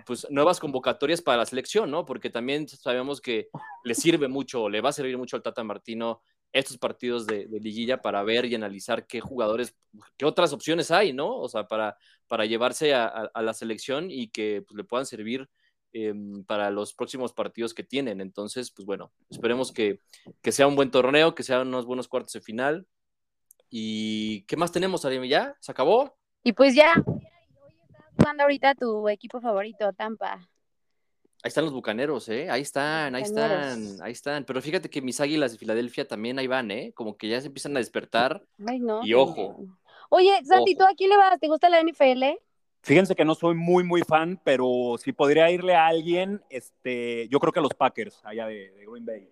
pues 0.05 0.27
nuevas 0.29 0.59
convocatorias 0.59 1.21
para 1.21 1.39
la 1.39 1.45
selección, 1.45 1.89
¿no? 1.89 2.05
Porque 2.05 2.29
también 2.29 2.67
sabemos 2.67 3.19
que 3.21 3.49
le 3.83 3.95
sirve 3.95 4.27
mucho, 4.27 4.69
le 4.69 4.81
va 4.81 4.89
a 4.89 4.93
servir 4.93 5.17
mucho 5.17 5.35
al 5.35 5.43
Tata 5.43 5.63
Martino 5.63 6.21
estos 6.53 6.77
partidos 6.77 7.27
de, 7.27 7.47
liguilla 7.61 8.01
para 8.01 8.23
ver 8.23 8.45
y 8.45 8.55
analizar 8.55 9.05
qué 9.05 9.19
jugadores, 9.19 9.75
qué 10.17 10.25
otras 10.25 10.53
opciones 10.53 10.91
hay, 10.91 11.13
¿no? 11.13 11.35
O 11.37 11.49
sea, 11.49 11.67
para, 11.67 11.97
para 12.27 12.45
llevarse 12.45 12.93
a, 12.93 13.05
a- 13.07 13.41
la 13.41 13.53
selección 13.53 14.09
y 14.09 14.29
que 14.29 14.63
pues, 14.65 14.77
le 14.77 14.83
puedan 14.83 15.05
servir 15.05 15.49
eh, 15.93 16.13
para 16.45 16.69
los 16.71 16.93
próximos 16.93 17.33
partidos 17.33 17.73
que 17.73 17.83
tienen. 17.83 18.21
Entonces, 18.21 18.71
pues 18.71 18.85
bueno, 18.85 19.11
esperemos 19.29 19.71
que, 19.71 19.99
que 20.41 20.51
sea 20.51 20.67
un 20.67 20.75
buen 20.75 20.89
torneo, 20.91 21.35
que 21.35 21.43
sean 21.43 21.67
unos 21.67 21.85
buenos 21.85 22.07
cuartos 22.07 22.33
de 22.33 22.41
final. 22.41 22.87
¿Y 23.69 24.43
qué 24.43 24.55
más 24.55 24.71
tenemos, 24.71 25.03
Aremi? 25.03 25.27
¿Ya? 25.27 25.55
¿Se 25.59 25.71
acabó? 25.71 26.17
Y 26.43 26.53
pues 26.53 26.73
ya, 26.75 26.93
jugando 28.17 28.43
ahorita 28.43 28.75
tu 28.75 29.07
equipo 29.09 29.39
favorito, 29.39 29.93
Tampa. 29.93 30.49
Ahí 31.43 31.49
están 31.49 31.65
los 31.65 31.73
bucaneros, 31.73 32.27
¿eh? 32.29 32.49
Ahí 32.49 32.63
están, 32.63 33.13
ahí 33.15 33.21
están, 33.21 34.01
ahí 34.01 34.11
están. 34.11 34.43
Pero 34.43 34.61
fíjate 34.61 34.89
que 34.89 35.01
mis 35.01 35.21
águilas 35.21 35.51
de 35.51 35.57
Filadelfia 35.59 36.07
también 36.07 36.39
ahí 36.39 36.47
van, 36.47 36.71
¿eh? 36.71 36.91
Como 36.95 37.15
que 37.15 37.29
ya 37.29 37.39
se 37.39 37.47
empiezan 37.47 37.75
a 37.77 37.79
despertar. 37.79 38.43
Ay, 38.65 38.79
no. 38.79 39.05
Y 39.05 39.13
ojo. 39.13 39.55
Oye, 40.09 40.33
Santi, 40.45 40.73
Ojo. 40.73 40.79
¿tú 40.79 40.91
a 40.91 40.95
quién 40.95 41.09
le 41.09 41.17
vas? 41.17 41.39
¿Te 41.39 41.47
gusta 41.47 41.69
la 41.69 41.81
NFL? 41.81 42.23
Fíjense 42.81 43.15
que 43.15 43.25
no 43.25 43.35
soy 43.35 43.53
muy, 43.55 43.83
muy 43.83 44.01
fan, 44.01 44.39
pero 44.43 44.95
si 44.97 45.11
podría 45.11 45.51
irle 45.51 45.75
a 45.75 45.87
alguien, 45.87 46.41
este, 46.49 47.27
yo 47.29 47.39
creo 47.39 47.51
que 47.51 47.59
a 47.59 47.63
los 47.63 47.73
Packers, 47.73 48.21
allá 48.23 48.47
de, 48.47 48.71
de 48.71 48.85
Green 48.85 49.05
Bay. 49.05 49.29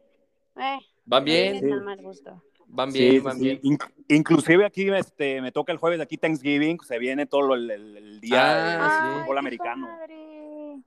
Eh, 0.58 0.80
Van 1.06 1.24
bien, 1.24 1.84
mal 1.84 2.02
gusto. 2.02 2.42
Van 2.68 2.92
bien, 2.92 3.12
sí, 3.14 3.20
van 3.20 3.38
sí. 3.38 3.44
bien. 3.44 3.62
Inc- 3.62 3.92
inclusive 4.10 4.66
aquí 4.66 4.90
este, 4.90 5.42
me 5.42 5.52
toca 5.52 5.72
el 5.72 5.78
jueves 5.78 6.00
aquí 6.02 6.18
Thanksgiving, 6.18 6.80
se 6.82 7.00
viene 7.00 7.26
todo 7.26 7.54
el, 7.56 7.70
el- 7.72 7.98
el 7.98 8.20
día 8.22 8.42
Ah, 8.80 8.84
de 8.84 8.90
sí. 9.18 9.20
fútbol 9.22 9.38
americano. 9.38 9.88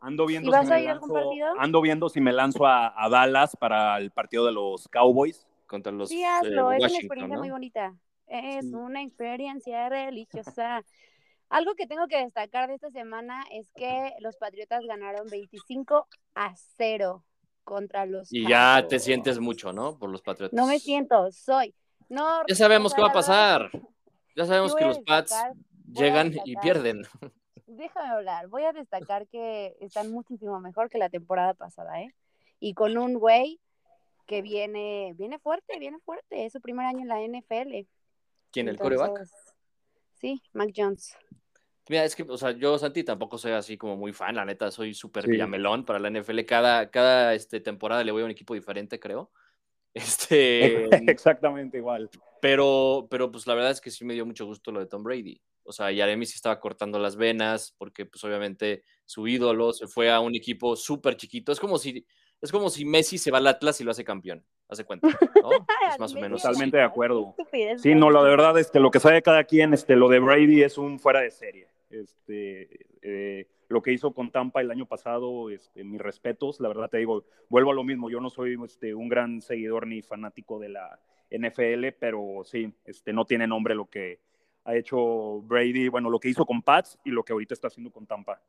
Ando 0.00 0.26
viendo, 0.26 0.48
¿Y 0.50 0.52
vas 0.52 0.64
si 0.64 0.70
me 0.70 0.76
a 0.76 0.80
ir 0.80 0.88
a 0.88 0.92
algún 0.92 1.10
lanzo- 1.10 1.24
partido? 1.24 1.48
ando 1.58 1.80
viendo 1.80 2.08
si 2.08 2.20
me 2.20 2.32
lanzo 2.32 2.66
a, 2.66 2.92
a 3.02 3.08
Dallas 3.08 3.56
para 3.56 3.96
el 3.98 4.10
partido 4.10 4.46
de 4.46 4.52
los 4.52 4.86
Cowboys. 4.88 5.46
Contra 5.66 5.92
los 5.92 6.08
Sí, 6.08 6.22
eh, 6.22 6.26
hazlo, 6.26 6.72
es 6.72 6.78
una 6.78 6.98
experiencia 6.98 7.34
¿no? 7.36 7.40
muy 7.42 7.50
bonita. 7.50 7.94
Es 8.26 8.64
Sí. 8.66 8.74
una 8.74 9.02
experiencia 9.02 9.88
religiosa. 9.88 10.82
Algo 11.50 11.74
que 11.74 11.86
tengo 11.86 12.06
que 12.08 12.18
destacar 12.18 12.68
de 12.68 12.74
esta 12.74 12.90
semana 12.90 13.42
es 13.50 13.70
que 13.74 14.12
los 14.20 14.36
Patriotas 14.36 14.84
ganaron 14.86 15.28
25 15.30 16.06
a 16.34 16.54
0 16.76 17.24
contra 17.68 18.06
los 18.06 18.32
Y 18.32 18.48
ya 18.48 18.86
te 18.88 18.98
sientes 18.98 19.38
mucho, 19.38 19.74
¿no? 19.74 19.98
Por 19.98 20.08
los 20.08 20.22
Patriotas. 20.22 20.56
No 20.56 20.66
me 20.66 20.78
siento, 20.78 21.30
soy. 21.30 21.74
No, 22.08 22.40
Ya 22.48 22.54
sabemos 22.54 22.94
qué 22.94 23.02
va 23.02 23.08
a 23.08 23.12
pasar. 23.12 23.70
Ya 24.34 24.46
sabemos 24.46 24.74
que 24.74 24.86
los 24.86 25.00
Pats 25.00 25.36
llegan 25.92 26.32
y 26.46 26.56
pierden. 26.56 27.02
Déjame 27.66 28.08
hablar. 28.08 28.48
Voy 28.48 28.64
a 28.64 28.72
destacar 28.72 29.26
que 29.28 29.76
están 29.80 30.10
muchísimo 30.10 30.58
mejor 30.60 30.88
que 30.88 30.96
la 30.96 31.10
temporada 31.10 31.52
pasada, 31.52 32.00
¿eh? 32.00 32.14
Y 32.58 32.72
con 32.72 32.96
un 32.96 33.18
güey 33.18 33.60
que 34.26 34.40
viene, 34.40 35.12
viene 35.18 35.38
fuerte, 35.38 35.78
viene 35.78 35.98
fuerte. 36.00 36.46
Es 36.46 36.54
su 36.54 36.62
primer 36.62 36.86
año 36.86 37.00
en 37.00 37.08
la 37.08 37.20
NFL. 37.20 37.86
¿Quién? 38.50 38.68
¿El 38.68 38.78
coreback? 38.78 39.08
Entonces, 39.08 39.34
Sí, 40.14 40.42
Mac 40.52 40.70
Jones. 40.74 41.14
Mira, 41.89 42.05
es 42.05 42.14
que, 42.14 42.22
o 42.22 42.36
sea, 42.36 42.51
yo, 42.53 42.78
Santi, 42.78 43.03
tampoco 43.05 43.39
soy 43.39 43.53
así 43.53 43.76
como 43.78 43.97
muy 43.97 44.12
fan, 44.12 44.34
la 44.36 44.45
neta, 44.45 44.70
soy 44.70 44.95
súper 44.95 45.24
Sí. 45.24 45.30
villamelón 45.32 45.84
para 45.84 45.99
la 45.99 46.09
NFL. 46.11 46.45
Cada, 46.45 46.91
cada 46.91 47.34
este, 47.34 47.61
temporada 47.61 48.05
le 48.05 48.12
voy 48.12 48.22
a 48.22 48.24
un 48.26 48.30
equipo 48.30 48.55
diferente, 48.55 48.99
creo. 49.01 49.30
Este, 49.95 50.84
Exactamente 51.11 51.78
igual. 51.78 52.11
pero, 52.41 53.09
pero 53.11 53.32
pues 53.32 53.47
la 53.47 53.55
verdad 53.55 53.70
es 53.72 53.80
que 53.80 53.91
sí 53.91 54.05
me 54.05 54.14
dio 54.14 54.26
mucho 54.26 54.47
gusto 54.47 54.70
lo 54.70 54.80
de 54.80 54.86
Tom 54.86 55.03
Brady. 55.03 55.41
O 55.64 55.72
sea, 55.72 55.91
y 55.91 56.01
Aremi 56.01 56.24
sí 56.24 56.34
estaba 56.36 56.61
cortando 56.61 56.99
las 56.99 57.16
venas 57.16 57.74
porque 57.76 58.07
pues 58.07 58.22
obviamente 58.24 58.84
su 59.07 59.26
ídolo 59.26 59.72
se 59.72 59.86
fue 59.86 60.11
a 60.11 60.20
un 60.20 60.34
equipo 60.36 60.76
súper 60.76 61.16
chiquito. 61.16 61.53
Es 61.53 61.59
como 61.61 61.78
si, 61.78 62.07
es 62.41 62.53
como 62.53 62.70
si 62.70 62.84
Messi 62.84 63.18
se 63.18 63.30
va 63.30 63.39
al 63.39 63.47
Atlas 63.47 63.80
y 63.80 63.84
lo 63.84 63.91
hace 63.91 64.05
campeón. 64.05 64.45
Hace 64.68 64.84
cuenta, 64.84 65.09
¿no? 65.09 65.51
Es 65.93 65.99
más 65.99 66.14
o 66.14 66.20
menos. 66.20 66.43
Totalmente 66.43 66.76
de 66.76 66.82
acuerdo. 66.84 67.34
Sí, 67.78 67.95
no, 67.95 68.11
lo 68.11 68.22
de 68.24 68.30
verdad, 68.30 68.57
este, 68.59 68.78
lo 68.80 68.91
que 68.91 69.01
sabe 69.01 69.20
cada 69.22 69.45
quien, 69.45 69.74
este, 69.74 69.97
lo 69.97 70.09
de 70.09 70.20
Brady 70.20 70.62
es 70.62 70.78
un 70.78 70.99
fuera 71.01 71.20
de 71.20 71.30
serie. 71.30 71.66
Este, 71.91 72.86
eh, 73.03 73.49
lo 73.68 73.82
que 73.82 73.93
hizo 73.93 74.12
con 74.12 74.30
Tampa 74.30 74.61
el 74.61 74.70
año 74.70 74.86
pasado, 74.86 75.51
este, 75.51 75.84
mis 75.84 76.01
respetos, 76.01 76.61
la 76.61 76.68
verdad 76.68 76.89
te 76.91 76.99
digo, 76.99 77.24
vuelvo 77.49 77.70
a 77.70 77.74
lo 77.74 77.84
mismo, 77.84 78.11
yo 78.11 78.20
no 78.20 78.30
soy 78.30 78.59
este, 78.64 78.95
un 78.95 79.09
gran 79.09 79.41
seguidor 79.41 79.86
ni 79.86 80.03
fanático 80.03 80.59
de 80.59 80.70
la 80.70 81.01
NFL, 81.30 81.93
pero 81.99 82.43
sí, 82.45 82.72
este, 82.84 83.12
no 83.12 83.24
tiene 83.24 83.47
nombre 83.47 83.74
lo 83.74 83.89
que 83.89 84.20
ha 84.64 84.76
hecho 84.76 85.41
Brady, 85.43 85.89
bueno, 85.89 86.11
lo 86.11 86.20
que 86.20 86.28
hizo 86.28 86.45
con 86.45 86.62
Pats 86.62 86.99
y 87.05 87.11
lo 87.11 87.24
que 87.24 87.32
ahorita 87.32 87.55
está 87.55 87.68
haciendo 87.68 87.91
con 87.91 88.07
Tampa. 88.07 88.41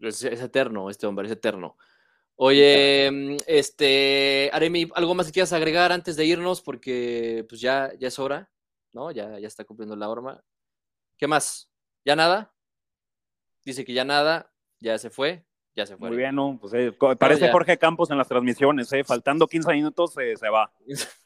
Es, 0.00 0.24
eterno, 0.24 0.90
este 0.90 1.06
hombre, 1.06 1.26
es 1.26 1.32
eterno. 1.32 1.76
Oye, 2.36 3.10
mm, 3.10 3.36
este, 3.46 4.50
Aremi, 4.52 4.88
¿algo 4.94 5.14
más 5.14 5.26
que 5.26 5.32
quieras 5.32 5.52
agregar 5.52 5.92
antes 5.92 6.16
de 6.16 6.24
irnos? 6.24 6.62
Porque 6.62 7.44
pues 7.48 7.60
ya, 7.60 7.92
ya 7.98 8.08
es 8.08 8.18
hora, 8.18 8.50
¿no? 8.92 9.10
Ya, 9.10 9.38
ya 9.38 9.46
está 9.46 9.64
cumpliendo 9.64 9.94
la 9.96 10.08
hora. 10.08 10.42
¿Qué 11.16 11.26
más? 11.26 11.70
¿Ya 12.04 12.16
nada? 12.16 12.51
Dice 13.64 13.84
que 13.84 13.92
ya 13.92 14.04
nada, 14.04 14.52
ya 14.80 14.98
se 14.98 15.10
fue. 15.10 15.44
ya 15.74 15.86
se 15.86 15.96
fue. 15.96 16.08
Muy 16.08 16.18
bien, 16.18 16.34
¿no? 16.34 16.58
Pues, 16.60 16.74
eh, 16.74 16.92
parece 17.18 17.50
Jorge 17.50 17.78
Campos 17.78 18.10
en 18.10 18.18
las 18.18 18.28
transmisiones, 18.28 18.92
¿eh? 18.92 19.04
Faltando 19.04 19.46
15 19.46 19.72
minutos 19.72 20.14
se 20.14 20.48
va. 20.48 20.72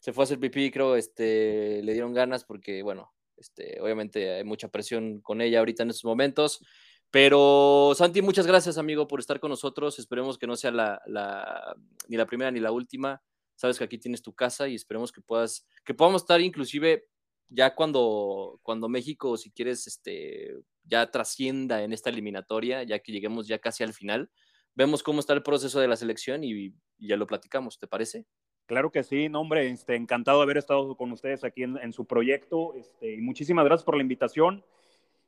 se 0.00 0.12
fue 0.12 0.22
a 0.22 0.24
hacer 0.24 0.38
pipí, 0.38 0.70
creo, 0.70 0.96
este, 0.96 1.82
le 1.82 1.92
dieron 1.92 2.14
ganas 2.14 2.44
porque, 2.44 2.82
bueno, 2.82 3.12
este, 3.36 3.80
obviamente 3.80 4.34
hay 4.34 4.44
mucha 4.44 4.68
presión 4.68 5.20
con 5.20 5.40
ella 5.40 5.58
ahorita 5.58 5.82
en 5.82 5.90
estos 5.90 6.04
momentos. 6.04 6.64
Pero 7.10 7.92
Santi, 7.96 8.22
muchas 8.22 8.46
gracias, 8.46 8.78
amigo, 8.78 9.08
por 9.08 9.18
estar 9.18 9.40
con 9.40 9.50
nosotros. 9.50 9.98
Esperemos 9.98 10.38
que 10.38 10.46
no 10.46 10.54
sea 10.56 10.70
la, 10.70 11.02
la, 11.06 11.74
ni 12.08 12.16
la 12.16 12.26
primera 12.26 12.50
ni 12.50 12.60
la 12.60 12.70
última. 12.70 13.20
Sabes 13.56 13.78
que 13.78 13.84
aquí 13.84 13.98
tienes 13.98 14.22
tu 14.22 14.32
casa 14.32 14.68
y 14.68 14.76
esperemos 14.76 15.10
que 15.10 15.20
puedas, 15.20 15.66
que 15.84 15.92
podamos 15.92 16.22
estar 16.22 16.40
inclusive 16.40 17.08
ya 17.50 17.74
cuando, 17.74 18.60
cuando 18.62 18.88
México, 18.88 19.36
si 19.36 19.50
quieres, 19.50 19.86
este, 19.86 20.56
ya 20.84 21.10
trascienda 21.10 21.82
en 21.82 21.92
esta 21.92 22.08
eliminatoria, 22.08 22.84
ya 22.84 23.00
que 23.00 23.12
lleguemos 23.12 23.48
ya 23.48 23.58
casi 23.58 23.82
al 23.82 23.92
final, 23.92 24.30
vemos 24.74 25.02
cómo 25.02 25.20
está 25.20 25.32
el 25.34 25.42
proceso 25.42 25.80
de 25.80 25.88
la 25.88 25.96
selección 25.96 26.44
y, 26.44 26.72
ya 26.98 27.16
lo 27.16 27.26
platicamos, 27.26 27.78
¿te 27.78 27.86
parece? 27.86 28.24
Claro 28.66 28.92
que 28.92 29.02
sí, 29.02 29.28
no, 29.28 29.40
hombre, 29.40 29.68
este, 29.68 29.96
encantado 29.96 30.38
de 30.38 30.44
haber 30.44 30.58
estado 30.58 30.96
con 30.96 31.10
ustedes 31.10 31.44
aquí 31.44 31.64
en, 31.64 31.92
su 31.92 32.06
proyecto 32.06 32.74
este, 32.74 33.14
y 33.14 33.20
muchísimas 33.20 33.64
gracias 33.64 33.84
por 33.84 33.96
la 33.96 34.02
invitación. 34.02 34.64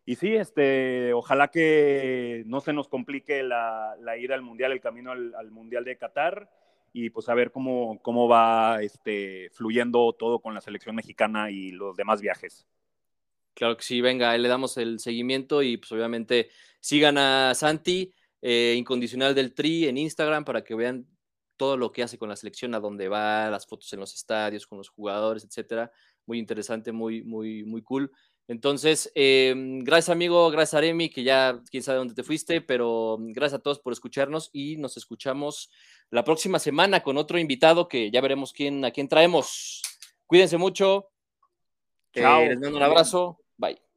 Y 0.05 0.17
sí, 0.17 0.35
este, 0.35 1.13
ojalá 1.13 1.49
que 1.49 2.45
no 2.47 2.61
se 2.61 2.73
nos 2.73 2.89
complique 2.89 3.43
la, 3.43 3.97
la 4.01 4.17
ida 4.17 4.35
al 4.35 4.43
Mundial, 4.43 4.73
el 4.73 4.81
camino 4.81 5.13
al, 5.13 5.35
al, 5.35 5.51
Mundial 5.51 5.85
de 5.85 5.97
Qatar 5.97 6.51
y 6.93 7.11
pues 7.11 7.29
a 7.29 7.35
ver 7.35 7.51
cómo, 7.51 8.01
cómo 8.03 8.29
va 8.29 8.83
este, 8.83 9.51
fluyendo 9.51 10.13
todo 10.13 10.41
con 10.41 10.55
la 10.55 10.61
selección 10.61 10.95
mexicana 10.95 11.51
y 11.51 11.71
los 11.71 11.97
demás 11.97 12.21
viajes. 12.21 12.67
Claro 13.55 13.77
que 13.77 13.83
sí, 13.83 14.01
venga, 14.01 14.37
le 14.37 14.49
damos 14.49 14.77
el 14.77 14.99
seguimiento 14.99 15.63
y 15.63 15.77
pues 15.77 15.93
obviamente 15.93 16.51
sigan 16.81 17.19
a 17.19 17.55
Santi, 17.55 18.13
eh, 18.41 18.75
incondicional 18.77 19.35
del 19.35 19.55
Tri 19.55 19.87
en 19.87 19.99
Instagram 19.99 20.45
para 20.45 20.65
que 20.65 20.75
vean 20.75 21.07
todo 21.57 21.77
lo 21.77 21.93
que 21.93 22.03
hace 22.03 22.19
con 22.19 22.29
la 22.29 22.37
selección, 22.37 22.75
a 22.75 22.81
dónde 22.81 23.09
va, 23.09 23.51
las 23.51 23.67
fotos 23.67 23.93
en 23.93 24.01
los 24.01 24.15
estadios, 24.15 24.67
con 24.67 24.79
los 24.79 24.89
jugadores, 24.89 25.45
etcétera. 25.45 25.93
Muy 26.27 26.39
interesante, 26.39 26.93
muy, 26.93 27.23
muy, 27.23 27.63
muy 27.65 27.83
cool. 27.83 28.11
Entonces, 28.49 29.11
em, 29.15 29.81
gracias 29.85 30.11
amigo, 30.11 30.51
gracias 30.51 30.75
Aremi, 30.75 31.09
que 31.09 31.23
ya 31.23 31.61
quién 31.71 31.83
sabe 31.83 31.99
dónde 31.99 32.15
te 32.15 32.25
fuiste, 32.25 32.61
pero 32.61 33.17
gracias 33.21 33.61
a 33.61 33.63
todos 33.63 33.79
por 33.79 33.93
escucharnos 33.93 34.51
y 34.53 34.77
nos 34.77 34.97
escuchamos 34.97 35.71
la 36.11 36.25
próxima 36.25 36.59
semana 36.59 37.03
con 37.03 37.17
otro 37.17 37.39
invitado 37.39 37.89
que 37.89 38.11
ya 38.11 38.21
veremos 38.21 38.53
quién, 38.53 38.85
a 38.85 38.91
quién 38.91 39.09
traemos. 39.09 39.83
Cuídense 40.27 40.59
mucho. 40.59 41.09
Chao. 42.15 42.43
Eh, 42.43 42.49
les 42.51 42.61
mando 42.61 42.77
un 42.77 42.83
abrazo. 42.83 43.39
Bye. 43.57 43.92